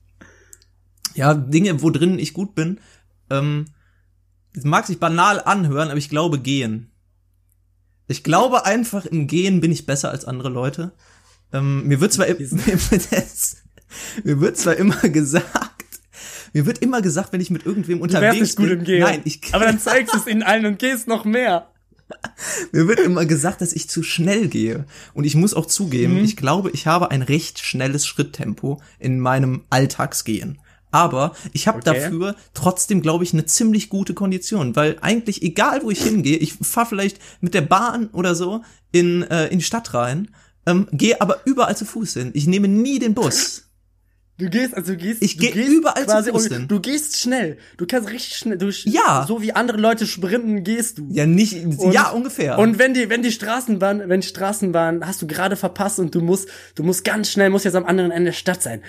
Ja, 1.16 1.34
Dinge, 1.34 1.82
wo 1.82 1.90
drin 1.90 2.20
ich 2.20 2.34
gut 2.34 2.56
bin, 2.56 2.80
ähm, 3.30 3.66
mag 4.64 4.86
sich 4.86 5.00
banal 5.00 5.42
anhören, 5.44 5.90
aber 5.90 5.98
ich 5.98 6.10
glaube 6.10 6.40
gehen. 6.40 6.92
Ich 8.08 8.24
glaube 8.24 8.66
einfach, 8.66 9.06
im 9.06 9.28
Gehen 9.28 9.62
bin 9.62 9.72
ich 9.72 9.86
besser 9.86 10.12
als 10.12 10.26
andere 10.26 10.50
Leute. 10.50 10.94
Ähm, 11.54 11.88
mir 11.88 12.00
wird 12.00 12.14
zwar, 12.14 12.28
mir, 12.28 12.38
mir 14.24 14.42
wird 14.42 14.58
zwar 14.58 14.76
immer 14.78 15.00
gesagt, 15.02 15.72
mir 16.54 16.66
wird 16.66 16.80
immer 16.80 17.02
gesagt, 17.02 17.34
wenn 17.34 17.42
ich 17.42 17.50
mit 17.50 17.66
irgendwem 17.66 18.02
unterwegs 18.02 18.36
du 18.36 18.42
nicht 18.42 18.56
gut 18.58 18.70
im 18.70 18.84
Gehen. 18.84 19.02
Nein, 19.02 19.22
ich 19.24 19.42
Aber 19.54 19.66
dann 19.66 19.80
zeigst 19.80 20.14
du 20.14 20.20
es 20.20 20.28
ihnen 20.28 20.44
allen 20.44 20.66
und 20.66 20.80
gehst 20.80 21.08
noch 21.08 21.26
mehr. 21.26 21.68
Mir 22.74 22.90
wird 22.90 23.00
immer 23.00 23.26
gesagt, 23.26 23.62
dass 23.62 23.72
ich 23.72 23.90
zu 23.90 24.04
schnell 24.04 24.50
gehe. 24.50 24.86
Und 25.14 25.24
ich 25.24 25.36
muss 25.36 25.54
auch 25.54 25.66
zugeben, 25.66 26.16
mhm. 26.16 26.26
ich 26.26 26.36
glaube, 26.36 26.72
ich 26.72 26.86
habe 26.86 27.10
ein 27.10 27.22
recht 27.22 27.60
schnelles 27.60 28.06
Schritttempo 28.06 28.82
in 29.00 29.20
meinem 29.20 29.64
Alltagsgehen. 29.70 30.60
Aber 30.92 31.34
ich 31.54 31.70
habe 31.70 31.78
okay. 31.78 32.02
dafür 32.02 32.36
trotzdem, 32.54 33.02
glaube 33.02 33.24
ich, 33.24 33.32
eine 33.32 33.46
ziemlich 33.46 33.88
gute 33.88 34.14
Kondition, 34.14 34.76
weil 34.76 34.98
eigentlich 35.00 35.42
egal, 35.42 35.84
wo 35.84 35.90
ich 35.90 36.04
hingehe, 36.04 36.36
ich 36.36 36.56
fahre 36.56 36.88
vielleicht 36.88 37.18
mit 37.40 37.54
der 37.54 37.62
Bahn 37.62 38.08
oder 38.08 38.36
so 38.36 38.62
in, 38.92 39.24
äh, 39.24 39.48
in 39.48 39.60
die 39.60 39.64
Stadt 39.64 39.94
rein, 39.94 40.28
ähm, 40.66 40.88
gehe 40.92 41.20
aber 41.22 41.42
überall 41.46 41.76
zu 41.76 41.86
Fuß 41.86 42.14
hin. 42.14 42.32
Ich 42.34 42.48
nehme 42.48 42.68
nie 42.68 43.00
den 43.00 43.14
Bus. 43.14 43.68
Du 44.38 44.50
gehst, 44.50 44.74
also 44.74 44.94
du 44.94 44.98
gehst, 44.98 45.22
ich 45.22 45.38
gehe 45.38 45.52
überall 45.52 46.08
zu 46.08 46.32
Fuß 46.32 46.48
hin. 46.48 46.68
Du 46.68 46.80
gehst 46.80 47.18
schnell. 47.18 47.58
Du 47.78 47.86
kannst 47.86 48.10
richtig 48.10 48.38
schnell. 48.38 48.58
Du, 48.58 48.70
ja. 48.86 49.26
So 49.28 49.42
wie 49.42 49.54
andere 49.54 49.78
Leute 49.78 50.08
sprinten, 50.08 50.64
gehst 50.64 50.98
du. 50.98 51.08
Ja, 51.12 51.26
nicht, 51.26 51.54
und, 51.54 51.92
ja, 51.92 52.10
ungefähr. 52.10 52.58
Und 52.58 52.80
wenn 52.80 52.94
die, 52.94 53.10
wenn 53.10 53.22
die 53.22 53.32
Straßenbahn, 53.32 54.10
wenn 54.10 54.22
die 54.22 54.28
Straßenbahn 54.28 55.06
hast 55.06 55.22
du 55.22 55.28
gerade 55.28 55.56
verpasst 55.56 56.00
und 56.00 56.16
du 56.16 56.22
musst, 56.22 56.50
du 56.76 56.84
musst 56.84 57.04
ganz 57.04 57.30
schnell, 57.30 57.50
musst 57.50 57.66
jetzt 57.66 57.76
am 57.76 57.86
anderen 57.86 58.12
Ende 58.12 58.32
der 58.32 58.38
Stadt 58.38 58.64
sein 58.64 58.82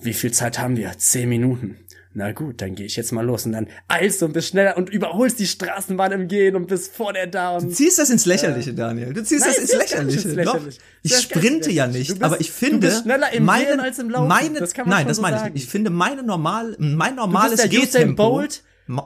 wie 0.00 0.14
viel 0.14 0.32
Zeit 0.32 0.58
haben 0.58 0.76
wir? 0.76 0.96
Zehn 0.98 1.28
Minuten. 1.28 1.76
Na 2.18 2.32
gut, 2.32 2.62
dann 2.62 2.74
gehe 2.74 2.86
ich 2.86 2.96
jetzt 2.96 3.12
mal 3.12 3.20
los 3.20 3.44
und 3.44 3.52
dann 3.52 3.68
eilst 3.88 4.22
du 4.22 4.24
und 4.24 4.32
bist 4.32 4.48
schneller 4.48 4.78
und 4.78 4.88
überholst 4.88 5.38
die 5.38 5.46
Straßenbahn 5.46 6.12
im 6.12 6.28
Gehen 6.28 6.56
und 6.56 6.66
bist 6.66 6.94
vor 6.94 7.12
der 7.12 7.26
da. 7.26 7.58
du 7.58 7.68
ziehst 7.68 7.98
das 7.98 8.08
ins 8.08 8.24
Lächerliche, 8.24 8.70
äh, 8.70 8.74
Daniel. 8.74 9.12
Du 9.12 9.22
ziehst 9.22 9.44
Nein, 9.44 9.52
das 9.54 9.70
ins 9.70 9.78
Lächerliche. 9.78 10.28
Lächerlich. 10.30 10.78
Ich 11.02 11.14
sprinte 11.14 11.70
ja 11.70 11.86
nicht, 11.86 12.08
bist, 12.08 12.22
aber 12.22 12.40
ich 12.40 12.50
finde, 12.50 12.76
du 12.76 12.86
bist 12.86 13.02
schneller 13.02 13.30
im 13.34 13.44
meine, 13.44 13.66
Gehen 13.66 13.80
als 13.80 13.98
im 13.98 14.08
Laufen. 14.08 14.28
Meine, 14.28 14.58
das 14.60 14.72
kann 14.72 14.88
man 14.88 14.96
nein, 14.96 15.08
das 15.08 15.16
so 15.18 15.22
meine 15.22 15.38
sagen. 15.40 15.56
ich. 15.56 15.64
Ich 15.64 15.68
finde 15.68 15.90
meine 15.90 16.22
normal, 16.22 16.74
mein 16.78 17.16
normales 17.16 17.60
du 17.60 17.68
bist 17.68 17.92
der 17.94 18.00
Usain 18.00 18.16
Bolt. 18.16 18.62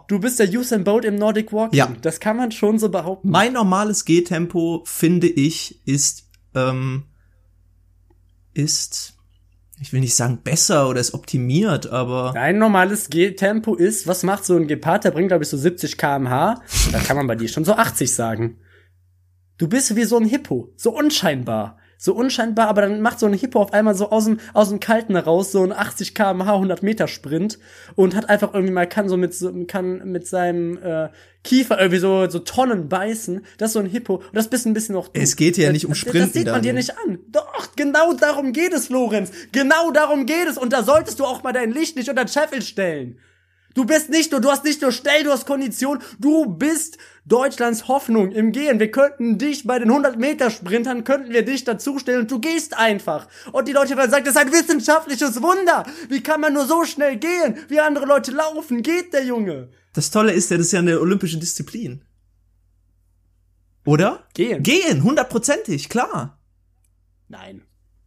Du 0.06 0.20
bist 0.20 0.38
der 0.38 0.48
Usain 0.48 0.84
Bolt 0.84 1.04
im 1.04 1.16
Nordic 1.16 1.52
Walking. 1.52 1.76
Ja. 1.76 1.92
Das 2.02 2.20
kann 2.20 2.36
man 2.36 2.52
schon 2.52 2.78
so 2.78 2.90
behaupten. 2.90 3.28
Mein 3.28 3.54
normales 3.54 4.04
Gehtempo, 4.04 4.84
finde 4.86 5.26
ich, 5.26 5.84
ist, 5.84 6.28
ähm, 6.54 7.06
ist 8.54 9.14
ich 9.80 9.92
will 9.92 10.00
nicht 10.00 10.14
sagen 10.14 10.40
besser 10.44 10.88
oder 10.88 11.00
ist 11.00 11.14
optimiert, 11.14 11.86
aber. 11.86 12.32
Dein 12.34 12.58
normales 12.58 13.08
Gehtempo 13.08 13.74
ist, 13.74 14.06
was 14.06 14.22
macht 14.22 14.44
so 14.44 14.54
ein 14.54 14.68
Gepard? 14.68 15.04
Der 15.04 15.10
bringt, 15.10 15.28
glaube 15.28 15.44
ich, 15.44 15.50
so 15.50 15.56
70 15.56 15.96
kmh. 15.96 16.62
Da 16.92 16.98
kann 16.98 17.16
man 17.16 17.26
bei 17.26 17.34
dir 17.34 17.48
schon 17.48 17.64
so 17.64 17.72
80 17.72 18.14
sagen. 18.14 18.58
Du 19.56 19.68
bist 19.68 19.96
wie 19.96 20.04
so 20.04 20.18
ein 20.18 20.26
Hippo, 20.26 20.72
so 20.76 20.94
unscheinbar 20.94 21.79
so 22.02 22.14
unscheinbar, 22.14 22.68
aber 22.68 22.80
dann 22.80 23.02
macht 23.02 23.20
so 23.20 23.26
ein 23.26 23.34
Hippo 23.34 23.60
auf 23.60 23.74
einmal 23.74 23.94
so 23.94 24.10
aus 24.10 24.24
dem, 24.24 24.40
aus 24.54 24.70
dem 24.70 24.80
Kalten 24.80 25.16
raus 25.16 25.52
so 25.52 25.62
ein 25.62 25.70
80 25.70 26.14
kmh 26.14 26.50
100 26.54 26.82
Meter 26.82 27.06
Sprint 27.08 27.58
und 27.94 28.16
hat 28.16 28.30
einfach 28.30 28.54
irgendwie 28.54 28.72
mal, 28.72 28.88
kann 28.88 29.10
so 29.10 29.18
mit, 29.18 29.34
so, 29.34 29.52
kann 29.66 30.10
mit 30.10 30.26
seinem 30.26 30.78
äh, 30.82 31.10
Kiefer 31.44 31.78
irgendwie 31.78 31.98
so, 31.98 32.26
so 32.30 32.38
Tonnen 32.38 32.88
beißen. 32.88 33.44
Das 33.58 33.68
ist 33.68 33.72
so 33.74 33.80
ein 33.80 33.86
Hippo 33.86 34.16
und 34.16 34.34
das 34.34 34.48
bist 34.48 34.64
ein 34.64 34.72
bisschen 34.72 34.94
noch 34.94 35.08
du. 35.08 35.20
Es 35.20 35.36
geht 35.36 35.58
ja 35.58 35.70
nicht 35.70 35.84
um 35.84 35.94
Sprinten. 35.94 36.20
Das, 36.20 36.28
das 36.28 36.42
sieht 36.42 36.50
man 36.50 36.62
dir 36.62 36.72
nicht 36.72 36.96
an. 37.04 37.18
Doch, 37.28 37.68
genau 37.76 38.14
darum 38.14 38.54
geht 38.54 38.72
es, 38.72 38.88
Lorenz. 38.88 39.30
Genau 39.52 39.90
darum 39.90 40.24
geht 40.24 40.48
es 40.48 40.56
und 40.56 40.72
da 40.72 40.82
solltest 40.82 41.20
du 41.20 41.26
auch 41.26 41.42
mal 41.42 41.52
dein 41.52 41.70
Licht 41.70 41.96
nicht 41.96 42.08
unter 42.08 42.24
den 42.24 42.28
Scheffel 42.28 42.62
stellen. 42.62 43.18
Du 43.74 43.84
bist 43.84 44.10
nicht 44.10 44.32
nur, 44.32 44.40
du 44.40 44.50
hast 44.50 44.64
nicht 44.64 44.82
nur 44.82 44.90
Stell, 44.90 45.24
du 45.24 45.30
hast 45.30 45.46
Kondition, 45.46 46.00
du 46.18 46.46
bist 46.46 46.98
Deutschlands 47.24 47.86
Hoffnung 47.86 48.32
im 48.32 48.50
Gehen. 48.50 48.80
Wir 48.80 48.90
könnten 48.90 49.38
dich 49.38 49.64
bei 49.64 49.78
den 49.78 49.88
100 49.88 50.18
Meter 50.18 50.50
Sprintern, 50.50 51.04
könnten 51.04 51.32
wir 51.32 51.44
dich 51.44 51.64
dazustellen 51.64 52.22
und 52.22 52.30
du 52.30 52.40
gehst 52.40 52.76
einfach. 52.76 53.28
Und 53.52 53.68
die 53.68 53.72
Deutsche 53.72 53.96
Welt 53.96 54.10
sagt, 54.10 54.26
das 54.26 54.34
ist 54.34 54.40
ein 54.40 54.52
wissenschaftliches 54.52 55.40
Wunder. 55.40 55.84
Wie 56.08 56.22
kann 56.22 56.40
man 56.40 56.54
nur 56.54 56.66
so 56.66 56.84
schnell 56.84 57.16
gehen? 57.16 57.58
Wie 57.68 57.78
andere 57.78 58.06
Leute 58.06 58.32
laufen, 58.32 58.82
geht 58.82 59.12
der 59.12 59.24
Junge. 59.24 59.68
Das 59.92 60.10
Tolle 60.10 60.32
ist 60.32 60.50
ja, 60.50 60.56
das 60.56 60.66
ist 60.66 60.72
ja 60.72 60.80
eine 60.80 61.00
olympische 61.00 61.38
Disziplin. 61.38 62.02
Oder? 63.84 64.26
Gehen. 64.34 64.62
Gehen, 64.62 65.04
hundertprozentig, 65.04 65.88
klar. 65.88 66.38
Nein. 67.28 67.62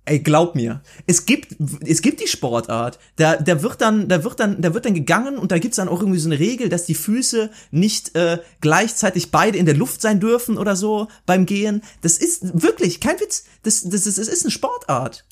Ey, 0.06 0.20
glaub 0.20 0.54
mir, 0.56 0.82
es 1.08 1.26
gibt 1.26 1.56
es 1.86 2.02
gibt 2.02 2.20
die 2.22 2.28
Sportart. 2.28 3.00
Da 3.16 3.38
da 3.38 3.64
wird 3.64 3.80
dann 3.80 4.10
da 4.10 4.24
wird 4.26 4.40
dann 4.40 4.62
da 4.62 4.74
wird 4.74 4.86
dann 4.86 4.94
gegangen 4.94 5.38
und 5.38 5.52
da 5.52 5.60
gibt's 5.60 5.78
dann 5.78 5.88
auch 5.88 6.02
irgendwie 6.02 6.20
so 6.20 6.28
eine 6.28 6.40
Regel, 6.40 6.68
dass 6.68 6.86
die 6.86 6.96
Füße 6.96 7.50
nicht 7.72 8.14
äh, 8.16 8.40
gleichzeitig 8.60 9.32
beide 9.32 9.58
in 9.58 9.66
der 9.66 9.76
Luft 9.76 10.02
sein 10.02 10.20
dürfen 10.20 10.58
oder 10.58 10.76
so 10.76 11.08
beim 11.26 11.46
Gehen. 11.46 11.82
Das 12.02 12.18
ist 12.18 12.62
wirklich 12.62 13.00
kein 13.00 13.18
Witz. 13.22 13.46
Das 13.64 13.82
das, 13.84 14.04
das, 14.04 14.16
das 14.16 14.28
ist 14.28 14.44
eine 14.44 14.52
Sportart. 14.52 15.26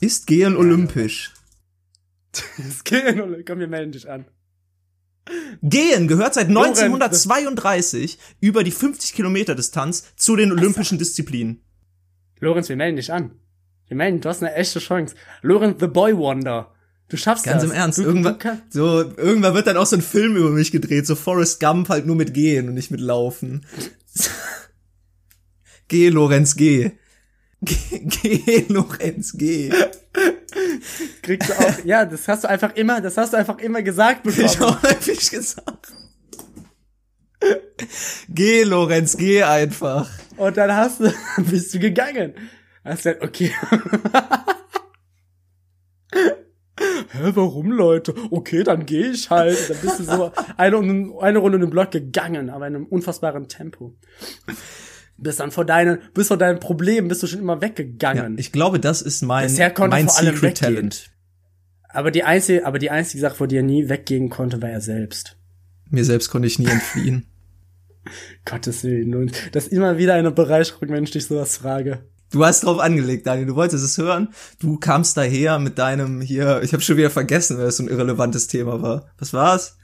Ist 0.00 0.26
Gehen 0.26 0.56
olympisch? 0.56 1.32
ist 2.68 2.84
Gehen 2.84 3.20
olympisch? 3.20 3.44
Komm, 3.46 3.60
wir 3.60 3.68
melden 3.68 3.92
dich 3.92 4.10
an. 4.10 4.24
Gehen 5.62 6.08
gehört 6.08 6.34
seit 6.34 6.48
1932 6.48 8.18
über 8.40 8.64
die 8.64 8.72
50 8.72 9.12
Kilometer 9.12 9.54
Distanz 9.54 10.16
zu 10.16 10.34
den 10.34 10.50
olympischen 10.50 10.98
Disziplinen. 10.98 11.62
Lorenz, 12.40 12.68
wir 12.68 12.76
melden 12.76 12.96
dich 12.96 13.12
an. 13.12 13.32
Wir 13.90 13.96
melden, 13.96 14.20
du 14.20 14.28
hast 14.28 14.40
eine 14.40 14.54
echte 14.54 14.78
Chance. 14.78 15.16
Lorenz, 15.42 15.78
the 15.80 15.88
boy 15.88 16.16
wonder. 16.16 16.72
Du 17.08 17.16
schaffst 17.16 17.44
Ganz 17.44 17.62
das. 17.62 17.70
im 17.72 17.76
Ernst, 17.76 17.98
Du- 17.98 18.02
irgendwann, 18.04 18.38
du 18.38 18.48
so, 18.70 19.00
irgendwann 19.16 19.52
wird 19.54 19.66
dann 19.66 19.76
auch 19.76 19.86
so 19.86 19.96
ein 19.96 20.02
Film 20.02 20.36
über 20.36 20.50
mich 20.50 20.70
gedreht, 20.70 21.08
so 21.08 21.16
Forrest 21.16 21.58
Gump 21.58 21.88
halt 21.88 22.06
nur 22.06 22.14
mit 22.14 22.32
Gehen 22.32 22.68
und 22.68 22.74
nicht 22.74 22.92
mit 22.92 23.00
Laufen. 23.00 23.66
geh, 25.88 26.08
Lorenz, 26.08 26.54
geh. 26.56 26.92
Geh, 27.62 27.98
geh, 28.06 28.64
Lorenz, 28.68 29.34
geh. 29.36 29.70
kriegst 31.20 31.50
du 31.50 31.52
auch, 31.58 31.84
ja, 31.84 32.06
das 32.06 32.26
hast 32.26 32.44
du 32.44 32.48
einfach 32.48 32.74
immer, 32.74 33.02
das 33.02 33.18
hast 33.18 33.34
du 33.34 33.36
einfach 33.36 33.58
immer 33.58 33.82
gesagt 33.82 34.26
Ich 34.26 34.34
bekommen. 34.36 34.76
hab 34.76 34.82
häufig 34.90 35.30
gesagt. 35.30 35.88
Geh, 38.30 38.62
Lorenz, 38.62 39.16
geh 39.16 39.42
einfach. 39.42 40.08
Und 40.38 40.56
dann 40.56 40.74
hast 40.74 41.00
du, 41.00 41.12
bist 41.38 41.74
du 41.74 41.78
gegangen. 41.80 42.32
Hast 42.84 42.98
gesagt, 43.04 43.22
okay. 43.22 43.52
Hä, 47.12 47.30
warum, 47.34 47.72
Leute? 47.72 48.14
Okay, 48.30 48.62
dann 48.62 48.86
gehe 48.86 49.10
ich 49.10 49.28
halt. 49.30 49.58
Und 49.60 49.70
dann 49.70 49.76
bist 49.82 50.00
du 50.00 50.04
so 50.04 50.32
eine, 50.56 50.76
eine 51.20 51.38
Runde 51.38 51.56
in 51.56 51.60
den 51.62 51.70
Block 51.70 51.90
gegangen, 51.90 52.48
aber 52.50 52.66
in 52.68 52.76
einem 52.76 52.86
unfassbaren 52.86 53.48
Tempo. 53.48 53.94
Bist 55.18 55.40
dann 55.40 55.50
vor 55.50 55.66
deinen, 55.66 55.98
bis 56.14 56.28
vor 56.28 56.38
deinen 56.38 56.60
Problemen 56.60 57.08
bist 57.08 57.22
du 57.22 57.26
schon 57.26 57.40
immer 57.40 57.56
Ja, 57.56 57.60
weggegangen. 57.62 58.38
ich 58.38 58.52
glaube, 58.52 58.80
das 58.80 59.02
ist 59.02 59.22
mein, 59.22 59.52
mein 59.88 60.08
Secret. 60.08 60.58
Talent. 60.58 61.10
aber 61.90 62.10
die 62.10 62.22
einzige, 62.24 62.64
aber 62.64 62.78
die 62.78 62.90
einzige 62.90 63.20
Sache, 63.20 63.34
vor 63.36 63.46
die 63.46 63.56
er 63.56 63.62
nie 63.62 63.88
weggehen 63.90 64.30
konnte, 64.30 64.62
war 64.62 64.70
er 64.70 64.80
selbst. 64.80 65.36
Mir 65.90 66.04
selbst 66.04 66.30
konnte 66.30 66.46
ich 66.48 66.58
nie 66.58 66.68
entfliehen. 66.68 67.26
Gottes 68.46 68.82
Willen. 68.84 69.14
Und 69.14 69.54
das 69.54 69.66
ist 69.66 69.72
immer 69.72 69.98
wieder 69.98 70.14
eine 70.14 70.30
Bereicherung, 70.30 70.88
wenn 70.88 71.04
ich 71.04 71.10
dich 71.10 71.26
sowas 71.26 71.58
frage. 71.58 72.08
Du 72.30 72.44
hast 72.44 72.64
drauf 72.64 72.78
angelegt, 72.78 73.26
Daniel. 73.26 73.46
Du 73.46 73.56
wolltest 73.56 73.84
es 73.84 73.98
hören. 73.98 74.28
Du 74.60 74.78
kamst 74.78 75.16
daher 75.16 75.58
mit 75.58 75.78
deinem 75.78 76.20
hier. 76.20 76.62
Ich 76.62 76.72
habe 76.72 76.82
schon 76.82 76.96
wieder 76.96 77.10
vergessen, 77.10 77.58
weil 77.58 77.66
das 77.66 77.78
so 77.78 77.82
ein 77.82 77.88
irrelevantes 77.88 78.46
Thema 78.46 78.80
war. 78.82 79.10
Was 79.18 79.32
war's? 79.32 79.76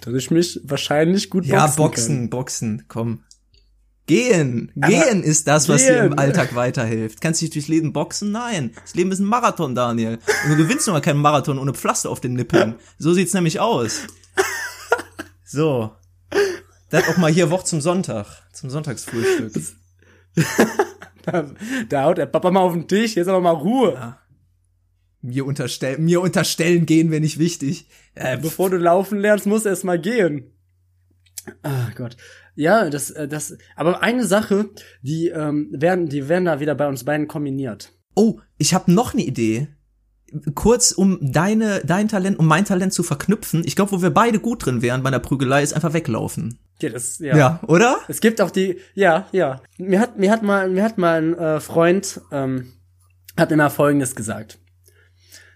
Dass 0.00 0.14
ich 0.14 0.30
mich 0.30 0.60
wahrscheinlich 0.64 1.28
gut 1.28 1.44
Ja, 1.44 1.66
boxen 1.66 1.76
Boxen, 1.76 2.30
Boxen. 2.30 2.84
Komm. 2.88 3.22
Gehen. 4.06 4.72
Aber 4.80 4.92
Gehen 4.92 5.22
ist 5.22 5.48
das, 5.48 5.68
was 5.68 5.82
dir 5.82 6.04
im 6.04 6.10
gehen. 6.10 6.18
Alltag 6.18 6.54
weiterhilft. 6.54 7.20
Kannst 7.20 7.40
du 7.40 7.46
dich 7.46 7.52
durchs 7.52 7.68
Leben 7.68 7.92
boxen? 7.92 8.30
Nein. 8.30 8.70
Das 8.80 8.94
Leben 8.94 9.10
ist 9.10 9.18
ein 9.18 9.26
Marathon, 9.26 9.74
Daniel. 9.74 10.18
Und 10.44 10.50
du 10.50 10.56
gewinnst 10.56 10.86
nun 10.86 10.94
mal 10.94 11.00
keinen 11.00 11.20
Marathon 11.20 11.58
ohne 11.58 11.74
Pflaster 11.74 12.08
auf 12.08 12.20
den 12.20 12.34
Nippeln. 12.34 12.76
So 12.98 13.12
sieht's 13.12 13.34
nämlich 13.34 13.58
aus. 13.60 14.02
So. 15.44 15.92
Das 16.90 17.08
auch 17.08 17.16
mal 17.16 17.32
hier 17.32 17.50
Woche 17.50 17.64
zum 17.64 17.80
Sonntag. 17.80 18.26
Zum 18.52 18.70
Sonntagsfrühstück. 18.70 19.52
kann. 19.54 19.76
Da 21.88 22.04
haut 22.04 22.18
der 22.18 22.26
Papa 22.26 22.50
mal 22.50 22.60
auf 22.60 22.72
den 22.72 22.86
Tisch, 22.86 23.16
jetzt 23.16 23.28
aber 23.28 23.40
mal 23.40 23.50
Ruhe. 23.50 24.16
Mir, 25.22 25.44
unterstell 25.44 25.98
mir 25.98 26.20
unterstellen 26.20 26.86
gehen 26.86 27.10
wäre 27.10 27.20
nicht 27.20 27.38
wichtig. 27.38 27.88
Äh, 28.14 28.38
Bevor 28.38 28.70
du 28.70 28.76
laufen 28.76 29.18
lernst, 29.18 29.46
musst 29.46 29.64
du 29.64 29.70
erst 29.70 29.84
mal 29.84 30.00
gehen. 30.00 30.52
Ah 31.62 31.88
Gott. 31.96 32.16
Ja, 32.54 32.88
das, 32.90 33.10
äh, 33.10 33.28
das, 33.28 33.56
aber 33.74 34.02
eine 34.02 34.24
Sache, 34.24 34.70
die 35.02 35.28
ähm, 35.28 35.68
werden, 35.72 36.08
die 36.08 36.28
werden 36.28 36.44
da 36.44 36.60
wieder 36.60 36.74
bei 36.74 36.88
uns 36.88 37.04
beiden 37.04 37.28
kombiniert. 37.28 37.92
Oh, 38.14 38.40
ich 38.56 38.72
habe 38.72 38.92
noch 38.92 39.12
eine 39.12 39.24
Idee. 39.24 39.68
Kurz, 40.54 40.92
um 40.92 41.18
deine, 41.20 41.82
dein 41.84 42.08
Talent 42.08 42.38
und 42.38 42.46
mein 42.46 42.64
Talent 42.64 42.92
zu 42.92 43.02
verknüpfen. 43.02 43.62
Ich 43.64 43.76
glaube, 43.76 43.92
wo 43.92 44.02
wir 44.02 44.10
beide 44.10 44.40
gut 44.40 44.64
drin 44.64 44.82
wären 44.82 45.02
bei 45.02 45.08
einer 45.08 45.18
Prügelei, 45.18 45.62
ist 45.62 45.74
einfach 45.74 45.92
weglaufen. 45.92 46.58
Ja, 46.80 46.90
das, 46.90 47.18
ja. 47.18 47.36
Ja, 47.36 47.60
oder? 47.66 47.98
Es 48.08 48.20
gibt 48.20 48.40
auch 48.40 48.50
die, 48.50 48.80
ja, 48.94 49.28
ja. 49.32 49.62
Mir 49.78 50.00
hat, 50.00 50.18
mir 50.18 50.30
hat 50.30 50.42
mal, 50.42 50.68
mir 50.68 50.82
hat 50.82 50.98
mal 50.98 51.22
ein 51.22 51.38
äh, 51.38 51.60
Freund, 51.60 52.20
ähm, 52.30 52.72
hat 53.36 53.50
mir 53.50 53.56
mal 53.56 53.70
Folgendes 53.70 54.14
gesagt. 54.14 54.58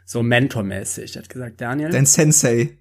So 0.06 0.22
mentormäßig. 0.22 1.16
Er 1.16 1.22
hat 1.22 1.28
gesagt, 1.28 1.60
Daniel, 1.60 1.90
Dein 1.90 2.06
Sensei. 2.06 2.78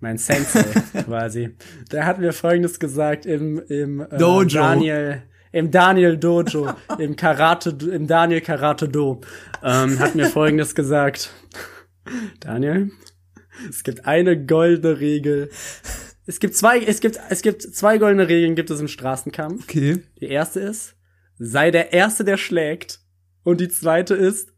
mein 0.00 0.18
Sensei 0.18 0.64
quasi, 1.04 1.56
der 1.92 2.04
hat 2.04 2.18
mir 2.18 2.32
Folgendes 2.32 2.80
gesagt 2.80 3.26
im, 3.26 3.62
im 3.68 4.00
äh, 4.00 4.18
Dojo. 4.18 4.58
Daniel, 4.58 5.22
im 5.52 5.70
Daniel 5.70 6.18
Dojo, 6.18 6.74
im 6.98 7.14
Karate, 7.14 7.70
im 7.90 8.06
Daniel 8.08 8.40
Karate 8.40 8.88
Do, 8.88 9.20
ähm, 9.62 9.98
hat 10.00 10.16
mir 10.16 10.26
Folgendes 10.26 10.74
gesagt. 10.74 11.30
Daniel, 12.40 12.90
es 13.70 13.84
gibt 13.84 14.04
eine 14.04 14.44
goldene 14.44 15.00
Regel. 15.00 15.48
Es 16.26 16.40
gibt 16.40 16.56
zwei, 16.56 16.80
es 16.80 17.00
gibt, 17.00 17.20
es 17.30 17.42
gibt 17.42 17.62
zwei 17.62 17.98
goldene 17.98 18.28
Regeln 18.28 18.56
gibt 18.56 18.70
es 18.70 18.80
im 18.80 18.88
Straßenkampf. 18.88 19.62
Okay. 19.62 20.02
Die 20.20 20.26
erste 20.26 20.60
ist, 20.60 20.96
sei 21.38 21.70
der 21.70 21.92
Erste, 21.92 22.24
der 22.24 22.36
schlägt. 22.36 23.00
Und 23.44 23.60
die 23.60 23.68
zweite 23.68 24.14
ist, 24.14 24.52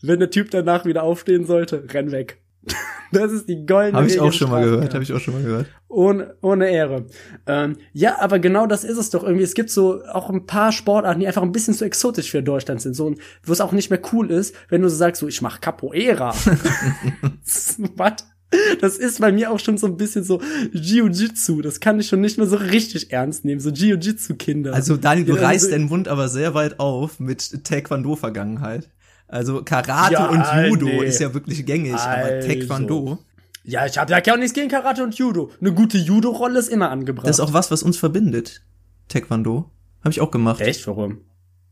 wenn 0.00 0.20
der 0.20 0.30
Typ 0.30 0.50
danach 0.50 0.86
wieder 0.86 1.02
aufstehen 1.02 1.44
sollte, 1.44 1.86
renn 1.92 2.10
weg. 2.10 2.42
Das 3.14 3.30
ist 3.30 3.46
die 3.46 3.66
goldene 3.66 3.98
Habe 3.98 4.06
ich 4.06 4.14
Regel 4.14 4.26
auch 4.26 4.32
schon 4.32 4.50
mal 4.50 4.64
gehört. 4.64 4.94
Habe 4.94 5.04
ich 5.04 5.12
auch 5.12 5.20
schon 5.20 5.34
mal 5.34 5.42
gehört. 5.42 5.66
Ohne, 5.86 6.34
ohne 6.40 6.70
Ehre. 6.70 7.04
Ähm, 7.46 7.76
ja, 7.92 8.18
aber 8.18 8.38
genau 8.38 8.66
das 8.66 8.84
ist 8.84 8.96
es 8.96 9.10
doch 9.10 9.22
irgendwie. 9.22 9.44
Es 9.44 9.52
gibt 9.52 9.68
so 9.68 10.02
auch 10.06 10.30
ein 10.30 10.46
paar 10.46 10.72
Sportarten, 10.72 11.20
die 11.20 11.26
einfach 11.26 11.42
ein 11.42 11.52
bisschen 11.52 11.74
zu 11.74 11.84
exotisch 11.84 12.30
für 12.30 12.42
Deutschland 12.42 12.80
sind. 12.80 12.94
So, 12.94 13.14
wo 13.42 13.52
es 13.52 13.60
auch 13.60 13.72
nicht 13.72 13.90
mehr 13.90 14.00
cool 14.14 14.30
ist, 14.30 14.54
wenn 14.70 14.80
du 14.80 14.88
so 14.88 14.96
sagst, 14.96 15.20
so, 15.20 15.28
ich 15.28 15.42
mach 15.42 15.60
Capoeira. 15.60 16.30
Was? 17.96 18.31
Das 18.80 18.96
ist 18.96 19.20
bei 19.20 19.32
mir 19.32 19.50
auch 19.50 19.58
schon 19.60 19.78
so 19.78 19.86
ein 19.86 19.96
bisschen 19.96 20.24
so 20.24 20.40
Jiu-Jitsu. 20.72 21.62
Das 21.62 21.80
kann 21.80 21.98
ich 22.00 22.08
schon 22.08 22.20
nicht 22.20 22.38
mehr 22.38 22.46
so 22.46 22.56
richtig 22.56 23.12
ernst 23.12 23.44
nehmen. 23.44 23.60
So 23.60 23.70
Jiu-Jitsu-Kinder. 23.70 24.72
Also 24.74 24.96
Daniel, 24.96 25.26
du 25.26 25.32
Ja, 25.32 25.36
also- 25.38 25.46
reißt 25.46 25.72
deinen 25.72 25.86
Mund 25.86 26.08
aber 26.08 26.28
sehr 26.28 26.54
weit 26.54 26.80
auf 26.80 27.20
mit 27.20 27.64
Taekwondo-Vergangenheit. 27.64 28.88
Also 29.28 29.62
Karate 29.62 30.12
Ja, 30.14 30.28
und 30.28 30.70
Judo 30.70 30.86
nee. 30.86 31.04
ist 31.04 31.20
ja 31.20 31.32
wirklich 31.32 31.64
gängig, 31.64 31.94
aber 31.94 32.24
Also. 32.24 32.48
Taekwondo, 32.48 33.18
Ja, 33.64 33.86
ich 33.86 33.96
habe 33.96 34.12
ja 34.12 34.20
auch 34.34 34.36
nichts 34.36 34.52
gegen 34.54 34.68
Karate 34.68 35.02
und 35.04 35.14
Judo. 35.14 35.50
Eine 35.60 35.72
gute 35.72 35.96
Judo-Rolle 35.98 36.58
ist 36.58 36.68
immer 36.68 36.90
angebracht. 36.90 37.26
das 37.26 37.36
ist 37.36 37.40
auch 37.40 37.52
was, 37.52 37.70
was 37.70 37.82
uns 37.82 37.96
verbindet. 37.96 38.62
Taekwondo. 39.08 39.70
Habe 40.00 40.10
ich 40.10 40.20
auch 40.20 40.30
gemacht. 40.30 40.60
Echt? 40.60 40.86
Warum? 40.86 41.18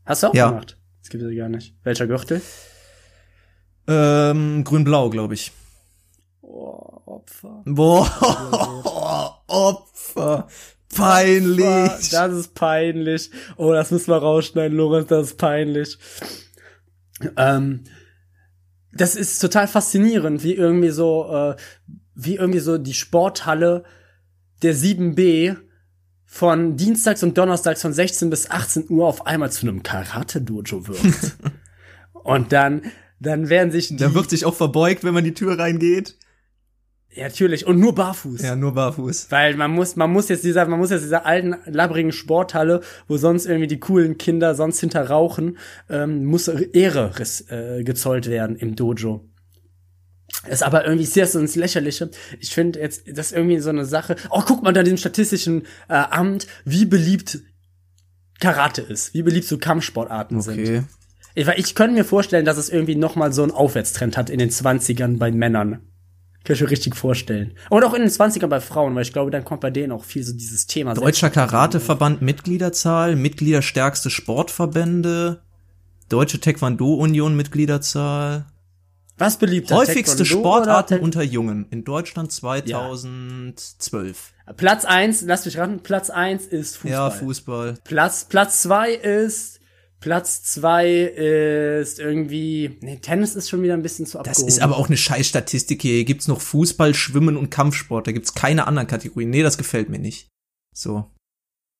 Hast 0.05 0.23
du 0.23 0.27
auch 0.27 0.33
Ja. 0.33 0.49
gemacht? 0.49 0.77
Das 1.01 1.09
gibt 1.09 1.23
es 1.23 1.35
gar 1.37 1.49
nicht. 1.49 1.75
Welcher 1.83 2.07
Gürtel? 2.07 2.41
Ähm, 3.87 4.63
grün-blau, 4.63 5.09
glaube 5.09 5.33
ich. 5.33 5.51
Oh, 6.53 7.01
Opfer. 7.05 7.63
Boah, 7.65 9.41
Opfer. 9.47 10.47
Peinlich. 10.93 12.09
Das 12.09 12.33
ist 12.33 12.53
peinlich. 12.55 13.31
Oh, 13.55 13.71
das 13.71 13.91
müssen 13.91 14.09
wir 14.09 14.17
rausschneiden, 14.17 14.77
Lorenz, 14.77 15.07
das 15.07 15.27
ist 15.27 15.37
peinlich. 15.37 15.97
Ähm, 17.37 17.85
das 18.91 19.15
ist 19.15 19.39
total 19.39 19.69
faszinierend, 19.69 20.43
wie 20.43 20.53
irgendwie 20.53 20.89
so, 20.89 21.29
äh, 21.33 21.55
wie 22.15 22.35
irgendwie 22.35 22.59
so 22.59 22.77
die 22.77 22.93
Sporthalle 22.93 23.85
der 24.61 24.75
7b 24.75 25.55
von 26.25 26.75
Dienstags 26.75 27.23
und 27.23 27.37
Donnerstags 27.37 27.81
von 27.81 27.93
16 27.93 28.29
bis 28.29 28.51
18 28.51 28.89
Uhr 28.89 29.07
auf 29.07 29.25
einmal 29.25 29.53
zu 29.53 29.65
einem 29.67 29.83
Karate-Dojo 29.83 30.89
wird. 30.89 30.99
und 32.11 32.51
dann, 32.51 32.91
dann 33.21 33.47
werden 33.47 33.71
sich 33.71 33.87
die, 33.87 33.95
Da 33.95 34.13
wird 34.13 34.29
sich 34.29 34.43
auch 34.43 34.55
verbeugt, 34.55 35.05
wenn 35.05 35.13
man 35.13 35.23
die 35.23 35.33
Tür 35.33 35.57
reingeht. 35.57 36.17
Ja, 37.13 37.23
natürlich, 37.23 37.65
und 37.67 37.79
nur 37.79 37.93
barfuß. 37.93 38.41
Ja, 38.41 38.55
nur 38.55 38.73
barfuß. 38.73 39.27
Weil 39.29 39.55
man 39.55 39.71
muss, 39.71 39.97
man 39.97 40.11
muss 40.11 40.29
jetzt 40.29 40.45
dieser, 40.45 40.65
man 40.65 40.79
muss 40.79 40.91
jetzt 40.91 41.03
dieser 41.03 41.25
alten, 41.25 41.55
labbrigen 41.65 42.13
Sporthalle, 42.13 42.81
wo 43.07 43.17
sonst 43.17 43.45
irgendwie 43.45 43.67
die 43.67 43.79
coolen 43.79 44.17
Kinder 44.17 44.55
sonst 44.55 44.79
hinter 44.79 45.09
rauchen, 45.09 45.57
ähm, 45.89 46.23
muss 46.25 46.47
Ehre 46.47 47.11
äh, 47.49 47.83
gezollt 47.83 48.29
werden 48.29 48.55
im 48.55 48.75
Dojo. 48.75 49.27
Ist 50.49 50.63
aber 50.63 50.85
irgendwie 50.85 51.05
sehr 51.05 51.27
so 51.27 51.39
ins 51.39 51.55
Lächerliche. 51.55 52.09
Ich 52.39 52.53
finde 52.53 52.79
jetzt, 52.79 53.03
das 53.07 53.27
ist 53.27 53.33
irgendwie 53.33 53.59
so 53.59 53.69
eine 53.69 53.85
Sache. 53.85 54.15
Oh, 54.29 54.41
guck 54.45 54.63
mal 54.63 54.71
da 54.71 54.81
diesem 54.81 54.97
statistischen 54.97 55.63
äh, 55.89 55.93
Amt, 55.93 56.47
wie 56.63 56.85
beliebt 56.85 57.39
Karate 58.39 58.81
ist, 58.81 59.13
wie 59.13 59.21
beliebt 59.21 59.45
so 59.45 59.57
Kampfsportarten 59.57 60.41
sind. 60.41 60.59
Okay. 60.59 60.83
Ich, 61.35 61.45
weil 61.45 61.59
ich 61.59 61.75
könnte 61.75 61.93
mir 61.93 62.05
vorstellen, 62.05 62.45
dass 62.45 62.57
es 62.57 62.69
irgendwie 62.69 62.95
noch 62.95 63.15
mal 63.15 63.33
so 63.33 63.43
einen 63.43 63.51
Aufwärtstrend 63.51 64.17
hat 64.17 64.29
in 64.29 64.39
den 64.39 64.49
20ern 64.49 65.17
bei 65.17 65.31
Männern. 65.31 65.90
Kann 66.43 66.55
ich 66.55 66.61
mir 66.61 66.71
richtig 66.71 66.95
vorstellen. 66.95 67.53
Und 67.69 67.83
auch 67.83 67.93
in 67.93 68.01
den 68.01 68.09
20ern 68.09 68.47
bei 68.47 68.59
Frauen, 68.61 68.95
weil 68.95 69.03
ich 69.03 69.13
glaube, 69.13 69.29
dann 69.29 69.45
kommt 69.45 69.61
bei 69.61 69.69
denen 69.69 69.91
auch 69.91 70.03
viel 70.03 70.23
so 70.23 70.33
dieses 70.33 70.65
Thema. 70.65 70.95
Deutscher 70.95 71.29
Karateverband 71.29 72.23
Mitgliederzahl, 72.23 73.15
Mitgliederstärkste 73.15 74.09
Sportverbände, 74.09 75.41
Deutsche 76.09 76.39
Taekwondo-Union 76.39 77.35
Mitgliederzahl, 77.35 78.45
Was 79.17 79.37
beliebter? 79.37 79.75
häufigste 79.75 80.25
Sportarten 80.25 80.99
unter 80.99 81.21
Jungen 81.21 81.67
in 81.69 81.83
Deutschland 81.83 82.31
2012. 82.31 84.33
Ta- 84.45 84.53
Platz 84.53 84.85
eins, 84.85 85.21
lass 85.21 85.45
mich 85.45 85.57
raten, 85.57 85.79
Platz 85.81 86.09
eins 86.09 86.45
ist 86.45 86.75
Fußball. 86.77 86.91
Ja, 86.91 87.09
Fußball. 87.11 87.75
Platz, 87.83 88.25
Platz 88.25 88.61
zwei 88.63 88.91
ist 88.93 89.59
Platz 90.01 90.41
zwei 90.41 90.89
ist 90.89 91.99
irgendwie, 91.99 92.77
nee, 92.81 92.97
Tennis 92.97 93.35
ist 93.35 93.49
schon 93.49 93.61
wieder 93.61 93.75
ein 93.75 93.83
bisschen 93.83 94.07
zu 94.07 94.17
abgehoben. 94.17 94.45
Das 94.45 94.55
ist 94.55 94.61
aber 94.61 94.77
auch 94.77 94.87
eine 94.87 94.97
Scheißstatistik 94.97 95.83
hier. 95.83 95.93
Hier 95.93 96.05
gibt's 96.05 96.27
noch 96.27 96.41
Fußball, 96.41 96.95
Schwimmen 96.95 97.37
und 97.37 97.51
Kampfsport. 97.51 98.07
Da 98.07 98.11
gibt's 98.11 98.33
keine 98.33 98.65
anderen 98.65 98.87
Kategorien. 98.87 99.29
Nee, 99.29 99.43
das 99.43 99.59
gefällt 99.59 99.89
mir 99.89 99.99
nicht. 99.99 100.27
So. 100.75 101.05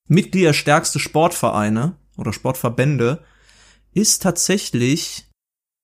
Mitgliederstärkste 0.08 1.00
Sportvereine 1.00 1.96
oder 2.16 2.32
Sportverbände 2.32 3.24
ist 3.94 4.22
tatsächlich, 4.22 5.28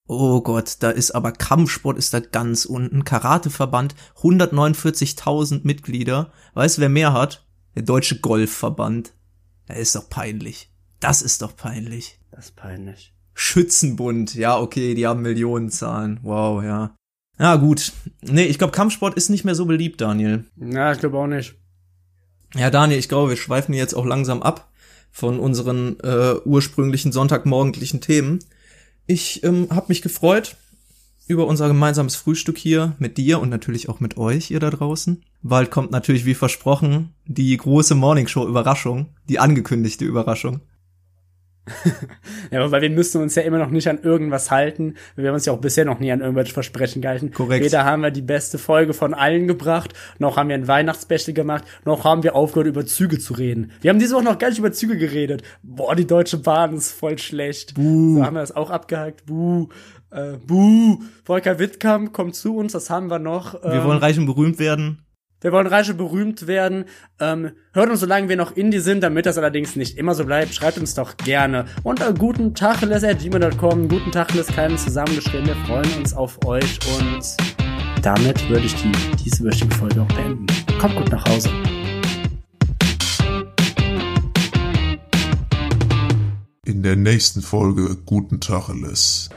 oh 0.07 0.41
Gott, 0.41 0.77
da 0.81 0.91
ist 0.91 1.11
aber 1.11 1.31
Kampfsport 1.31 1.97
ist 1.97 2.13
da 2.13 2.19
ganz 2.19 2.65
unten. 2.65 3.03
Karateverband, 3.03 3.95
149.000 4.21 5.61
Mitglieder. 5.63 6.31
Weißt 6.53 6.77
du, 6.77 6.81
wer 6.81 6.89
mehr 6.89 7.13
hat? 7.13 7.47
Der 7.75 7.81
Deutsche 7.83 8.19
Golfverband. 8.19 9.13
Das 9.65 9.79
ist 9.79 9.95
doch 9.95 10.07
peinlich. 10.07 10.71
Das 10.99 11.21
ist 11.21 11.41
doch 11.41 11.55
peinlich. 11.55 12.19
Das 12.37 12.49
ist 12.49 12.55
peinlich. 12.55 13.15
Schützenbund, 13.33 14.35
ja, 14.35 14.59
okay, 14.59 14.93
die 14.93 15.07
haben 15.07 15.23
Millionenzahlen. 15.23 16.19
Wow, 16.21 16.63
ja. 16.63 16.95
Ja, 17.39 17.55
gut. 17.55 17.93
Nee, 18.21 18.43
ich 18.43 18.59
glaube, 18.59 18.73
Kampfsport 18.73 19.15
ist 19.15 19.29
nicht 19.29 19.43
mehr 19.43 19.55
so 19.55 19.65
beliebt, 19.65 20.01
Daniel. 20.01 20.45
Ja, 20.55 20.91
ich 20.91 20.99
glaube 20.99 21.17
auch 21.17 21.25
nicht. 21.25 21.55
Ja, 22.53 22.69
Daniel, 22.69 22.99
ich 22.99 23.09
glaube, 23.09 23.31
wir 23.31 23.37
schweifen 23.37 23.73
jetzt 23.73 23.95
auch 23.95 24.05
langsam 24.05 24.43
ab 24.43 24.71
von 25.09 25.39
unseren 25.39 25.99
äh, 26.01 26.35
ursprünglichen 26.45 27.11
sonntagmorgendlichen 27.11 28.01
Themen. 28.01 28.37
Ich 29.07 29.43
ähm, 29.43 29.69
habe 29.71 29.87
mich 29.87 30.03
gefreut 30.03 30.57
über 31.25 31.47
unser 31.47 31.67
gemeinsames 31.67 32.15
Frühstück 32.15 32.59
hier 32.59 32.95
mit 32.99 33.17
dir 33.17 33.39
und 33.39 33.49
natürlich 33.49 33.89
auch 33.89 33.99
mit 33.99 34.17
euch, 34.17 34.51
ihr 34.51 34.59
da 34.59 34.69
draußen. 34.69 35.23
Bald 35.41 35.71
kommt 35.71 35.89
natürlich, 35.89 36.25
wie 36.25 36.35
versprochen, 36.35 37.15
die 37.25 37.57
große 37.57 37.95
Morningshow-Überraschung, 37.95 39.07
die 39.27 39.39
angekündigte 39.39 40.05
Überraschung. 40.05 40.61
ja, 42.51 42.71
weil 42.71 42.81
wir 42.81 42.89
müssen 42.89 43.21
uns 43.21 43.35
ja 43.35 43.41
immer 43.41 43.57
noch 43.57 43.69
nicht 43.69 43.87
an 43.87 43.99
irgendwas 44.01 44.51
halten. 44.51 44.95
Wir 45.15 45.27
haben 45.27 45.35
uns 45.35 45.45
ja 45.45 45.53
auch 45.53 45.59
bisher 45.59 45.85
noch 45.85 45.99
nie 45.99 46.11
an 46.11 46.21
irgendwelche 46.21 46.53
Versprechen 46.53 47.01
gehalten. 47.01 47.31
Korrekt. 47.31 47.65
Weder 47.65 47.85
haben 47.85 48.01
wir 48.01 48.11
die 48.11 48.21
beste 48.21 48.57
Folge 48.57 48.93
von 48.93 49.13
allen 49.13 49.47
gebracht, 49.47 49.93
noch 50.19 50.37
haben 50.37 50.49
wir 50.49 50.55
ein 50.55 50.67
Weihnachtsspecial 50.67 51.33
gemacht, 51.33 51.63
noch 51.85 52.03
haben 52.03 52.23
wir 52.23 52.35
aufgehört, 52.35 52.67
über 52.67 52.85
Züge 52.85 53.19
zu 53.19 53.33
reden. 53.33 53.71
Wir 53.81 53.89
haben 53.89 53.99
diese 53.99 54.15
Woche 54.15 54.23
noch 54.23 54.37
gar 54.37 54.49
nicht 54.49 54.59
über 54.59 54.71
Züge 54.71 54.97
geredet. 54.97 55.43
Boah, 55.63 55.95
die 55.95 56.07
Deutsche 56.07 56.37
Bahn 56.37 56.75
ist 56.75 56.91
voll 56.91 57.17
schlecht. 57.17 57.75
Buh. 57.75 58.17
So 58.17 58.25
haben 58.25 58.35
wir 58.35 58.41
das 58.41 58.55
auch 58.55 58.69
abgehakt. 58.69 59.25
Buh. 59.25 59.67
Äh, 60.11 60.37
buh. 60.45 60.99
Volker 61.23 61.59
Wittkamp 61.59 62.13
kommt 62.13 62.35
zu 62.35 62.55
uns, 62.55 62.71
das 62.71 62.89
haben 62.89 63.09
wir 63.09 63.19
noch. 63.19 63.55
Ähm, 63.63 63.71
wir 63.71 63.83
wollen 63.83 63.99
reich 63.99 64.17
und 64.17 64.25
berühmt 64.25 64.59
werden. 64.59 65.06
Wir 65.39 65.51
wollen 65.51 65.67
reich 65.67 65.87
und 65.91 65.97
berühmt 65.97 66.47
werden. 66.47 66.85
Ähm, 67.19 67.51
hört 67.73 67.91
uns, 67.91 67.99
solange 67.99 68.27
wir 68.27 68.37
noch 68.37 68.55
Indie 68.55 68.79
sind, 68.79 69.01
damit 69.01 69.27
das 69.27 69.37
allerdings 69.37 69.75
nicht 69.75 69.95
immer 69.95 70.15
so 70.15 70.25
bleibt. 70.25 70.55
Schreibt 70.55 70.79
uns 70.79 70.95
doch 70.95 71.15
gerne. 71.15 71.65
Und 71.83 72.01
äh, 72.01 72.11
guten 72.17 72.55
Tacheles 72.55 73.03
at 73.03 73.19
gmail.com. 73.19 73.87
Guten 73.87 74.11
Tacheles, 74.11 74.47
keinen 74.47 74.79
zusammengeschrieben. 74.79 75.45
Wir 75.45 75.55
freuen 75.67 75.93
uns 75.99 76.15
auf 76.15 76.43
euch. 76.43 76.79
Und 76.97 77.37
damit 78.01 78.49
würde 78.49 78.65
ich 78.65 78.73
die 78.81 78.91
dieswöchige 79.23 79.75
Folge 79.75 80.01
auch 80.01 80.07
beenden. 80.07 80.47
Kommt 80.79 80.95
gut 80.95 81.11
nach 81.11 81.23
Hause. 81.27 81.51
In 86.65 86.81
der 86.81 86.95
nächsten 86.95 87.43
Folge 87.43 87.95
Guten 88.07 88.41
Tacheles. 88.41 89.29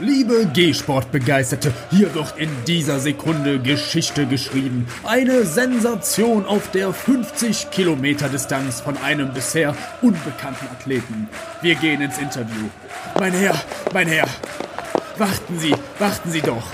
Liebe 0.00 0.46
G-Sport-Begeisterte, 0.46 1.72
hier 1.90 2.14
wird 2.14 2.34
in 2.36 2.48
dieser 2.68 3.00
Sekunde 3.00 3.58
Geschichte 3.58 4.26
geschrieben. 4.26 4.86
Eine 5.02 5.44
Sensation 5.44 6.46
auf 6.46 6.70
der 6.70 6.92
50 6.92 7.72
Kilometer 7.72 8.28
Distanz 8.28 8.80
von 8.80 8.96
einem 8.98 9.34
bisher 9.34 9.74
unbekannten 10.00 10.68
Athleten. 10.68 11.28
Wir 11.62 11.74
gehen 11.74 12.00
ins 12.00 12.16
Interview. 12.18 12.68
Mein 13.18 13.32
Herr, 13.32 13.60
mein 13.92 14.06
Herr, 14.06 14.28
warten 15.16 15.58
Sie, 15.58 15.74
warten 15.98 16.30
Sie 16.30 16.42
doch. 16.42 16.68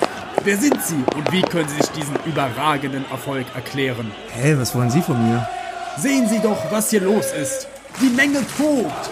Wer 0.45 0.59
sind 0.59 0.85
Sie 0.85 1.03
und 1.17 1.33
wie 1.33 1.41
können 1.41 1.69
Sie 1.71 1.77
sich 1.77 1.93
diesen 1.93 2.17
überragenden 2.27 3.07
Erfolg 3.11 3.47
erklären? 3.55 4.13
Hä, 4.35 4.43
hey, 4.43 4.59
was 4.59 4.75
wollen 4.75 4.91
Sie 4.91 5.01
von 5.01 5.17
mir? 5.27 5.49
Sehen 5.97 6.29
Sie 6.29 6.41
doch, 6.41 6.71
was 6.71 6.91
hier 6.91 7.01
los 7.01 7.33
ist. 7.33 7.69
Die 8.03 8.11
Menge 8.11 8.41
tobt. 8.59 9.11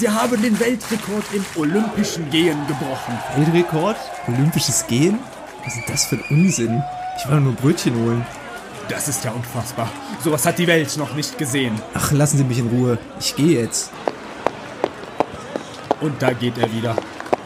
Sie 0.00 0.08
haben 0.08 0.40
den 0.40 0.58
Weltrekord 0.58 1.24
im 1.34 1.44
olympischen 1.56 2.30
Gehen 2.30 2.56
gebrochen. 2.66 3.18
Weltrekord? 3.36 3.98
Olympisches 4.28 4.86
Gehen? 4.86 5.18
Was 5.62 5.76
ist 5.76 5.90
das 5.90 6.04
für 6.06 6.16
ein 6.16 6.24
Unsinn? 6.30 6.82
Ich 7.18 7.30
will 7.30 7.38
nur 7.38 7.52
Brötchen 7.52 7.94
holen. 7.96 8.24
Das 8.88 9.08
ist 9.08 9.22
ja 9.26 9.30
unfassbar. 9.32 9.90
Sowas 10.24 10.46
hat 10.46 10.58
die 10.58 10.66
Welt 10.66 10.96
noch 10.96 11.14
nicht 11.14 11.36
gesehen. 11.36 11.78
Ach, 11.92 12.12
lassen 12.12 12.38
Sie 12.38 12.44
mich 12.44 12.60
in 12.60 12.68
Ruhe. 12.68 12.96
Ich 13.20 13.36
gehe 13.36 13.60
jetzt. 13.60 13.90
Und 16.00 16.22
da 16.22 16.32
geht 16.32 16.56
er 16.56 16.72
wieder. 16.72 16.96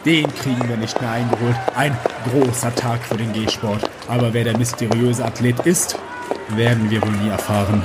Den 0.05 0.33
kriegen 0.35 0.69
wir 0.69 0.77
nicht 0.77 1.01
mehr 1.01 1.11
eingeholt. 1.11 1.57
Ein 1.75 1.97
großer 2.31 2.73
Tag 2.73 3.03
für 3.03 3.17
den 3.17 3.33
G-Sport. 3.33 3.89
Aber 4.07 4.33
wer 4.33 4.45
der 4.45 4.57
mysteriöse 4.57 5.25
Athlet 5.25 5.59
ist, 5.65 5.99
werden 6.51 6.89
wir 6.89 7.01
wohl 7.01 7.11
nie 7.17 7.27
erfahren. 7.27 7.83